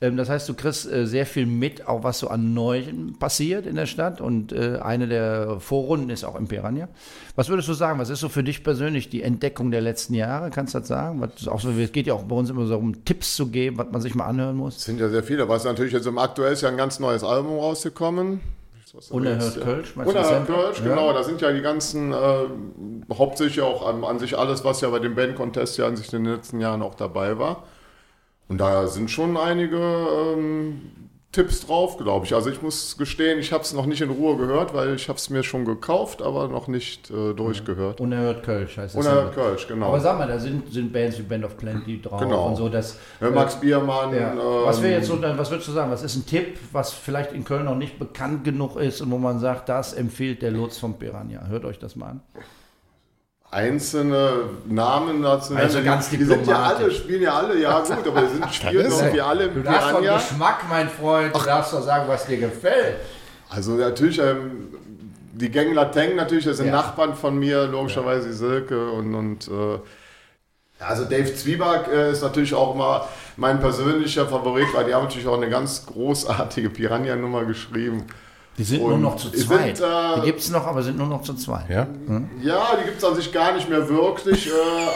Ähm, 0.00 0.16
das 0.16 0.28
heißt, 0.28 0.48
du 0.48 0.54
kriegst 0.54 0.90
äh, 0.90 1.06
sehr 1.06 1.26
viel 1.26 1.46
mit, 1.46 1.86
auch 1.86 2.02
was 2.02 2.20
so 2.20 2.28
an 2.28 2.54
Neuem 2.54 3.18
passiert 3.18 3.66
in 3.66 3.76
der 3.76 3.86
Stadt. 3.86 4.20
Und 4.20 4.52
äh, 4.52 4.78
eine 4.82 5.06
der 5.08 5.60
Vorrunden 5.60 6.10
ist 6.10 6.24
auch 6.24 6.36
im 6.36 6.48
Piranha. 6.48 6.88
Was 7.36 7.48
würdest 7.48 7.68
du 7.68 7.74
sagen? 7.74 7.98
Was 7.98 8.08
ist 8.08 8.20
so 8.20 8.28
für 8.28 8.42
dich 8.42 8.64
persönlich 8.64 9.10
die 9.10 9.22
Entdeckung 9.22 9.70
der 9.70 9.82
letzten 9.82 10.14
Jahre? 10.14 10.50
Kannst 10.50 10.74
du 10.74 10.78
das 10.78 10.88
sagen? 10.88 11.20
Was, 11.20 11.46
auch 11.48 11.60
so, 11.60 11.70
es 11.70 11.92
geht 11.92 12.06
ja 12.06 12.14
auch 12.14 12.24
bei 12.24 12.36
uns 12.36 12.48
immer 12.50 12.66
so 12.66 12.76
um 12.76 13.04
Tipps 13.04 13.36
zu 13.36 13.48
geben, 13.48 13.78
was 13.78 13.88
man 13.90 14.00
sich 14.00 14.14
mal 14.14 14.26
anhören 14.26 14.56
muss. 14.56 14.76
Es 14.76 14.84
sind 14.84 15.00
ja 15.00 15.08
sehr 15.08 15.22
viele. 15.22 15.48
Was 15.48 15.64
natürlich 15.64 15.92
jetzt 15.92 16.06
im 16.06 16.18
aktuell 16.18 16.54
ist 16.54 16.62
ja 16.62 16.70
ein 16.70 16.76
ganz 16.76 16.98
neues 16.98 17.22
Album 17.22 17.58
rausgekommen. 17.58 18.40
Unerhört 19.10 19.60
Kölsch, 19.60 19.94
meinst 19.94 20.12
du 20.12 20.18
das 20.18 20.30
Unerhört? 20.30 20.46
Kölsch, 20.48 20.82
genau. 20.82 21.12
Da 21.12 21.22
sind 21.22 21.40
ja 21.40 21.52
die 21.52 21.60
ganzen, 21.60 22.12
äh, 22.12 22.16
hauptsächlich 23.14 23.60
auch 23.60 23.86
an, 23.86 24.02
an 24.02 24.18
sich 24.18 24.36
alles, 24.36 24.64
was 24.64 24.80
ja 24.80 24.90
bei 24.90 24.98
dem 24.98 25.14
Band 25.14 25.36
Contest 25.36 25.78
ja 25.78 25.86
an 25.86 25.96
sich 25.96 26.12
in 26.12 26.24
den 26.24 26.34
letzten 26.34 26.60
Jahren 26.60 26.82
auch 26.82 26.96
dabei 26.96 27.38
war. 27.38 27.62
Und 28.50 28.58
da 28.58 28.86
sind 28.88 29.10
schon 29.10 29.36
einige 29.36 29.78
ähm, 29.78 30.80
Tipps 31.32 31.64
drauf, 31.64 31.96
glaube 31.98 32.26
ich. 32.26 32.34
Also 32.34 32.50
ich 32.50 32.60
muss 32.60 32.96
gestehen, 32.98 33.38
ich 33.38 33.52
habe 33.52 33.62
es 33.62 33.72
noch 33.72 33.86
nicht 33.86 34.00
in 34.00 34.10
Ruhe 34.10 34.36
gehört, 34.36 34.74
weil 34.74 34.96
ich 34.96 35.08
habe 35.08 35.16
es 35.16 35.30
mir 35.30 35.44
schon 35.44 35.64
gekauft, 35.64 36.20
aber 36.20 36.48
noch 36.48 36.66
nicht 36.66 37.08
äh, 37.10 37.32
durchgehört. 37.32 38.00
Unerhört 38.00 38.42
Kölsch 38.42 38.76
heißt 38.76 38.96
das. 38.96 39.06
Unerhört 39.06 39.34
Sample. 39.34 39.42
Kölsch, 39.44 39.68
genau. 39.68 39.86
Aber 39.86 40.00
sag 40.00 40.18
mal, 40.18 40.26
da 40.26 40.40
sind, 40.40 40.72
sind 40.72 40.92
Bands 40.92 41.16
wie 41.20 41.22
Band 41.22 41.44
of 41.44 41.56
Plenty 41.56 42.02
drauf 42.02 42.20
Genau. 42.20 42.48
und 42.48 42.56
so. 42.56 42.68
Das, 42.68 42.98
Ja, 43.20 43.30
Max 43.30 43.54
Biermann. 43.60 44.12
Ja. 44.12 44.32
ähm, 44.32 44.38
was 44.64 44.82
wäre 44.82 44.94
jetzt 44.94 45.06
so, 45.06 45.22
was 45.22 45.48
würdest 45.52 45.68
du 45.68 45.72
sagen? 45.72 45.92
Was 45.92 46.02
ist 46.02 46.16
ein 46.16 46.26
Tipp, 46.26 46.58
was 46.72 46.92
vielleicht 46.92 47.32
in 47.32 47.44
Köln 47.44 47.66
noch 47.66 47.76
nicht 47.76 48.00
bekannt 48.00 48.42
genug 48.42 48.74
ist 48.80 49.00
und 49.00 49.12
wo 49.12 49.18
man 49.18 49.38
sagt, 49.38 49.68
das 49.68 49.92
empfiehlt 49.92 50.42
der 50.42 50.50
Lutz 50.50 50.78
vom 50.78 50.98
Piranha? 50.98 51.46
Hört 51.46 51.64
euch 51.64 51.78
das 51.78 51.94
mal 51.94 52.06
an. 52.08 52.20
Einzelne 53.50 54.32
Namen 54.66 55.22
dazu 55.22 55.56
Also 55.56 55.82
ganz 55.82 56.08
die, 56.10 56.18
die 56.18 56.24
sind 56.24 56.46
ja 56.46 56.62
alle, 56.62 56.90
spielen 56.90 57.22
ja 57.22 57.34
alle, 57.36 57.58
ja 57.60 57.80
gut, 57.80 58.06
aber 58.06 58.22
die 58.22 58.28
sind, 58.28 58.54
spielen 58.54 58.90
irgendwie 58.90 59.20
alle 59.20 59.44
im 59.44 59.54
Du 59.54 59.62
darfst 59.62 59.90
von 59.90 60.02
Piranha. 60.02 60.18
Geschmack, 60.18 60.60
mein 60.68 60.88
Freund, 60.88 61.34
du 61.34 61.40
darfst 61.40 61.72
doch 61.72 61.82
sagen, 61.82 62.04
was 62.06 62.26
dir 62.26 62.38
gefällt. 62.38 62.96
Also 63.48 63.72
natürlich, 63.72 64.20
ähm, 64.20 64.68
die 65.32 65.50
Gang 65.50 65.74
Lateng 65.74 66.14
natürlich, 66.14 66.44
das 66.44 66.58
sind 66.58 66.66
Ja. 66.66 66.72
Nachbarn 66.72 67.14
von 67.16 67.36
mir, 67.38 67.66
logischerweise 67.66 68.28
die 68.28 68.34
Silke 68.34 68.90
und, 68.92 69.14
und 69.14 69.48
äh, 69.48 69.78
also 70.78 71.04
Dave 71.04 71.34
Zwieback 71.34 71.88
äh, 71.92 72.12
ist 72.12 72.22
natürlich 72.22 72.54
auch 72.54 72.74
immer 72.74 73.08
mein 73.36 73.58
persönlicher 73.60 74.26
Favorit, 74.26 74.68
weil 74.72 74.84
die 74.86 74.94
haben 74.94 75.04
natürlich 75.04 75.26
auch 75.26 75.36
eine 75.36 75.50
ganz 75.50 75.84
großartige 75.86 76.70
Piranha-Nummer 76.70 77.44
geschrieben. 77.44 78.06
Die 78.60 78.64
sind 78.64 78.82
nur 78.82 78.92
Und 78.92 79.00
noch 79.00 79.16
zu 79.16 79.30
die 79.30 79.38
zweit. 79.38 79.78
sind, 79.78 79.86
äh, 79.86 80.14
die 80.16 80.26
gibt 80.26 80.40
es 80.40 80.50
noch, 80.50 80.66
aber 80.66 80.82
sind 80.82 80.98
nur 80.98 81.06
noch 81.06 81.22
zu 81.22 81.32
zweit. 81.32 81.64
Ja? 81.70 81.86
Ja, 82.42 82.76
die 82.78 82.84
gibt 82.84 82.98
es 82.98 83.04
an 83.04 83.14
sich 83.14 83.32
gar 83.32 83.54
nicht 83.54 83.70
mehr 83.70 83.88
wirklich, 83.88 84.48
äh, 84.48 84.50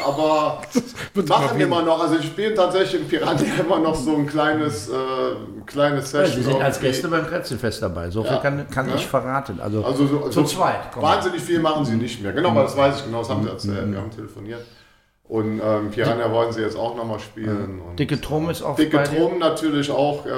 aber 0.07 0.61
machen 1.27 1.59
immer 1.59 1.79
immer 1.79 1.83
noch. 1.83 2.03
Also 2.03 2.16
ich 2.16 2.27
spiele 2.27 2.53
tatsächlich 2.53 3.00
in 3.00 3.09
Piranha 3.09 3.40
immer 3.61 3.79
noch 3.79 3.94
so 3.94 4.16
ein 4.16 4.27
kleines, 4.27 4.90
äh, 4.90 4.92
kleines 5.64 6.12
Ja, 6.12 6.27
Session. 6.27 6.42
Sie 6.44 6.50
sind 6.50 6.61
als 6.61 6.77
irgendwie. 6.77 6.87
Gäste 6.92 7.09
beim 7.09 7.27
Kretzelfest 7.27 7.81
dabei. 7.83 8.11
So 8.11 8.22
viel 8.22 8.33
Ja. 8.33 8.38
kann, 8.40 8.68
kann 8.68 8.94
ich 8.94 9.07
verraten. 9.07 9.59
Also, 9.62 9.83
Also 9.83 10.07
so, 10.09 10.18
zu 10.29 10.33
so 10.33 10.44
zweit. 10.44 10.92
kommen. 10.92 11.07
Wahnsinnig 11.07 11.40
viel 11.40 11.61
machen 11.61 11.87
sie 11.87 11.94
nicht 11.96 12.22
mehr. 12.22 12.35
Genau, 12.35 12.50
aber 12.50 12.64
das 12.64 12.77
weiß 12.77 12.98
ich 12.98 13.05
genau, 13.07 13.20
das 13.20 13.31
haben 13.31 13.44
sie 13.44 13.48
erzählt. 13.48 13.90
Wir 13.90 13.98
haben 13.98 14.11
telefoniert. 14.11 14.61
Und 15.35 15.61
ähm, 15.61 15.90
Piranha 15.90 16.31
wollen 16.31 16.53
sie 16.53 16.61
jetzt 16.61 16.77
auch 16.77 16.94
nochmal 16.94 17.18
spielen. 17.18 17.81
Und, 17.81 17.99
Dicke 17.99 18.20
Trom 18.20 18.51
ist 18.51 18.62
auch 18.62 18.77
Dicke 18.77 18.99
bei 18.99 19.03
dir. 19.03 19.18
Trom 19.18 19.40
natürlich 19.40 19.90
auch 19.90 20.25
äh, 20.25 20.31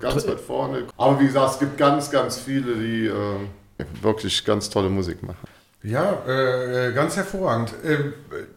ganz 0.00 0.26
weit 0.26 0.40
vorne. 0.40 0.84
Aber 0.96 1.20
wie 1.20 1.26
gesagt, 1.26 1.52
es 1.52 1.58
gibt 1.58 1.76
ganz, 1.76 2.10
ganz 2.10 2.38
viele, 2.38 2.74
die 2.76 3.08
äh, 3.08 3.84
wirklich 4.00 4.46
ganz 4.46 4.70
tolle 4.70 4.88
Musik 4.88 5.22
machen. 5.22 5.46
Ja, 5.82 6.22
äh, 6.26 6.88
äh, 6.88 6.92
ganz 6.94 7.18
hervorragend. 7.18 7.74
Äh, 7.84 8.12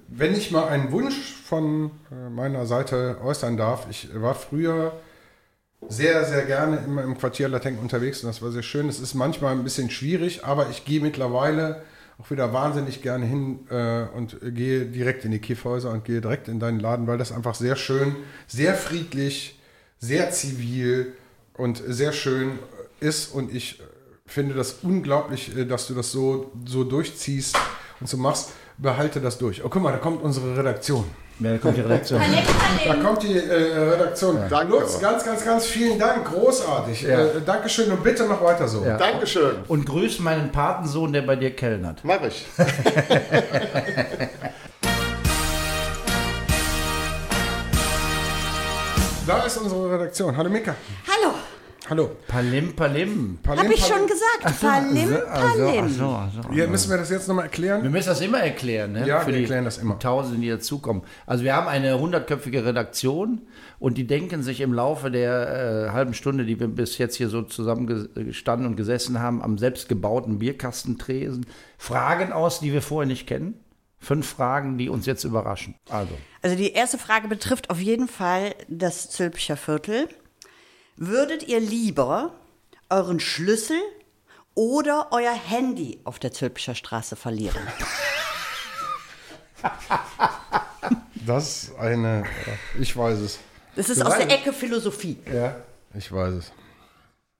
wenn 0.07 0.33
ich 0.33 0.51
mal 0.51 0.69
einen 0.69 0.93
Wunsch 0.93 1.33
von 1.43 1.91
äh, 2.09 2.29
meiner 2.29 2.65
Seite 2.65 3.17
äußern 3.21 3.57
darf, 3.57 3.87
ich 3.89 4.07
war 4.15 4.35
früher 4.35 4.93
sehr, 5.89 6.23
sehr 6.23 6.45
gerne 6.45 6.77
immer 6.85 7.03
im 7.03 7.17
Quartier 7.17 7.49
Lateng 7.49 7.77
unterwegs 7.79 8.23
und 8.23 8.29
das 8.29 8.41
war 8.41 8.51
sehr 8.51 8.63
schön. 8.63 8.87
Es 8.87 9.01
ist 9.01 9.13
manchmal 9.13 9.51
ein 9.51 9.65
bisschen 9.65 9.89
schwierig, 9.89 10.45
aber 10.45 10.69
ich 10.69 10.85
gehe 10.85 11.01
mittlerweile 11.01 11.81
auch 12.21 12.29
wieder 12.29 12.53
wahnsinnig 12.53 13.01
gerne 13.01 13.25
hin 13.25 13.67
äh, 13.69 14.03
und 14.15 14.37
gehe 14.41 14.85
direkt 14.85 15.25
in 15.25 15.31
die 15.31 15.39
Kiffhäuser 15.39 15.91
und 15.91 16.05
gehe 16.05 16.21
direkt 16.21 16.47
in 16.47 16.59
deinen 16.59 16.79
Laden, 16.79 17.07
weil 17.07 17.17
das 17.17 17.31
einfach 17.31 17.55
sehr 17.55 17.75
schön, 17.75 18.15
sehr 18.47 18.75
friedlich, 18.75 19.59
sehr 19.97 20.29
zivil 20.31 21.13
und 21.53 21.81
sehr 21.85 22.11
schön 22.11 22.59
ist 22.99 23.33
und 23.33 23.53
ich 23.53 23.81
finde 24.27 24.53
das 24.53 24.77
unglaublich, 24.83 25.55
äh, 25.57 25.65
dass 25.65 25.87
du 25.87 25.95
das 25.95 26.11
so, 26.11 26.51
so 26.65 26.83
durchziehst 26.83 27.57
und 27.99 28.07
so 28.07 28.17
machst. 28.17 28.51
Behalte 28.77 29.19
das 29.19 29.37
durch. 29.37 29.63
Oh, 29.63 29.69
guck 29.69 29.81
mal, 29.81 29.91
da 29.91 29.97
kommt 29.97 30.23
unsere 30.23 30.57
Redaktion. 30.57 31.05
Ja, 31.41 31.53
da 31.53 31.57
kommt 31.57 31.75
die 31.75 31.81
Redaktion. 31.81 32.21
Da 32.85 32.93
kommt 32.95 33.23
die 33.23 33.35
äh, 33.35 33.53
Redaktion. 33.53 34.37
Danke. 34.47 34.71
Lutz, 34.71 34.99
ganz, 34.99 35.25
ganz, 35.25 35.43
ganz 35.43 35.65
vielen 35.65 35.97
Dank. 35.97 36.25
Großartig. 36.25 37.01
Ja. 37.01 37.25
Äh, 37.25 37.41
Dankeschön 37.43 37.91
und 37.91 38.03
bitte 38.03 38.25
noch 38.25 38.43
weiter 38.43 38.67
so. 38.67 38.85
Ja. 38.85 38.97
Dankeschön. 38.97 39.55
Und 39.67 39.87
grüß 39.87 40.19
meinen 40.19 40.51
Patensohn, 40.51 41.11
der 41.11 41.23
bei 41.23 41.35
dir 41.35 41.55
kellnert. 41.55 42.01
Mach 42.03 42.21
ich. 42.21 42.45
Da 49.27 49.43
ist 49.43 49.55
unsere 49.57 49.93
Redaktion. 49.93 50.35
Hallo 50.35 50.49
Mika. 50.49 50.75
Hallo, 51.07 51.35
Hallo. 51.91 52.11
Palim, 52.25 52.73
Palim. 52.73 53.37
Palim, 53.43 53.63
habe 53.65 53.73
ich 53.73 53.81
Palim. 53.81 53.97
schon 53.97 54.07
gesagt. 54.07 54.61
Palim, 54.61 55.13
Also, 55.29 55.57
Palim. 55.59 55.83
also, 55.83 56.07
also. 56.07 56.53
Ja, 56.53 56.65
müssen 56.67 56.89
wir 56.89 56.97
das 56.97 57.09
jetzt 57.09 57.27
nochmal 57.27 57.43
erklären? 57.47 57.83
Wir 57.83 57.89
müssen 57.89 58.07
das 58.07 58.21
immer 58.21 58.39
erklären, 58.39 58.93
ne? 58.93 59.05
Ja, 59.05 59.27
wir 59.27 59.35
erklären 59.35 59.65
das 59.65 59.77
immer. 59.77 59.99
Tausende, 59.99 60.39
die 60.39 60.47
dazukommen. 60.47 61.03
Also 61.25 61.43
wir 61.43 61.53
haben 61.53 61.67
eine 61.67 61.99
hundertköpfige 61.99 62.63
Redaktion 62.63 63.41
und 63.77 63.97
die 63.97 64.07
denken 64.07 64.41
sich 64.41 64.61
im 64.61 64.71
Laufe 64.73 65.11
der 65.11 65.87
äh, 65.89 65.91
halben 65.91 66.13
Stunde, 66.13 66.45
die 66.45 66.61
wir 66.61 66.69
bis 66.69 66.97
jetzt 66.97 67.17
hier 67.17 67.27
so 67.27 67.41
zusammengestanden 67.41 68.67
und 68.67 68.77
gesessen 68.77 69.19
haben, 69.19 69.41
am 69.43 69.57
selbstgebauten 69.57 70.39
Bierkastentresen, 70.39 71.45
Fragen 71.77 72.31
aus, 72.31 72.61
die 72.61 72.71
wir 72.71 72.81
vorher 72.81 73.05
nicht 73.07 73.27
kennen. 73.27 73.55
Fünf 73.99 74.27
Fragen, 74.29 74.77
die 74.77 74.87
uns 74.87 75.05
jetzt 75.07 75.25
überraschen. 75.25 75.75
Also, 75.89 76.13
Also 76.41 76.55
die 76.55 76.71
erste 76.71 76.97
Frage 76.97 77.27
betrifft 77.27 77.69
auf 77.69 77.81
jeden 77.81 78.07
Fall 78.07 78.55
das 78.69 79.09
Zülpicher 79.09 79.57
Viertel. 79.57 80.07
Würdet 81.03 81.47
ihr 81.47 81.59
lieber 81.59 82.31
euren 82.91 83.19
Schlüssel 83.19 83.79
oder 84.53 85.07
euer 85.09 85.33
Handy 85.33 85.99
auf 86.03 86.19
der 86.19 86.31
Zülpicher 86.31 86.75
Straße 86.75 87.15
verlieren? 87.15 87.57
Das 91.25 91.65
ist 91.69 91.75
eine. 91.77 92.23
Ich 92.79 92.97
weiß 92.97 93.19
es. 93.19 93.39
Das 93.75 93.89
ist 93.89 94.03
aus 94.03 94.17
der 94.17 94.29
Ecke 94.31 94.51
Philosophie. 94.53 95.17
ja. 95.31 95.55
Ich 95.93 96.11
weiß 96.11 96.33
es. 96.33 96.51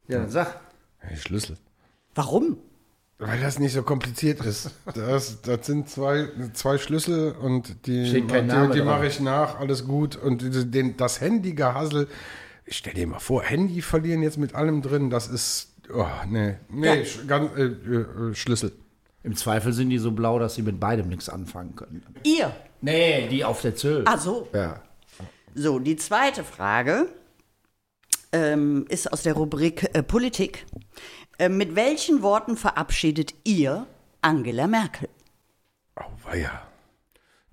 Ja, 0.08 0.19
dann 0.19 0.30
sag. 0.30 0.60
Hey, 1.00 1.17
Schlüssel. 1.17 1.58
Warum? 2.13 2.58
Weil 3.17 3.41
das 3.41 3.58
nicht 3.58 3.74
so 3.74 3.82
kompliziert 3.82 4.45
ist. 4.45 4.69
Das, 4.93 5.41
das 5.41 5.65
sind 5.65 5.89
zwei, 5.89 6.30
zwei 6.54 6.78
Schlüssel 6.78 7.32
und 7.32 7.88
die, 7.88 8.21
die, 8.21 8.21
die 8.21 8.82
mache 8.84 9.08
ich 9.08 9.19
nach, 9.19 9.60
alles 9.60 9.86
gut. 9.88 10.15
Und 10.15 10.43
den, 10.76 10.95
das 10.95 11.19
Handy-Gehassel, 11.19 12.08
ich 12.65 12.78
stell 12.78 12.93
dir 12.93 13.08
mal 13.08 13.19
vor, 13.19 13.43
Handy 13.43 13.82
verlieren 13.82 14.21
jetzt 14.24 14.38
mit 14.38 14.56
allem 14.56 14.82
drin, 14.82 15.10
das 15.10 15.28
ist, 15.28 15.74
oh, 15.93 16.06
nee, 16.28 16.56
nee, 16.69 16.86
Ja. 16.88 16.93
sch- 16.93 17.26
ganz, 17.28 17.52
äh, 17.58 17.63
äh, 17.63 18.34
Schlüssel. 18.36 18.71
Im 19.24 19.36
Zweifel 19.36 19.71
sind 19.74 19.89
die 19.89 20.00
so 20.00 20.12
blau, 20.12 20.39
dass 20.39 20.56
sie 20.56 20.62
mit 20.63 20.80
beidem 20.80 21.08
nichts 21.10 21.30
anfangen 21.30 21.76
können. 21.76 22.04
Ihr. 22.24 22.56
Nee, 22.82 23.28
die 23.28 23.43
auf 23.45 23.62
der 23.62 23.76
Zöl. 23.76 24.04
Ah 24.06 24.17
so. 24.17 24.47
Ja. 24.54 24.82
So, 25.54 25.78
die 25.80 25.95
zweite 25.97 26.43
Frage 26.43 27.08
ähm, 28.32 28.86
ist 28.89 29.12
aus 29.12 29.21
der 29.24 29.34
Rubrik 29.34 29.89
äh, 29.93 30.02
Politik. 30.02 30.65
Äh, 31.38 31.50
mit 31.50 31.76
welchen 31.76 32.21
Worten 32.24 32.58
verabschiedet 32.58 33.36
ihr 33.43 33.86
Angela 34.21 34.65
Merkel? 34.67 35.10
Auweia. 35.95 36.63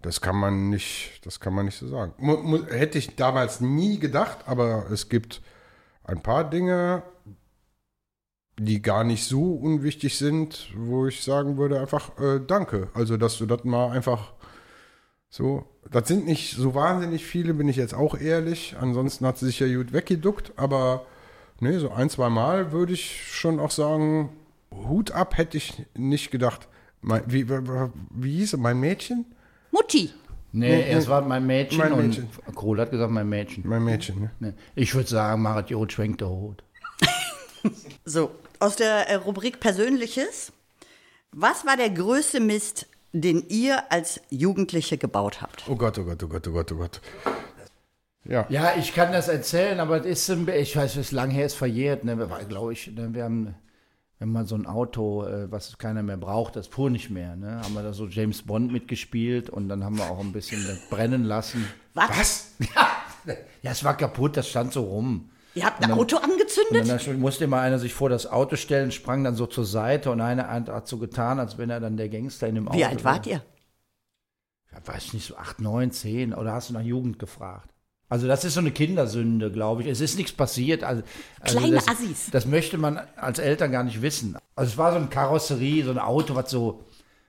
Das 0.02 0.20
kann 0.20 0.36
man 0.36 0.70
nicht, 0.70 1.20
das 1.24 1.40
kann 1.40 1.54
man 1.54 1.64
nicht 1.64 1.78
so 1.78 1.88
sagen. 1.88 2.14
Mu, 2.18 2.64
hätte 2.68 2.98
ich 2.98 3.16
damals 3.16 3.60
nie 3.60 3.98
gedacht, 3.98 4.38
aber 4.46 4.90
es 4.90 5.08
gibt 5.08 5.42
ein 6.04 6.22
paar 6.22 6.48
Dinge, 6.48 7.02
die 8.58 8.82
gar 8.82 9.04
nicht 9.04 9.24
so 9.24 9.54
unwichtig 9.54 10.16
sind, 10.16 10.68
wo 10.76 11.06
ich 11.06 11.22
sagen 11.22 11.56
würde 11.56 11.80
einfach 11.80 12.18
äh, 12.18 12.40
Danke. 12.44 12.88
Also 12.94 13.16
dass 13.16 13.38
du 13.38 13.46
das 13.46 13.64
mal 13.64 13.90
einfach 13.90 14.32
so. 15.28 15.66
Das 15.90 16.06
sind 16.06 16.26
nicht 16.26 16.56
so 16.56 16.74
wahnsinnig 16.74 17.24
viele, 17.24 17.54
bin 17.54 17.68
ich 17.68 17.76
jetzt 17.76 17.94
auch 17.94 18.16
ehrlich. 18.18 18.76
Ansonsten 18.78 19.26
hat 19.26 19.38
sie 19.38 19.46
sich 19.46 19.60
ja 19.60 19.66
gut 19.74 19.92
weggeduckt, 19.92 20.52
aber 20.56 21.06
nee, 21.60 21.78
so 21.78 21.90
ein, 21.90 22.10
zwei 22.10 22.28
Mal 22.28 22.72
würde 22.72 22.92
ich 22.92 23.26
schon 23.32 23.58
auch 23.58 23.70
sagen, 23.70 24.30
Hut 24.72 25.12
ab 25.12 25.36
hätte 25.36 25.56
ich 25.56 25.86
nicht 25.96 26.30
gedacht. 26.30 26.68
Mein, 27.00 27.22
wie, 27.26 27.48
wie, 27.48 27.58
wie 28.10 28.36
hieß 28.36 28.54
es, 28.54 28.60
mein 28.60 28.80
Mädchen? 28.80 29.24
Mutti. 29.70 30.10
Nee, 30.52 30.88
erst 30.90 31.08
war 31.08 31.20
mein 31.20 31.46
Mädchen, 31.46 31.78
Mein 31.78 31.96
Mädchen. 31.96 32.28
und 32.46 32.54
Kohl 32.54 32.80
hat 32.80 32.90
gesagt, 32.90 33.10
mein 33.10 33.28
Mädchen. 33.28 33.68
Mein 33.68 33.84
Mädchen, 33.84 34.20
ne? 34.20 34.30
Nee. 34.40 34.54
Ich 34.74 34.94
würde 34.94 35.08
sagen, 35.08 35.42
Marit 35.42 35.70
Jod 35.70 35.92
schwenkt 35.92 36.20
der 36.20 36.30
Hut. 36.30 36.62
So, 38.04 38.30
aus 38.60 38.76
der 38.76 39.08
äh, 39.10 39.16
Rubrik 39.16 39.60
Persönliches. 39.60 40.52
Was 41.32 41.66
war 41.66 41.76
der 41.76 41.90
größte 41.90 42.40
Mist, 42.40 42.86
den 43.12 43.44
ihr 43.48 43.92
als 43.92 44.20
Jugendliche 44.30 44.96
gebaut 44.96 45.42
habt? 45.42 45.64
Oh 45.68 45.76
Gott, 45.76 45.98
oh 45.98 46.04
Gott, 46.04 46.22
oh 46.22 46.28
Gott, 46.28 46.48
oh 46.48 46.52
Gott, 46.52 46.72
oh 46.72 46.76
Gott. 46.76 47.00
Ja. 48.24 48.46
Ja, 48.48 48.74
ich 48.78 48.94
kann 48.94 49.12
das 49.12 49.28
erzählen, 49.28 49.80
aber 49.80 50.04
es 50.06 50.28
ist, 50.28 50.48
ich 50.48 50.76
weiß, 50.76 50.92
es 50.92 50.96
ist 51.08 51.12
lang 51.12 51.30
her, 51.30 51.46
ist 51.46 51.54
verjährt. 51.54 52.04
Ne? 52.04 52.18
Wir, 52.18 52.26
glaube 52.48 52.72
ich, 52.72 52.86
ne? 52.88 53.12
wir 53.12 53.24
haben, 53.24 53.54
wenn 54.18 54.30
man 54.30 54.46
so 54.46 54.56
ein 54.56 54.66
Auto, 54.66 55.24
äh, 55.24 55.50
was 55.50 55.78
keiner 55.78 56.02
mehr 56.02 56.16
braucht, 56.16 56.56
das 56.56 56.66
fuhr 56.66 56.90
nicht 56.90 57.10
mehr. 57.10 57.36
Ne? 57.36 57.60
Haben 57.62 57.74
wir 57.74 57.82
da 57.82 57.92
so 57.92 58.06
James 58.06 58.42
Bond 58.42 58.72
mitgespielt 58.72 59.48
und 59.48 59.68
dann 59.68 59.84
haben 59.84 59.96
wir 59.96 60.10
auch 60.10 60.18
ein 60.20 60.32
bisschen 60.32 60.64
das 60.66 60.88
brennen 60.90 61.24
lassen. 61.24 61.66
Was? 61.94 62.52
Ja, 63.60 63.72
es 63.72 63.84
war 63.84 63.94
kaputt, 63.94 64.38
das 64.38 64.48
stand 64.48 64.72
so 64.72 64.84
rum. 64.84 65.28
Ihr 65.54 65.66
habt 65.66 65.82
ein 65.84 65.90
Auto 65.90 66.16
Und 66.16 66.24
angezündet? 66.24 66.88
dann 66.88 67.20
musste 67.20 67.44
immer 67.44 67.60
einer 67.60 67.78
sich 67.78 67.92
vor 67.92 68.08
das 68.08 68.26
Auto 68.26 68.56
stellen, 68.56 68.90
sprang 68.90 69.22
dann 69.22 69.34
so 69.34 69.46
zur 69.46 69.66
Seite 69.66 70.10
und 70.10 70.20
einer 70.22 70.48
hat 70.48 70.88
so 70.88 70.96
getan, 70.96 71.38
als 71.38 71.58
wenn 71.58 71.68
er 71.68 71.80
dann 71.80 71.98
der 71.98 72.08
Gangster 72.08 72.46
in 72.46 72.54
dem 72.54 72.68
Auto 72.68 72.78
Wie 72.78 72.84
alt 72.86 73.04
wart 73.04 73.26
ihr? 73.26 73.42
Ja, 74.72 74.78
weiß 74.86 75.12
nicht, 75.12 75.26
so 75.26 75.36
8, 75.36 75.60
9, 75.60 75.90
10 75.90 76.32
oder 76.32 76.52
hast 76.52 76.70
du 76.70 76.74
nach 76.74 76.80
Jugend 76.80 77.18
gefragt? 77.18 77.68
Also 78.10 78.26
das 78.26 78.44
ist 78.44 78.54
so 78.54 78.60
eine 78.60 78.70
Kindersünde, 78.70 79.52
glaube 79.52 79.82
ich. 79.82 79.88
Es 79.88 80.00
ist 80.00 80.16
nichts 80.16 80.32
passiert. 80.32 80.82
Also, 80.82 81.02
also 81.40 81.58
Kleine 81.58 81.74
das, 81.76 81.88
Assis. 81.88 82.30
Das 82.30 82.46
möchte 82.46 82.78
man 82.78 82.96
als 83.16 83.38
Eltern 83.38 83.70
gar 83.70 83.84
nicht 83.84 84.00
wissen. 84.00 84.36
Also 84.56 84.72
es 84.72 84.78
war 84.78 84.92
so 84.92 84.98
eine 84.98 85.08
Karosserie, 85.08 85.84
so 85.84 85.90
ein 85.90 85.98
Auto, 85.98 86.34
was 86.34 86.50
so 86.50 86.84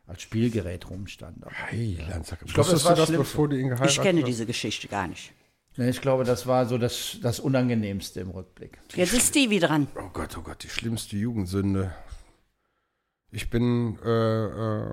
als 0.07 0.21
Spielgerät 0.21 0.89
rumstand. 0.89 1.43
Aber, 1.45 1.53
Heiland, 1.53 2.25
sag, 2.25 2.39
glaub, 2.39 2.55
das 2.55 2.57
wusstest 2.67 2.85
war 2.85 2.95
das, 2.95 3.11
bevor 3.11 3.49
du 3.49 3.57
ihn 3.57 3.69
geheiratet 3.69 3.91
Ich 3.97 4.01
kenne 4.01 4.21
hast? 4.21 4.27
diese 4.27 4.45
Geschichte 4.45 4.87
gar 4.87 5.07
nicht. 5.07 5.33
ne, 5.75 5.89
ich 5.89 5.99
glaube, 6.01 6.23
das 6.23 6.47
war 6.47 6.65
so 6.65 6.77
das, 6.77 7.17
das 7.21 7.39
Unangenehmste 7.41 8.21
im 8.21 8.29
Rückblick. 8.29 8.79
Jetzt 8.95 9.13
ist 9.13 9.27
Stevie 9.29 9.59
dran. 9.59 9.87
Oh 9.95 10.09
Gott, 10.13 10.37
oh 10.37 10.41
Gott, 10.41 10.63
die 10.63 10.69
schlimmste 10.69 11.17
Jugendsünde. 11.17 11.93
Ich 13.31 13.49
bin 13.49 13.99
äh, 14.03 14.45
äh, 14.45 14.87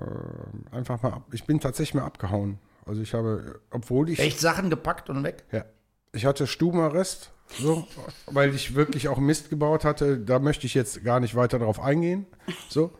einfach 0.71 1.01
mal, 1.01 1.13
ab, 1.13 1.23
ich 1.31 1.45
bin 1.45 1.59
tatsächlich 1.59 1.95
mal 1.95 2.05
abgehauen. 2.05 2.59
Also 2.85 3.01
ich 3.01 3.13
habe, 3.13 3.59
obwohl 3.71 4.09
ich, 4.09 4.19
Echt 4.19 4.39
Sachen 4.39 4.69
gepackt 4.69 5.09
und 5.09 5.23
weg? 5.23 5.45
ja, 5.51 5.65
ich 6.17 6.25
hatte 6.25 6.47
Stubenarrest 6.47 7.31
So, 7.59 7.87
weil 8.25 8.53
ich 8.53 8.75
wirklich 8.75 9.07
auch 9.07 9.17
Mist 9.17 9.49
gebaut 9.49 9.85
hatte. 9.85 10.17
Da 10.17 10.39
möchte 10.39 10.65
ich 10.65 10.73
jetzt 10.73 11.03
gar 11.03 11.19
nicht 11.19 11.35
weiter 11.35 11.59
darauf 11.59 11.79
eingehen. 11.79 12.25
So. 12.69 12.91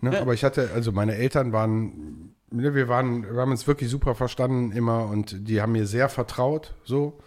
Ne? 0.00 0.20
Aber 0.20 0.34
ich 0.34 0.44
hatte, 0.44 0.70
also 0.74 0.92
meine 0.92 1.14
Eltern 1.14 1.52
waren, 1.52 2.34
ne, 2.50 2.74
wir 2.74 2.88
waren, 2.88 3.22
wir 3.22 3.40
haben 3.40 3.52
uns 3.52 3.66
wirklich 3.66 3.90
super 3.90 4.14
verstanden 4.14 4.72
immer 4.72 5.06
und 5.06 5.48
die 5.48 5.60
haben 5.60 5.72
mir 5.72 5.86
sehr 5.86 6.08
vertraut. 6.08 6.74
So. 6.84 7.18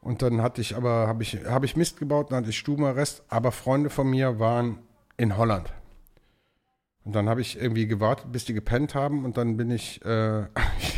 Und 0.00 0.22
dann 0.22 0.42
hatte 0.42 0.60
ich 0.60 0.76
aber, 0.76 1.06
habe 1.06 1.22
ich, 1.22 1.44
habe 1.44 1.66
ich 1.66 1.76
Mist 1.76 1.98
gebaut, 1.98 2.30
dann 2.30 2.38
hatte 2.38 2.50
ich 2.50 2.58
Stubenarrest, 2.58 3.22
aber 3.28 3.52
Freunde 3.52 3.90
von 3.90 4.08
mir 4.08 4.38
waren 4.38 4.78
in 5.16 5.36
Holland. 5.36 5.72
Und 7.04 7.14
dann 7.14 7.28
habe 7.28 7.40
ich 7.40 7.58
irgendwie 7.58 7.86
gewartet, 7.86 8.30
bis 8.32 8.44
die 8.44 8.52
gepennt 8.52 8.94
haben 8.94 9.24
und 9.24 9.38
dann 9.38 9.56
bin 9.56 9.70
ich, 9.70 10.04
äh, 10.04 10.44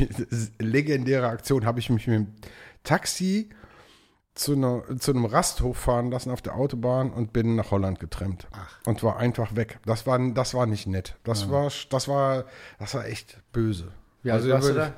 legendäre 0.59 1.29
Aktion, 1.29 1.65
habe 1.65 1.79
ich 1.79 1.89
mich 1.89 2.07
mit 2.09 2.17
dem 2.17 2.35
Taxi 2.85 3.51
zu, 4.35 4.53
einer, 4.53 4.83
zu 4.99 5.11
einem 5.11 5.25
Rasthof 5.25 5.77
fahren 5.77 6.11
lassen 6.11 6.31
auf 6.31 6.41
der 6.41 6.55
Autobahn 6.55 7.11
und 7.11 7.33
bin 7.33 7.57
nach 7.57 7.71
Holland 7.71 8.01
getrennt. 8.01 8.49
Und 8.87 9.03
war 9.03 9.19
einfach 9.19 9.55
weg. 9.57 9.81
Das 9.85 10.07
war, 10.07 10.19
das 10.33 10.55
war 10.55 10.67
nicht 10.67 10.87
nett. 10.87 11.17
Das, 11.25 11.51
war, 11.51 11.71
das, 11.91 12.09
war, 12.09 12.45
das 12.79 12.95
war 12.95 13.07
echt 13.07 13.39
böse. 13.53 13.93
Wie 14.23 14.31
alt 14.31 14.43
Also, 14.43 14.53
warst 14.53 14.69
du 14.69 14.75
da? 14.75 14.93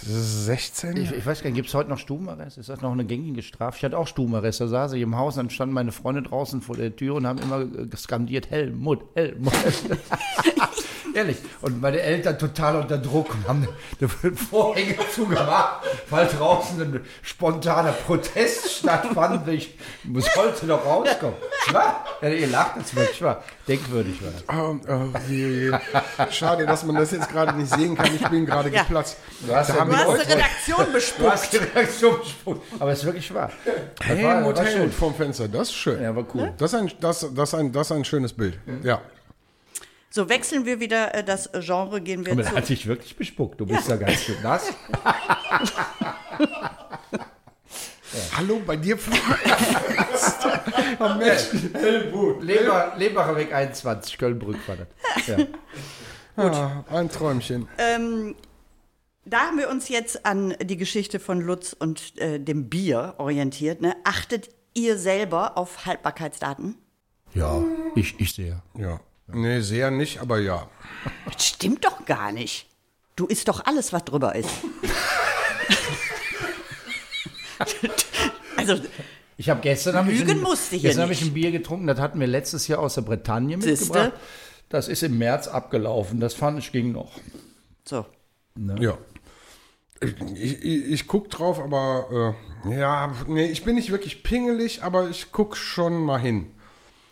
16? 0.00 0.96
Ich, 0.96 1.12
ich 1.12 1.26
weiß 1.26 1.42
gar 1.42 1.50
nicht, 1.50 1.56
gibt 1.56 1.68
es 1.68 1.74
heute 1.74 1.90
noch 1.90 1.98
Stubenarrest? 1.98 2.58
Ist 2.58 2.68
das 2.68 2.80
noch 2.80 2.92
eine 2.92 3.04
gängige 3.04 3.42
Strafe? 3.42 3.76
Ich 3.78 3.84
hatte 3.84 3.98
auch 3.98 4.06
Stubenarrest. 4.06 4.60
Da 4.60 4.66
saß 4.66 4.92
ich 4.94 5.02
im 5.02 5.16
Haus, 5.16 5.36
dann 5.36 5.50
standen 5.50 5.74
meine 5.74 5.92
Freunde 5.92 6.22
draußen 6.22 6.60
vor 6.62 6.76
der 6.76 6.96
Tür 6.96 7.16
und 7.16 7.26
haben 7.26 7.38
immer 7.38 7.60
äh, 7.60 7.96
skandiert, 7.96 8.50
Helmut, 8.50 9.04
Helmut. 9.14 9.52
Ehrlich. 11.14 11.36
Und 11.60 11.80
meine 11.80 12.00
Eltern 12.00 12.38
total 12.38 12.76
unter 12.76 12.98
Druck 12.98 13.34
und 13.34 13.46
haben 13.48 13.68
die 14.00 14.06
Vorhänge 14.06 14.96
zugemacht, 15.14 15.84
weil 16.10 16.26
draußen 16.26 16.80
ein 16.80 17.00
spontaner 17.22 17.92
Protest 17.92 18.70
stattfand. 18.78 19.46
Ich 19.48 19.76
sollte 20.34 20.66
doch 20.66 20.84
rauskommen. 20.84 21.34
Ja, 21.72 22.28
ihr 22.28 22.46
lacht 22.48 22.76
jetzt 22.78 22.94
wirklich, 22.96 23.22
wahr? 23.22 23.42
Denkwürdig 23.68 24.20
war 24.22 24.30
das. 24.32 24.44
Oh, 24.48 24.76
oh, 25.14 25.18
je, 25.28 25.70
je. 25.70 25.78
Schade, 26.30 26.66
dass 26.66 26.84
man 26.84 26.96
das 26.96 27.10
jetzt 27.12 27.28
gerade 27.28 27.56
nicht 27.56 27.72
sehen 27.74 27.96
kann. 27.96 28.14
Ich 28.14 28.26
bin 28.28 28.46
gerade 28.46 28.68
Ja. 28.70 28.82
geplatzt. 28.82 29.16
Du 29.40 29.54
hast 29.54 29.70
Da 29.70 29.74
ja 29.74 29.80
haben 29.80 29.90
Du 29.90 29.96
wir 29.96 30.04
hast 30.06 30.26
die 30.26 30.32
Redaktion 30.32 30.86
Du 30.86 30.92
bespuckt. 30.92 31.30
hast 31.32 31.52
die 31.52 31.56
Reaktion 31.58 32.18
gespuckt. 32.20 32.72
Aber 32.80 32.90
es 32.92 32.98
ist 33.00 33.04
wirklich 33.04 33.32
wahr. 33.34 33.50
Das 33.64 34.08
war- 34.08 34.16
Helmut, 34.16 34.56
war 34.56 34.88
vom 34.98 35.14
Fenster. 35.14 35.48
Das 35.48 35.68
ist 35.68 35.74
schön. 35.74 36.02
Ja, 36.02 36.14
war 36.14 36.24
cool. 36.34 36.52
Das 36.58 36.72
ist 36.72 36.78
ein, 36.80 36.92
das, 37.00 37.26
das 37.34 37.48
ist 37.52 37.54
ein, 37.58 37.72
das 37.72 37.86
ist 37.90 37.96
ein 37.96 38.04
schönes 38.04 38.32
Bild. 38.32 38.58
Ja. 38.82 39.00
So, 40.14 40.28
wechseln 40.28 40.66
wir 40.66 40.78
wieder 40.78 41.14
äh, 41.14 41.24
das 41.24 41.48
Genre, 41.52 42.02
gehen 42.02 42.26
wir 42.26 42.32
Aber 42.32 42.42
er 42.42 42.50
zu. 42.50 42.56
hat 42.56 42.68
dich 42.68 42.86
wirklich 42.86 43.16
bespuckt. 43.16 43.58
Du 43.58 43.64
bist 43.64 43.88
ja 43.88 43.96
ganz 43.96 44.20
schön 44.20 44.36
nass. 44.42 44.70
Hallo, 48.36 48.60
bei 48.66 48.76
dir. 48.76 48.98
oh, 50.98 51.08
Mensch. 51.18 51.44
Leber, 52.42 52.92
Lebacher 52.98 53.36
Weg 53.36 53.54
21, 53.54 54.18
Köln-Brück 54.18 54.58
war 54.68 54.76
das. 54.76 54.88
Ja. 55.26 55.38
Ah, 56.34 56.82
ein 56.90 57.10
Träumchen. 57.10 57.68
Ähm, 57.76 58.34
da 59.26 59.40
haben 59.40 59.58
wir 59.58 59.68
uns 59.68 59.90
jetzt 59.90 60.24
an 60.24 60.54
die 60.62 60.78
Geschichte 60.78 61.20
von 61.20 61.42
Lutz 61.42 61.76
und 61.78 62.18
äh, 62.18 62.40
dem 62.40 62.70
Bier 62.70 63.16
orientiert. 63.18 63.82
Ne? 63.82 63.94
Achtet 64.04 64.48
ihr 64.72 64.96
selber 64.96 65.58
auf 65.58 65.84
Haltbarkeitsdaten? 65.84 66.78
ja, 67.34 67.62
ich, 67.96 68.18
ich 68.18 68.32
sehe. 68.32 68.62
Ja. 68.78 68.98
Nee, 69.34 69.60
sehr 69.60 69.90
nicht, 69.90 70.20
aber 70.20 70.38
ja. 70.38 70.68
Das 71.32 71.46
stimmt 71.46 71.84
doch 71.84 72.04
gar 72.04 72.32
nicht. 72.32 72.66
Du 73.16 73.26
isst 73.26 73.48
doch 73.48 73.64
alles, 73.64 73.92
was 73.92 74.04
drüber 74.04 74.34
ist. 74.34 74.48
also, 78.56 78.76
Ich 79.36 79.50
habe 79.50 79.60
gestern 79.60 79.96
hab 79.96 80.08
ich 80.08 80.18
Lügen 80.20 80.32
ein, 80.32 80.40
musste 80.40 80.76
hier 80.76 80.88
gestern 80.88 81.02
habe 81.02 81.12
ich 81.12 81.22
ein 81.22 81.32
Bier 81.32 81.50
getrunken, 81.50 81.86
das 81.86 81.98
hatten 81.98 82.20
wir 82.20 82.26
letztes 82.26 82.68
Jahr 82.68 82.78
aus 82.80 82.94
der 82.94 83.02
Bretagne 83.02 83.60
Siehste? 83.60 83.86
mitgebracht. 83.86 84.12
Das 84.68 84.88
ist 84.88 85.02
im 85.02 85.18
März 85.18 85.48
abgelaufen. 85.48 86.18
Das 86.20 86.34
fand 86.34 86.58
ich 86.58 86.72
ging 86.72 86.92
noch. 86.92 87.12
so. 87.84 88.06
Ja. 88.80 88.96
Ich, 90.00 90.64
ich, 90.64 90.90
ich 90.92 91.06
guck 91.06 91.30
drauf, 91.30 91.60
aber 91.60 92.34
äh, 92.66 92.78
ja, 92.78 93.14
nee, 93.28 93.46
ich 93.46 93.64
bin 93.64 93.76
nicht 93.76 93.90
wirklich 93.90 94.22
pingelig, 94.22 94.82
aber 94.82 95.08
ich 95.10 95.30
guck 95.30 95.56
schon 95.56 96.02
mal 96.02 96.18
hin. 96.18 96.50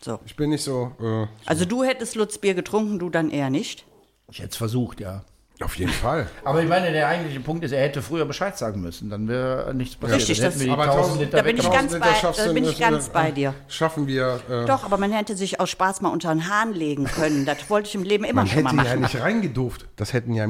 So. 0.02 0.18
Ich 0.26 0.36
bin 0.36 0.50
nicht 0.50 0.64
so, 0.64 0.92
äh, 1.00 1.26
Also 1.46 1.64
du 1.64 1.84
hättest 1.84 2.14
Lutz 2.16 2.38
Bier 2.38 2.54
getrunken, 2.54 2.98
du 2.98 3.10
dann 3.10 3.30
eher 3.30 3.50
nicht. 3.50 3.84
Ich 4.30 4.38
hätte 4.38 4.50
es 4.50 4.56
versucht, 4.56 5.00
ja. 5.00 5.24
auf 5.62 5.76
jeden 5.76 5.92
Fall. 5.92 6.26
Aber 6.44 6.62
ich 6.62 6.68
meine, 6.68 6.90
der 6.92 7.06
eigentliche 7.08 7.40
Punkt 7.40 7.64
ist, 7.64 7.72
er 7.72 7.82
hätte 7.82 8.00
früher 8.00 8.24
Bescheid 8.24 8.56
sagen 8.56 8.80
müssen. 8.80 9.10
Dann 9.10 9.28
wäre 9.28 9.74
nichts 9.74 9.96
passiert. 9.96 10.20
Richtig, 10.20 10.38
Dann 10.38 10.44
hätten 10.52 10.58
das- 10.58 10.60
wir 10.60 10.66
die 10.68 10.72
Aber 10.72 10.82
1000 10.84 11.04
tausend- 11.06 11.20
Liter 11.24 11.36
Da 11.36 11.42
bin 11.42 11.56
ich 11.58 11.70
ganz 11.70 11.92
bei- 11.98 12.44
da 12.46 12.52
bin 12.52 12.64
ich 12.64 12.78
ganz 12.78 13.08
äh, 13.08 13.10
bei 13.12 13.30
dir. 13.30 13.54
Schaffen 13.68 14.06
wir. 14.06 14.40
Äh, 14.48 14.64
Doch, 14.66 14.84
aber 14.84 14.96
man 14.96 15.12
hätte 15.12 15.36
sich 15.36 15.60
aus 15.60 15.68
Spaß 15.68 16.00
mal 16.00 16.08
unter 16.10 16.32
den 16.34 16.48
Hahn 16.48 16.72
legen 16.72 17.04
können. 17.04 17.44
Das 17.44 17.68
wollte 17.68 17.88
ich 17.88 17.94
im 17.94 18.04
Leben 18.04 18.24
immer 18.24 18.42
man 18.42 18.46
schon 18.46 18.62
hätte 18.62 18.74
mal 18.74 18.84
ja 18.86 18.90
machen. 18.92 19.02
nicht 19.02 19.20
reingeduft. 19.20 19.86
Das 19.96 20.12
hätten 20.14 20.32
ja 20.32 20.48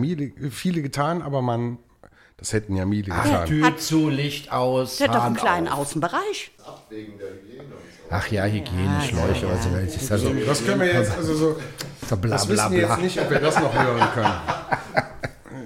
viele, 0.50 0.82
getan, 0.82 1.22
aber 1.22 1.42
man, 1.42 1.78
das 2.36 2.52
hätten 2.52 2.76
ja 2.76 2.86
viele 2.86 3.12
Ach, 3.12 3.24
getan. 3.24 3.46
Tür 3.48 3.76
zu, 3.78 4.08
Licht 4.10 4.52
aus, 4.52 4.98
Der 4.98 5.08
hat 5.08 5.16
doch 5.16 5.24
einen 5.24 5.34
kleinen 5.36 5.66
auf. 5.66 5.80
Außenbereich. 5.80 6.52
Ach 8.10 8.26
ja, 8.28 8.44
Hygiene, 8.44 9.00
Schläuche, 9.08 9.48
was 9.48 9.62
du 9.64 9.72
willst. 9.72 10.02
Ist 10.02 10.10
also, 10.12 10.32
Das 10.34 10.64
können 10.64 10.80
wir 10.80 10.92
jetzt, 10.92 11.16
also 11.16 11.34
so, 11.34 11.60
so 12.08 12.16
bla 12.16 12.36
das 12.36 12.46
bla 12.46 12.54
wissen 12.64 12.72
wir 12.72 12.86
bla. 12.86 12.94
jetzt 12.96 13.02
nicht, 13.04 13.20
ob 13.20 13.30
wir 13.30 13.38
das 13.40 13.54
noch 13.60 13.72
hören 13.72 14.08
können. 14.14 14.34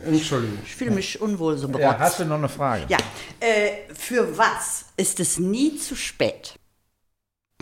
Entschuldigung. 0.15 0.59
Ich 0.65 0.77
fühle 0.77 0.91
mich 0.91 1.21
unwohl 1.23 1.57
so 1.57 1.67
Ja, 1.69 1.73
berotzt. 1.79 1.99
hast 2.01 2.21
du 2.21 2.25
noch 2.27 2.37
eine 2.37 2.51
Frage? 2.51 2.85
Ja, 2.89 2.99
äh, 3.41 3.93
für 3.95 4.37
was 4.37 4.85
ist 4.99 5.19
es 5.21 5.39
nie 5.39 5.79
zu 5.79 5.97
spät? 5.97 6.55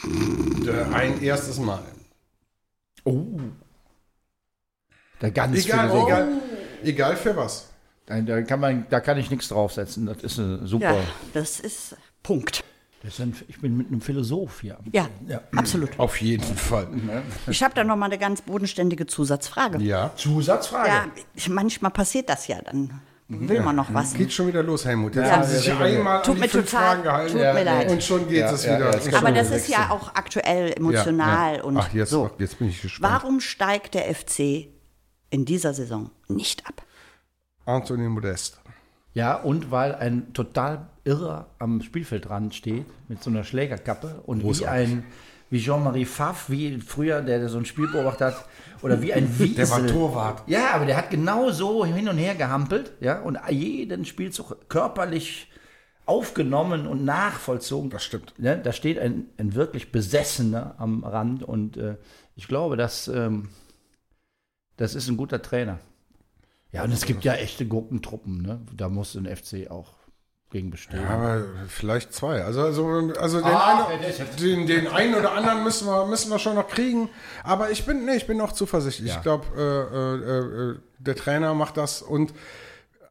Äh, 0.03 0.93
Ein 0.93 1.23
erstes 1.23 1.59
Mal. 1.61 1.83
Oh. 3.05 3.25
Da 5.21 5.31
ganz 5.31 5.65
Egal, 5.65 5.89
viele- 5.91 6.03
egal, 6.05 6.29
egal 6.83 7.17
für 7.17 7.37
was. 7.37 7.69
Da, 8.07 8.43
kann 8.43 8.59
man, 8.59 8.87
da 8.91 8.99
kann 8.99 9.17
ich 9.19 9.31
nichts 9.31 9.49
draufsetzen. 9.49 10.07
Das 10.07 10.17
ist 10.25 10.35
super. 10.65 10.95
Ja, 10.95 11.01
das 11.35 11.61
ist 11.61 11.95
Punkt. 12.25 12.65
Das 13.05 13.19
ein, 13.21 13.35
ich 13.49 13.61
bin 13.61 13.77
mit 13.77 13.89
einem 13.89 14.01
Philosoph 14.01 14.61
hier. 14.61 14.79
Ja, 14.93 15.09
Ja. 15.27 15.41
absolut. 15.57 15.99
Auf 15.99 16.21
jeden 16.21 16.45
Fall. 16.57 16.87
Ich 17.49 17.63
habe 17.63 17.75
da 17.75 17.83
noch 17.83 17.97
mal 17.97 18.07
eine 18.07 18.19
ganz 18.19 18.43
bodenständige 18.43 19.07
Zusatzfrage. 19.07 19.79
Ja. 19.83 20.13
Zusatzfrage. 20.17 20.89
Ja, 20.89 21.07
ich, 21.35 21.49
manchmal 21.49 21.91
passiert 21.91 22.29
das 22.29 22.47
ja, 22.47 22.61
dann 22.63 23.01
will 23.29 23.61
man 23.63 23.75
noch 23.75 23.93
was. 23.95 24.13
Geht 24.15 24.33
schon 24.33 24.47
wieder 24.49 24.63
los, 24.63 24.85
Helmut. 24.85 25.17
Jetzt 25.17 25.27
Ja, 25.27 25.33
haben 25.37 25.45
Sie 25.45 25.57
sich 25.57 25.73
einmal 25.73 26.23
Tut 26.23 26.35
an 26.35 26.41
mir 26.41 26.47
die 26.47 26.51
fünf 26.53 26.71
total- 26.71 26.87
Fragen 26.87 27.03
gehalten. 27.03 27.33
tut 27.33 27.41
mir 27.41 27.65
leid. 27.65 27.91
Und 27.91 28.05
schon 28.05 28.29
geht 28.29 28.39
Ja, 28.41 28.53
es 28.53 28.65
ja, 28.67 28.77
wieder. 28.79 28.99
geht 28.99 29.15
Aber 29.15 29.33
das 29.33 29.51
ist 29.51 29.69
ja 29.69 29.91
auch 29.91 30.15
aktuell 30.15 30.73
emotional 30.77 31.61
und 31.63 31.77
Ach, 31.79 31.93
jetzt, 31.95 32.11
so. 32.11 32.31
jetzt 32.39 32.59
bin 32.59 32.69
ich 32.69 32.83
gespannt. 32.83 33.13
Warum 33.15 33.41
steigt 33.41 33.95
der 33.95 34.15
FC 34.15 34.69
in 35.31 35.45
dieser 35.45 35.73
Saison 35.75 36.11
nicht 36.29 36.67
ab? 36.69 36.83
Anthony 37.65 38.09
Modest. 38.09 38.61
Ja, 39.15 39.35
und 39.37 39.71
weil 39.71 39.95
ein 39.95 40.33
total 40.33 40.87
Irrer 41.05 41.47
am 41.59 41.83
Spielfeldrand 41.83 42.55
steht 42.55 42.87
mit 43.09 43.23
so 43.23 43.31
einer 43.31 43.45
Schlägerkappe 43.45 44.23
und 44.25 44.43
wie 44.43 44.67
ein 44.67 45.05
wie 45.53 45.61
Jean-Marie 45.61 46.07
Pfaff, 46.07 46.49
wie 46.49 46.81
früher, 46.81 47.21
der 47.21 47.47
so 47.51 47.59
ein 47.59 47.67
Spiel 47.67 47.87
beobachtet 47.87 48.29
hat, 48.29 48.47
oder 48.81 49.03
wie 49.03 49.13
ein 49.13 49.39
Wiesel. 49.39 49.55
Der 49.57 49.71
war 49.71 49.87
Torwart. 49.87 50.43
Ja, 50.47 50.71
aber 50.73 50.87
der 50.87 50.97
hat 50.97 51.11
genau 51.11 51.51
so 51.51 51.85
hin 51.85 52.09
und 52.09 52.17
her 52.17 52.35
gehampelt, 52.35 52.93
ja, 53.01 53.21
und 53.21 53.39
jeden 53.51 54.07
Spielzug 54.07 54.71
körperlich 54.71 55.53
aufgenommen 56.07 56.87
und 56.87 57.05
nachvollzogen. 57.05 57.91
Das 57.91 58.03
stimmt. 58.03 58.33
Ja, 58.39 58.57
da 58.57 58.73
steht 58.73 58.99
ein, 58.99 59.27
ein 59.37 59.55
wirklich 59.55 59.93
Besessener 59.93 60.75
am 60.79 61.05
Rand 61.05 61.43
und 61.43 61.77
äh, 61.77 61.97
ich 62.35 62.49
glaube, 62.49 62.79
dass, 62.79 63.09
ähm, 63.09 63.51
das 64.79 64.95
ist 64.95 65.07
ein 65.09 65.19
guter 65.19 65.43
Trainer. 65.43 65.81
Ja, 66.73 66.85
und 66.85 66.93
es 66.93 67.05
gibt 67.05 67.25
ja 67.25 67.35
echte 67.35 67.67
Gurkentruppen, 67.67 68.43
ne? 68.43 68.61
Da 68.75 68.89
muss 68.89 69.15
ein 69.15 69.27
FC 69.27 69.71
auch 69.71 69.91
gegen 70.51 70.71
bestehen. 70.71 71.07
Aber 71.07 71.45
vielleicht 71.67 72.13
zwei. 72.13 72.45
Also, 72.45 72.63
also, 72.63 73.13
also 73.19 73.39
den, 73.39 73.47
Ah, 73.47 73.87
einen, 73.87 74.37
den, 74.39 74.67
den 74.67 74.87
einen 74.87 75.15
oder 75.15 75.33
anderen 75.33 75.65
müssen 75.65 75.87
wir, 75.87 76.07
müssen 76.07 76.31
wir 76.31 76.39
schon 76.39 76.55
noch 76.55 76.69
kriegen. 76.69 77.09
Aber 77.43 77.71
ich 77.71 77.85
bin, 77.85 78.05
nee, 78.05 78.17
ich 78.17 78.27
bin 78.27 78.41
auch 78.41 78.53
zuversichtlich. 78.53 79.11
Ja. 79.11 79.17
Ich 79.17 79.23
glaube, 79.23 79.47
äh, 79.57 79.61
äh, 79.61 80.71
äh, 80.73 80.79
der 80.99 81.17
Trainer 81.17 81.55
macht 81.55 81.77
das 81.77 82.03
und 82.03 82.33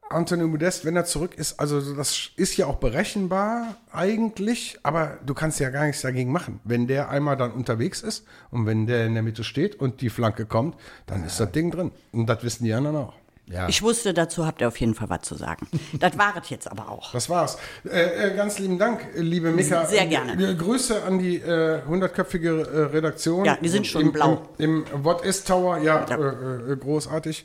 Anthony 0.08 0.44
Modest, 0.44 0.84
wenn 0.84 0.94
er 0.94 1.04
zurück 1.04 1.34
ist, 1.36 1.58
also 1.58 1.94
das 1.94 2.30
ist 2.36 2.56
ja 2.58 2.66
auch 2.66 2.76
berechenbar 2.76 3.76
eigentlich, 3.90 4.78
aber 4.82 5.18
du 5.24 5.32
kannst 5.32 5.58
ja 5.58 5.70
gar 5.70 5.86
nichts 5.86 6.02
dagegen 6.02 6.30
machen. 6.30 6.60
Wenn 6.64 6.86
der 6.86 7.08
einmal 7.08 7.36
dann 7.36 7.52
unterwegs 7.52 8.02
ist 8.02 8.26
und 8.50 8.66
wenn 8.66 8.86
der 8.86 9.06
in 9.06 9.14
der 9.14 9.22
Mitte 9.22 9.42
steht 9.42 9.74
und 9.74 10.00
die 10.02 10.10
Flanke 10.10 10.44
kommt, 10.44 10.76
dann 11.06 11.24
ist 11.24 11.40
das 11.40 11.50
Ding 11.52 11.70
drin. 11.70 11.92
Und 12.12 12.26
das 12.26 12.42
wissen 12.42 12.64
die 12.64 12.74
anderen 12.74 12.96
auch. 12.96 13.14
Ja. 13.46 13.68
Ich 13.68 13.82
wusste, 13.82 14.14
dazu 14.14 14.46
habt 14.46 14.60
ihr 14.60 14.68
auf 14.68 14.78
jeden 14.78 14.94
Fall 14.94 15.10
was 15.10 15.22
zu 15.22 15.34
sagen. 15.34 15.66
Das 15.98 16.16
war 16.18 16.34
es 16.40 16.48
jetzt 16.50 16.70
aber 16.70 16.90
auch. 16.90 17.12
Das 17.12 17.28
war's. 17.28 17.58
Äh, 17.84 18.30
äh, 18.30 18.36
ganz 18.36 18.58
lieben 18.58 18.78
Dank, 18.78 19.06
liebe 19.14 19.50
Mika. 19.50 19.84
Sehr 19.86 20.06
gerne. 20.06 20.56
Grüße 20.56 21.02
an 21.02 21.18
die 21.18 21.36
äh, 21.36 21.82
hundertköpfige 21.86 22.48
äh, 22.48 22.80
Redaktion. 22.92 23.44
Ja, 23.44 23.58
die 23.60 23.68
sind 23.68 23.86
schon 23.86 24.02
Im, 24.02 24.12
blau. 24.12 24.48
Im, 24.58 24.84
im 24.92 25.04
What 25.04 25.24
is 25.24 25.44
Tower, 25.44 25.78
ja, 25.78 26.04
äh, 26.04 26.72
äh, 26.72 26.76
großartig. 26.76 27.44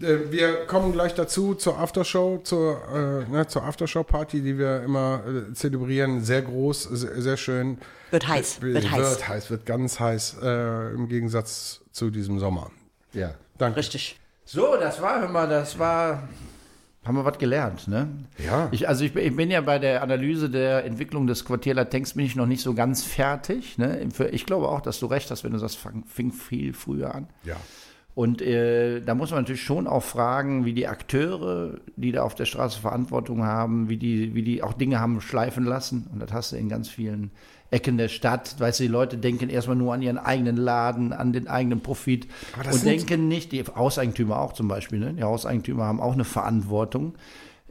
Wir 0.00 0.66
kommen 0.66 0.92
gleich 0.92 1.14
dazu 1.14 1.56
zur 1.56 1.76
Aftershow, 1.78 2.38
zur, 2.44 2.80
äh, 3.26 3.30
ne, 3.32 3.48
zur 3.48 3.64
Aftershow-Party, 3.64 4.42
die 4.42 4.56
wir 4.56 4.82
immer 4.84 5.22
äh, 5.26 5.52
zelebrieren. 5.54 6.22
Sehr 6.22 6.42
groß, 6.42 6.84
sehr, 6.84 7.20
sehr 7.20 7.36
schön. 7.36 7.78
Wird 8.12 8.28
heiß, 8.28 8.62
wird, 8.62 8.74
wird 8.74 8.90
heiß. 8.92 9.28
heiß, 9.28 9.50
wird 9.50 9.66
ganz 9.66 9.98
heiß 9.98 10.36
äh, 10.40 10.94
im 10.94 11.08
Gegensatz 11.08 11.80
zu 11.90 12.10
diesem 12.10 12.38
Sommer. 12.38 12.70
Ja. 13.12 13.34
Danke. 13.58 13.78
Richtig. 13.78 14.20
So, 14.50 14.76
das 14.80 15.02
war, 15.02 15.20
hör 15.20 15.28
mal, 15.28 15.46
das 15.46 15.78
war. 15.78 16.26
Haben 17.04 17.16
wir 17.18 17.24
was 17.26 17.36
gelernt, 17.36 17.86
ne? 17.86 18.08
Ja. 18.42 18.68
Ich, 18.70 18.88
also 18.88 19.04
ich, 19.04 19.12
bin- 19.12 19.26
ich 19.26 19.36
bin 19.36 19.50
ja 19.50 19.60
bei 19.60 19.78
der 19.78 20.02
Analyse 20.02 20.48
der 20.48 20.86
Entwicklung 20.86 21.26
des 21.26 21.44
Quartierler 21.44 21.90
Tanks 21.90 22.14
bin 22.14 22.24
ich 22.24 22.34
noch 22.34 22.46
nicht 22.46 22.62
so 22.62 22.72
ganz 22.72 23.04
fertig. 23.04 23.76
Ne? 23.76 24.08
Ich 24.30 24.46
glaube 24.46 24.68
auch, 24.70 24.80
dass 24.80 25.00
du 25.00 25.06
recht 25.06 25.30
hast, 25.30 25.44
wenn 25.44 25.52
du 25.52 25.58
sagst, 25.58 25.78
fing 26.06 26.32
viel 26.32 26.72
früher 26.72 27.14
an. 27.14 27.28
Ja. 27.44 27.56
Und 28.14 28.40
äh, 28.40 29.00
da 29.02 29.14
muss 29.14 29.32
man 29.32 29.40
natürlich 29.42 29.62
schon 29.62 29.86
auch 29.86 30.02
fragen, 30.02 30.64
wie 30.64 30.72
die 30.72 30.86
Akteure, 30.88 31.74
die 31.96 32.12
da 32.12 32.22
auf 32.22 32.34
der 32.34 32.46
Straße 32.46 32.80
Verantwortung 32.80 33.44
haben, 33.44 33.90
wie 33.90 33.98
die, 33.98 34.34
wie 34.34 34.42
die 34.42 34.62
auch 34.62 34.72
Dinge 34.72 34.98
haben 34.98 35.20
schleifen 35.20 35.64
lassen. 35.64 36.08
Und 36.10 36.20
das 36.20 36.32
hast 36.32 36.52
du 36.52 36.56
in 36.56 36.70
ganz 36.70 36.88
vielen 36.88 37.32
Ecken 37.70 37.98
der 37.98 38.08
Stadt. 38.08 38.58
Weißt 38.58 38.80
du, 38.80 38.84
die 38.84 38.88
Leute 38.88 39.18
denken 39.18 39.50
erstmal 39.50 39.76
nur 39.76 39.92
an 39.92 40.02
ihren 40.02 40.18
eigenen 40.18 40.56
Laden, 40.56 41.12
an 41.12 41.32
den 41.32 41.48
eigenen 41.48 41.80
Profit 41.80 42.26
das 42.62 42.76
und 42.76 42.84
denken 42.86 43.28
nicht, 43.28 43.52
die 43.52 43.62
Hauseigentümer 43.62 44.38
auch 44.38 44.52
zum 44.52 44.68
Beispiel, 44.68 44.98
ne? 44.98 45.14
die 45.14 45.22
Hauseigentümer 45.22 45.84
haben 45.84 46.00
auch 46.00 46.14
eine 46.14 46.24
Verantwortung. 46.24 47.14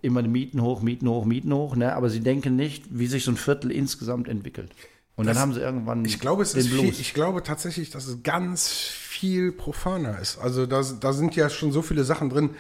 Immer 0.01 0.21
die 0.21 0.29
Mieten 0.29 0.61
hoch, 0.61 0.81
Mieten 0.81 1.09
hoch, 1.09 1.25
Mieten 1.25 1.51
hoch, 1.51 1.75
ne? 1.75 1.95
aber 1.95 2.09
sie 2.09 2.19
denken 2.19 2.55
nicht, 2.55 2.85
wie 2.91 3.07
sich 3.07 3.23
so 3.23 3.31
ein 3.31 3.37
Viertel 3.37 3.71
insgesamt 3.71 4.27
entwickelt. 4.27 4.71
Und 5.17 5.25
dann 5.25 5.39
haben 5.39 5.51
sie 5.51 5.61
irgendwann 5.61 6.05
Ich 6.05 6.19
glaube, 6.19 6.43
es 6.43 6.53
ist 6.53 6.69
viel, 6.69 6.89
ich 6.89 7.15
glaube 7.15 7.41
tatsächlich, 7.41 7.89
dass 7.89 8.05
es 8.05 8.21
ganz 8.21 8.69
viel 8.69 9.51
profaner 9.51 10.19
ist. 10.19 10.37
Also 10.37 10.67
da, 10.67 10.83
da 10.83 11.11
sind 11.11 11.35
ja 11.35 11.49
schon 11.49 11.71
so 11.71 11.81
viele 11.81 12.03
Sachen 12.03 12.29
drin. 12.29 12.51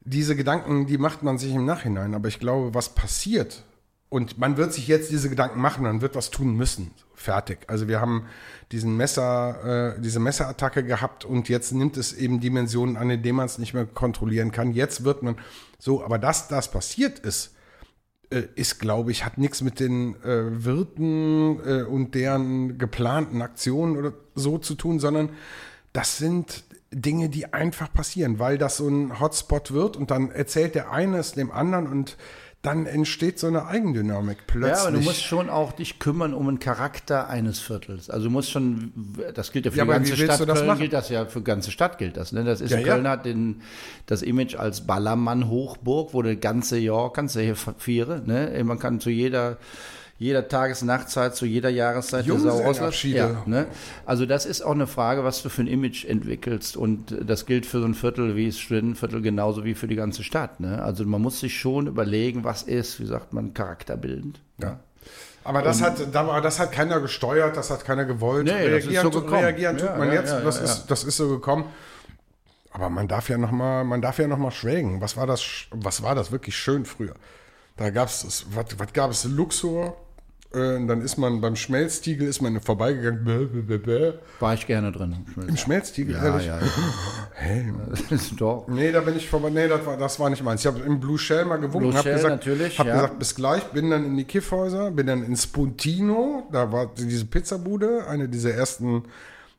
Diese 0.00 0.34
Gedanken, 0.34 0.88
die 0.88 0.98
macht 0.98 1.22
man 1.22 1.38
sich 1.38 1.54
im 1.54 1.64
Nachhinein. 1.64 2.14
Aber 2.14 2.26
ich 2.26 2.40
glaube, 2.40 2.74
was 2.74 2.96
passiert, 2.96 3.62
und 4.12 4.36
man 4.36 4.58
wird 4.58 4.74
sich 4.74 4.88
jetzt 4.88 5.10
diese 5.10 5.30
Gedanken 5.30 5.58
machen, 5.58 5.84
man 5.84 6.02
wird 6.02 6.14
was 6.14 6.30
tun 6.30 6.54
müssen. 6.54 6.90
Fertig. 7.14 7.60
Also 7.68 7.88
wir 7.88 7.98
haben 7.98 8.26
diesen 8.70 8.94
Messer, 8.94 9.94
äh, 9.96 10.00
diese 10.02 10.20
Messerattacke 10.20 10.84
gehabt 10.84 11.24
und 11.24 11.48
jetzt 11.48 11.72
nimmt 11.72 11.96
es 11.96 12.12
eben 12.12 12.38
Dimensionen 12.38 12.98
an, 12.98 13.08
in 13.08 13.22
denen 13.22 13.36
man 13.36 13.46
es 13.46 13.56
nicht 13.56 13.72
mehr 13.72 13.86
kontrollieren 13.86 14.52
kann. 14.52 14.74
Jetzt 14.74 15.04
wird 15.04 15.22
man 15.22 15.36
so, 15.78 16.04
aber 16.04 16.18
dass 16.18 16.48
das 16.48 16.70
passiert 16.70 17.20
ist, 17.20 17.54
äh, 18.28 18.42
ist, 18.54 18.80
glaube 18.80 19.12
ich, 19.12 19.24
hat 19.24 19.38
nichts 19.38 19.62
mit 19.62 19.80
den 19.80 20.14
äh, 20.22 20.62
Wirten 20.62 21.58
äh, 21.64 21.82
und 21.84 22.14
deren 22.14 22.76
geplanten 22.76 23.40
Aktionen 23.40 23.96
oder 23.96 24.12
so 24.34 24.58
zu 24.58 24.74
tun, 24.74 25.00
sondern 25.00 25.30
das 25.94 26.18
sind 26.18 26.64
Dinge, 26.90 27.30
die 27.30 27.54
einfach 27.54 27.90
passieren, 27.90 28.38
weil 28.38 28.58
das 28.58 28.76
so 28.76 28.88
ein 28.88 29.20
Hotspot 29.20 29.72
wird 29.72 29.96
und 29.96 30.10
dann 30.10 30.30
erzählt 30.30 30.74
der 30.74 30.92
eine 30.92 31.16
es 31.16 31.32
dem 31.32 31.50
anderen 31.50 31.86
und 31.86 32.18
dann 32.62 32.86
entsteht 32.86 33.40
so 33.40 33.48
eine 33.48 33.66
Eigendynamik 33.66 34.46
plötzlich. 34.46 34.76
Ja, 34.76 34.82
aber 34.88 34.92
du 34.96 35.00
musst 35.04 35.22
schon 35.24 35.50
auch 35.50 35.72
dich 35.72 35.98
kümmern 35.98 36.32
um 36.32 36.46
den 36.46 36.58
Charakter 36.60 37.28
eines 37.28 37.58
Viertels. 37.58 38.08
Also 38.08 38.26
du 38.26 38.30
musst 38.30 38.52
schon, 38.52 38.92
das 39.34 39.50
gilt 39.50 39.64
ja 39.64 39.72
für 39.72 39.78
Ja, 39.78 39.84
die 39.84 39.90
ganze 39.90 40.16
Stadt 40.16 40.38
du 40.40 40.46
Köln, 40.46 40.66
machen? 40.68 40.78
gilt 40.78 40.92
das 40.92 41.08
ja 41.08 41.26
für 41.26 41.40
die 41.40 41.44
ganze 41.44 41.72
Stadt 41.72 41.98
gilt 41.98 42.16
das. 42.16 42.30
Ne? 42.30 42.44
Das 42.44 42.60
ist 42.60 42.70
Ja, 42.70 42.78
in 42.78 42.86
ja. 42.86 42.92
Köln 42.94 43.08
hat 43.08 43.26
den, 43.26 43.62
das 44.06 44.22
Image 44.22 44.54
als 44.54 44.86
Ballermann-Hochburg, 44.86 46.14
wo 46.14 46.22
das 46.22 46.38
ganze 46.40 46.78
Jahr 46.78 47.12
kannst 47.12 47.34
du 47.34 47.40
hier 47.40 47.56
feiern. 47.56 48.22
Ne? 48.26 48.62
Man 48.64 48.78
kann 48.78 49.00
zu 49.00 49.10
jeder 49.10 49.58
jeder 50.22 50.46
Tages-, 50.48 50.82
Nachtzeit, 50.82 51.34
zu 51.34 51.44
jeder 51.46 51.68
Jahreszeit 51.68 52.24
die 52.24 52.30
Sau. 52.30 52.36
Junggesellenabschiede. 52.36 53.18
Ja, 53.18 53.42
ne? 53.46 53.66
Also 54.06 54.24
das 54.24 54.46
ist 54.46 54.62
auch 54.62 54.70
eine 54.72 54.86
Frage, 54.86 55.24
was 55.24 55.42
du 55.42 55.48
für 55.48 55.62
ein 55.62 55.66
Image 55.66 56.04
entwickelst. 56.04 56.76
Und 56.76 57.16
das 57.26 57.44
gilt 57.46 57.66
für 57.66 57.80
so 57.80 57.84
ein 57.86 57.94
Viertel 57.94 58.36
wie 58.36 58.46
das 58.46 58.58
Studentenviertel 58.58 59.20
genauso 59.20 59.64
wie 59.64 59.74
für 59.74 59.88
die 59.88 59.96
ganze 59.96 60.22
Stadt. 60.22 60.60
Ne? 60.60 60.82
Also 60.82 61.04
man 61.04 61.20
muss 61.20 61.40
sich 61.40 61.58
schon 61.58 61.86
überlegen, 61.86 62.44
was 62.44 62.62
ist, 62.62 63.00
wie 63.00 63.06
sagt 63.06 63.32
man, 63.32 63.52
charakterbildend. 63.52 64.40
Ja. 64.58 64.78
Aber 65.44 65.62
das 65.62 65.82
hat, 65.82 66.14
das 66.14 66.60
hat 66.60 66.70
keiner 66.70 67.00
gesteuert, 67.00 67.56
das 67.56 67.70
hat 67.70 67.84
keiner 67.84 68.04
gewollt. 68.04 68.44
Nee, 68.44 68.52
das 68.70 68.84
ist 68.84 68.90
reagieren, 68.92 69.12
so 69.12 69.18
reagieren 69.18 69.76
tut 69.76 69.88
Ja, 69.88 69.96
man 69.96 70.08
ja, 70.08 70.14
jetzt. 70.14 70.30
ja, 70.30 70.40
das, 70.40 70.60
ist, 70.60 70.86
das 70.86 71.02
ist 71.02 71.16
so 71.16 71.28
gekommen. 71.28 71.64
Aber 72.70 72.88
man 72.88 73.08
darf 73.08 73.28
ja 73.28 73.36
noch 73.38 73.50
mal, 73.50 73.82
man 73.84 74.00
darf 74.00 74.18
ja 74.18 74.28
noch 74.28 74.38
mal 74.38 74.52
schwelgen. 74.52 75.00
Was 75.00 75.16
war 75.16 75.26
das, 75.26 75.42
was 75.72 76.02
war 76.02 76.14
das 76.14 76.30
wirklich 76.30 76.56
schön 76.56 76.84
früher? 76.84 77.14
Da 77.76 77.90
gab's, 77.90 78.22
das- 78.22 78.46
was, 78.54 78.66
was 78.78 78.92
gab 78.92 79.10
es? 79.10 79.24
Luxor. 79.24 79.96
Äh, 80.54 80.86
dann 80.86 81.00
ist 81.00 81.16
man 81.16 81.40
beim 81.40 81.56
Schmelztiegel 81.56 82.28
ist 82.28 82.42
man 82.42 82.60
vorbeigegangen. 82.60 83.24
Bäh, 83.24 83.46
bäh, 83.62 83.78
bäh. 83.78 84.12
War 84.40 84.54
ich 84.54 84.66
gerne 84.66 84.92
drin. 84.92 85.24
Im 85.46 85.56
Schmelztiegel, 85.56 86.14
Ja, 86.14 86.24
ehrlich? 86.24 86.46
ja. 86.46 86.58
Hey, 87.34 87.72
Doch. 88.38 88.68
Nee, 88.68 88.92
da 88.92 89.00
bin 89.00 89.16
ich 89.16 89.28
vorbei. 89.28 89.50
Nee, 89.50 89.66
das 89.66 89.84
war, 89.86 89.96
das 89.96 90.20
war 90.20 90.30
nicht 90.30 90.44
meins. 90.44 90.60
Ich 90.60 90.66
habe 90.66 90.80
im 90.80 91.00
Blue 91.00 91.18
Shell 91.18 91.44
mal 91.44 91.56
gewunken, 91.56 91.90
Blue 91.90 92.02
Shell 92.02 92.14
gesagt, 92.14 92.34
natürlich, 92.34 92.78
hab 92.78 92.86
ja. 92.86 92.94
gesagt, 92.94 93.18
bis 93.18 93.34
gleich. 93.34 93.62
Bin 93.72 93.90
dann 93.90 94.04
in 94.04 94.16
die 94.16 94.24
Kiffhäuser, 94.24 94.90
bin 94.90 95.06
dann 95.06 95.24
in 95.24 95.36
Spuntino, 95.36 96.46
da 96.52 96.70
war 96.70 96.92
diese 96.94 97.24
Pizzabude, 97.24 98.06
eine 98.06 98.28
dieser 98.28 98.52
ersten 98.52 99.04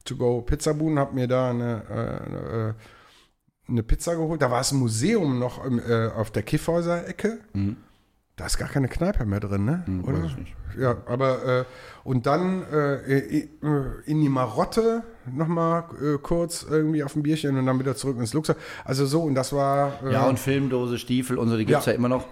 To-Go-Pizzabuden, 0.05 0.99
habe 0.99 1.15
mir 1.15 1.27
da 1.27 1.49
eine, 1.49 1.81
äh, 1.89 2.25
eine, 2.25 2.75
eine 3.67 3.83
Pizza 3.83 4.15
geholt. 4.15 4.41
Da 4.41 4.51
war 4.51 4.61
es 4.61 4.71
ein 4.71 4.77
Museum 4.79 5.39
noch 5.39 5.65
im, 5.65 5.79
äh, 5.79 6.07
auf 6.07 6.31
der 6.31 6.43
Kiffhäuser-Ecke. 6.43 7.39
Da 8.35 8.47
ist 8.47 8.57
gar 8.57 8.67
keine 8.67 8.87
Kneipe 8.87 9.25
mehr 9.25 9.39
drin, 9.39 9.63
ne? 9.63 9.83
Oder? 10.03 10.23
Weiß 10.23 10.31
ich 10.31 10.37
nicht. 10.37 10.55
Ja, 10.79 10.97
aber 11.05 11.45
äh, 11.45 11.65
und 12.03 12.25
dann 12.25 12.63
äh, 12.71 12.95
äh, 12.95 13.47
in 14.05 14.21
die 14.21 14.29
Marotte 14.29 15.03
nochmal 15.31 15.83
äh, 16.01 16.17
kurz 16.17 16.65
irgendwie 16.67 17.03
auf 17.03 17.15
ein 17.15 17.21
Bierchen 17.21 17.55
und 17.57 17.67
dann 17.67 17.77
wieder 17.79 17.95
zurück 17.95 18.17
ins 18.17 18.33
Luxor. 18.33 18.55
Also 18.83 19.05
so, 19.05 19.21
und 19.21 19.35
das 19.35 19.53
war. 19.53 20.03
Äh, 20.03 20.13
Ja, 20.13 20.27
und 20.27 20.39
Filmdose, 20.39 20.97
Stiefel 20.97 21.37
und 21.37 21.49
so, 21.49 21.57
die 21.57 21.65
gibt 21.65 21.79
es 21.79 21.85
ja. 21.85 21.91
Ja. 21.91 21.97
immer 21.97 22.09
noch. 22.09 22.25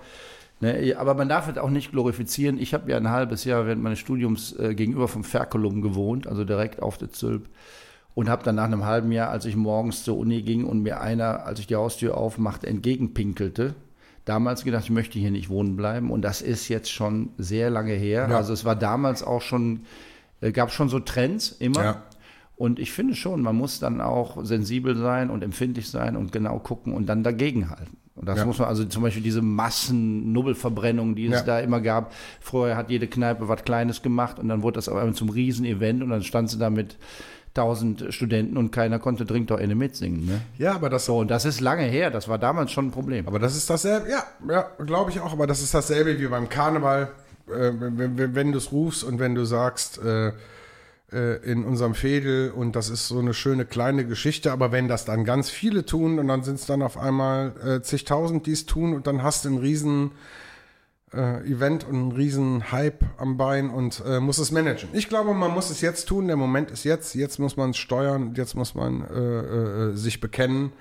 Ne, 0.60 0.96
aber 0.98 1.14
man 1.16 1.28
darf 1.30 1.48
es 1.50 1.58
auch 1.58 1.70
nicht 1.70 1.92
glorifizieren. 1.92 2.60
Ich 2.60 2.74
habe 2.74 2.90
ja 2.92 2.98
ein 2.98 3.10
halbes 3.10 3.46
Jahr 3.46 3.66
während 3.68 3.82
meines 3.84 4.00
Studiums 4.00 4.54
äh, 4.60 4.74
gegenüber 4.76 5.08
vom 5.08 5.24
Ferkulum 5.24 5.82
gewohnt, 5.82 6.28
also 6.28 6.44
direkt 6.46 6.82
auf 6.82 6.98
der 6.98 7.12
Zülp. 7.12 7.48
Und 8.14 8.28
habe 8.28 8.44
dann 8.44 8.56
nach 8.56 8.66
einem 8.66 8.86
halben 8.86 9.12
Jahr, 9.12 9.30
als 9.30 9.46
ich 9.46 9.56
morgens 9.56 10.04
zur 10.04 10.18
Uni 10.18 10.42
ging 10.42 10.66
und 10.66 10.82
mir 10.84 11.00
einer, 11.00 11.46
als 11.46 11.60
ich 11.60 11.68
die 11.68 11.76
Haustür 11.76 12.18
aufmachte, 12.18 12.68
entgegenpinkelte, 12.68 13.74
damals 14.26 14.64
gedacht, 14.64 14.84
ich 14.86 14.90
möchte 14.92 15.20
hier 15.20 15.32
nicht 15.32 15.50
wohnen 15.50 15.76
bleiben. 15.76 16.12
Und 16.12 16.22
das 16.22 16.42
ist 16.42 16.68
jetzt 16.68 16.92
schon 16.92 17.30
sehr 17.38 17.70
lange 17.70 17.94
her. 17.94 18.28
Ja. 18.30 18.38
Also 18.38 18.54
es 18.54 18.66
war 18.66 18.76
damals 18.76 19.24
auch 19.24 19.42
schon, 19.42 19.82
äh, 20.42 20.52
gab 20.52 20.72
schon 20.72 20.90
so 20.90 21.00
Trends 21.00 21.50
immer. 21.52 21.84
Ja. 21.84 22.04
Und 22.56 22.78
ich 22.78 22.92
finde 22.92 23.16
schon, 23.16 23.42
man 23.42 23.56
muss 23.56 23.80
dann 23.80 24.02
auch 24.02 24.46
sensibel 24.46 24.96
sein 24.96 25.30
und 25.32 25.44
empfindlich 25.44 25.90
sein 25.90 26.16
und 26.16 26.32
genau 26.32 26.60
gucken 26.60 26.94
und 26.94 27.08
dann 27.08 27.24
dagegenhalten. 27.24 27.98
Und 28.14 28.28
das 28.28 28.38
Ja. 28.40 28.46
muss 28.46 28.60
man, 28.60 28.68
also 28.68 28.86
zum 28.86 29.02
Beispiel 29.02 29.24
diese 29.24 29.42
Massen-Nubbelverbrennungen, 29.42 31.16
die 31.16 31.26
es 31.26 31.40
Ja. 31.40 31.44
da 31.44 31.60
immer 31.60 31.82
gab. 31.82 32.14
Vorher 32.40 32.76
hat 32.78 32.90
jede 32.90 33.08
Kneipe 33.08 33.48
was 33.48 33.64
Kleines 33.64 34.02
gemacht 34.02 34.38
und 34.40 34.48
dann 34.50 34.62
wurde 34.62 34.76
das 34.76 34.90
auf 34.90 34.98
einmal 34.98 35.16
zum 35.16 35.30
Riesen-Event 35.30 36.04
und 36.04 36.10
dann 36.10 36.24
stand 36.24 36.50
sie 36.50 36.58
da 36.60 36.70
mit 36.70 36.98
tausend 37.54 38.06
Studenten 38.14 38.58
und 38.58 38.72
keiner 38.72 39.00
konnte 39.00 39.26
Dringt 39.26 39.52
doch 39.52 39.60
eine 39.60 39.76
mitsingen. 39.76 40.26
Ne? 40.26 40.42
ja, 40.58 40.74
aber 40.74 40.90
das 40.90 41.06
So, 41.06 41.20
und 41.20 41.30
das 41.30 41.46
ist 41.46 41.60
lange 41.60 41.84
her, 41.84 42.10
das 42.12 42.28
war 42.28 42.38
damals 42.38 42.72
schon 42.72 42.88
ein 42.88 42.92
Problem. 42.92 43.28
Aber 43.28 43.40
das 43.40 43.56
ist 43.56 43.70
dasselbe, 43.70 44.10
ja, 44.10 44.24
ja, 44.50 44.70
glaube 44.86 45.12
ich 45.12 45.20
auch, 45.20 45.34
aber 45.34 45.48
das 45.48 45.62
ist 45.62 45.74
dasselbe 45.74 46.20
wie 46.20 46.28
beim 46.28 46.50
Karneval, 46.50 47.12
äh, 47.48 47.72
wenn, 47.78 48.18
wenn, 48.18 48.36
wenn 48.36 48.52
du 48.52 48.58
es 48.58 48.72
rufst 48.72 49.04
und 49.04 49.20
wenn 49.20 49.36
du 49.36 49.46
sagst, 49.46 50.00
äh, 50.04 50.32
äh, 51.12 51.44
in 51.44 51.66
unserem 51.66 51.94
Fädel 51.94 52.52
und 52.52 52.76
das 52.76 52.90
ist 52.90 53.08
so 53.08 53.20
eine 53.20 53.34
schöne 53.34 53.66
kleine 53.66 54.06
Geschichte, 54.06 54.52
aber 54.52 54.72
wenn 54.72 54.88
das 54.88 55.04
dann 55.04 55.26
ganz 55.26 55.50
viele 55.50 55.86
tun 55.86 56.20
und 56.20 56.28
dann 56.30 56.44
sind 56.44 56.56
es 56.56 56.66
dann 56.66 56.82
auf 56.82 56.98
einmal 56.98 57.54
äh, 57.66 57.82
zigtausend, 57.82 58.48
die 58.48 58.54
es 58.54 58.66
tun 58.66 58.94
und 58.94 59.08
dann 59.08 59.22
hast 59.22 59.44
du 59.44 59.50
einen 59.50 59.58
riesen 59.58 60.12
äh, 61.14 61.42
Event 61.46 61.86
und 61.88 61.96
einen 61.96 62.12
riesen 62.12 62.72
Hype 62.72 63.04
am 63.18 63.38
Bein 63.38 63.70
und 63.70 64.02
äh, 64.06 64.20
muss 64.20 64.38
es 64.38 64.52
managen. 64.52 64.90
Ich 64.94 65.10
glaube, 65.10 65.34
man 65.34 65.52
muss 65.52 65.70
es 65.70 65.82
jetzt 65.82 66.08
tun, 66.08 66.28
der 66.28 66.38
Moment 66.38 66.72
ist 66.72 66.84
jetzt, 66.84 67.16
jetzt 67.16 67.40
muss 67.40 67.58
man 67.58 67.72
es 67.72 67.78
steuern, 67.78 68.34
jetzt 68.36 68.56
muss 68.56 68.76
man 68.76 69.02
äh, 69.02 69.20
äh, 69.20 69.96
sich 69.96 70.20
bekennen 70.20 70.72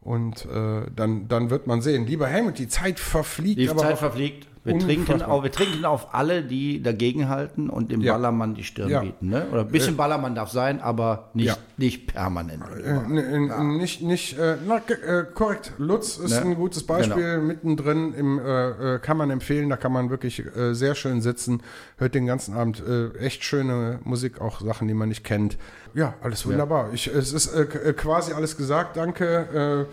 und 0.00 0.46
äh, 0.46 0.82
dann, 0.94 1.28
dann 1.28 1.50
wird 1.50 1.66
man 1.66 1.82
sehen. 1.82 2.06
Lieber 2.06 2.28
Helmut, 2.28 2.58
die 2.58 2.68
Zeit 2.68 3.00
verfliegt. 3.00 3.60
Die 3.60 3.74
Zeit 3.74 3.98
verfliegt. 3.98 4.46
Wir 4.66 4.74
Unfassbar. 4.74 5.06
trinken, 5.06 5.22
auf, 5.22 5.42
wir 5.44 5.52
trinken 5.52 5.84
auf 5.84 6.12
alle, 6.12 6.42
die 6.42 6.82
dagegenhalten 6.82 7.70
und 7.70 7.92
dem 7.92 8.00
Ja. 8.00 8.14
Ballermann 8.14 8.54
die 8.54 8.64
Stirn 8.64 8.88
Ja. 8.90 9.00
bieten. 9.00 9.28
Ne? 9.28 9.46
Oder 9.52 9.60
ein 9.60 9.68
bisschen 9.68 9.96
Ballermann 9.96 10.34
darf 10.34 10.50
sein, 10.50 10.80
aber 10.80 11.30
nicht, 11.34 11.46
Ja. 11.46 11.56
nicht 11.76 12.08
permanent. 12.12 12.64
Äh, 12.84 13.62
Nicht, 13.62 14.02
nicht, 14.02 14.36
äh, 14.38 14.56
na, 14.66 14.78
äh, 14.78 15.24
korrekt. 15.32 15.72
Lutz 15.78 16.18
ist 16.18 16.32
Ne? 16.32 16.50
ein 16.50 16.54
gutes 16.56 16.84
Beispiel. 16.84 17.38
Mittendrin 17.38 18.12
im, 18.14 18.38
äh, 18.40 18.94
äh, 18.96 18.98
kann 18.98 19.16
man 19.16 19.30
empfehlen, 19.30 19.68
da 19.70 19.76
kann 19.76 19.92
man 19.92 20.10
wirklich 20.10 20.42
äh, 20.56 20.74
sehr 20.74 20.94
schön 20.96 21.20
sitzen. 21.20 21.62
Hört 21.96 22.14
den 22.16 22.26
ganzen 22.26 22.54
Abend 22.54 22.82
äh, 22.86 23.16
echt 23.18 23.44
schöne 23.44 24.00
Musik, 24.02 24.40
auch 24.40 24.60
Sachen, 24.60 24.88
die 24.88 24.94
man 24.94 25.08
nicht 25.08 25.22
kennt. 25.22 25.56
Ja, 25.94 26.14
alles 26.22 26.44
wunderbar. 26.44 26.90
Ich, 26.92 27.06
es 27.06 27.32
ist 27.32 27.54
äh, 27.54 27.62
äh, 27.62 27.92
quasi 27.92 28.32
alles 28.32 28.56
gesagt. 28.56 28.96
Danke. 28.96 29.86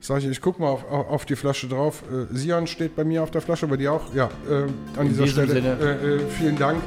Äh, 0.00 0.04
Sag 0.04 0.18
ich, 0.18 0.26
ich 0.26 0.40
guck 0.40 0.58
mal 0.58 0.68
auf, 0.68 0.90
auf 0.90 1.08
auf 1.10 1.24
die 1.26 1.36
Flasche 1.36 1.68
drauf. 1.68 2.02
Äh, 2.10 2.34
Sion 2.36 2.66
steht 2.66 2.94
bei 2.96 3.04
mir 3.04 3.22
auf 3.22 3.30
der 3.30 3.40
Flasche, 3.40 3.66
bei 3.66 3.76
dir 3.76 3.92
auch. 3.92 4.14
Ja, 4.14 4.28
äh, 4.48 4.98
an 4.98 5.08
dieser 5.08 5.26
Stelle 5.26 5.58
äh, 5.58 6.16
äh, 6.16 6.20
vielen 6.30 6.56
Dank. 6.56 6.82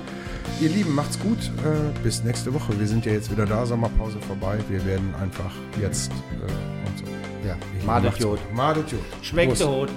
Ihr 0.59 0.69
Lieben, 0.69 0.93
macht's 0.93 1.19
gut. 1.19 1.39
Äh, 1.39 2.03
bis 2.03 2.23
nächste 2.23 2.53
Woche. 2.53 2.77
Wir 2.79 2.87
sind 2.87 3.05
ja 3.05 3.11
jetzt 3.11 3.31
wieder 3.31 3.45
da, 3.45 3.65
Sommerpause 3.65 4.19
vorbei. 4.21 4.59
Wir 4.69 4.85
werden 4.85 5.13
einfach 5.21 5.51
jetzt 5.81 6.11
und 6.11 6.99
so. 6.99 7.05
Ja, 7.47 7.57
Madet 7.85 8.11
macht's 8.11 8.23
Jod. 8.23 8.39
gut. 8.39 8.55
Madet 8.55 8.91
Jod. 8.91 9.01
Schmeckt 9.21 9.57
Prost. 9.57 9.61
so. 9.61 9.87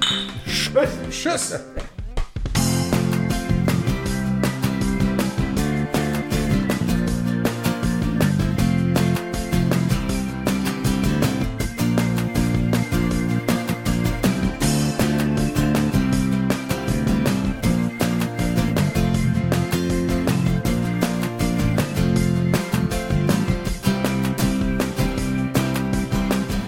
Tschüss. 1.11 1.61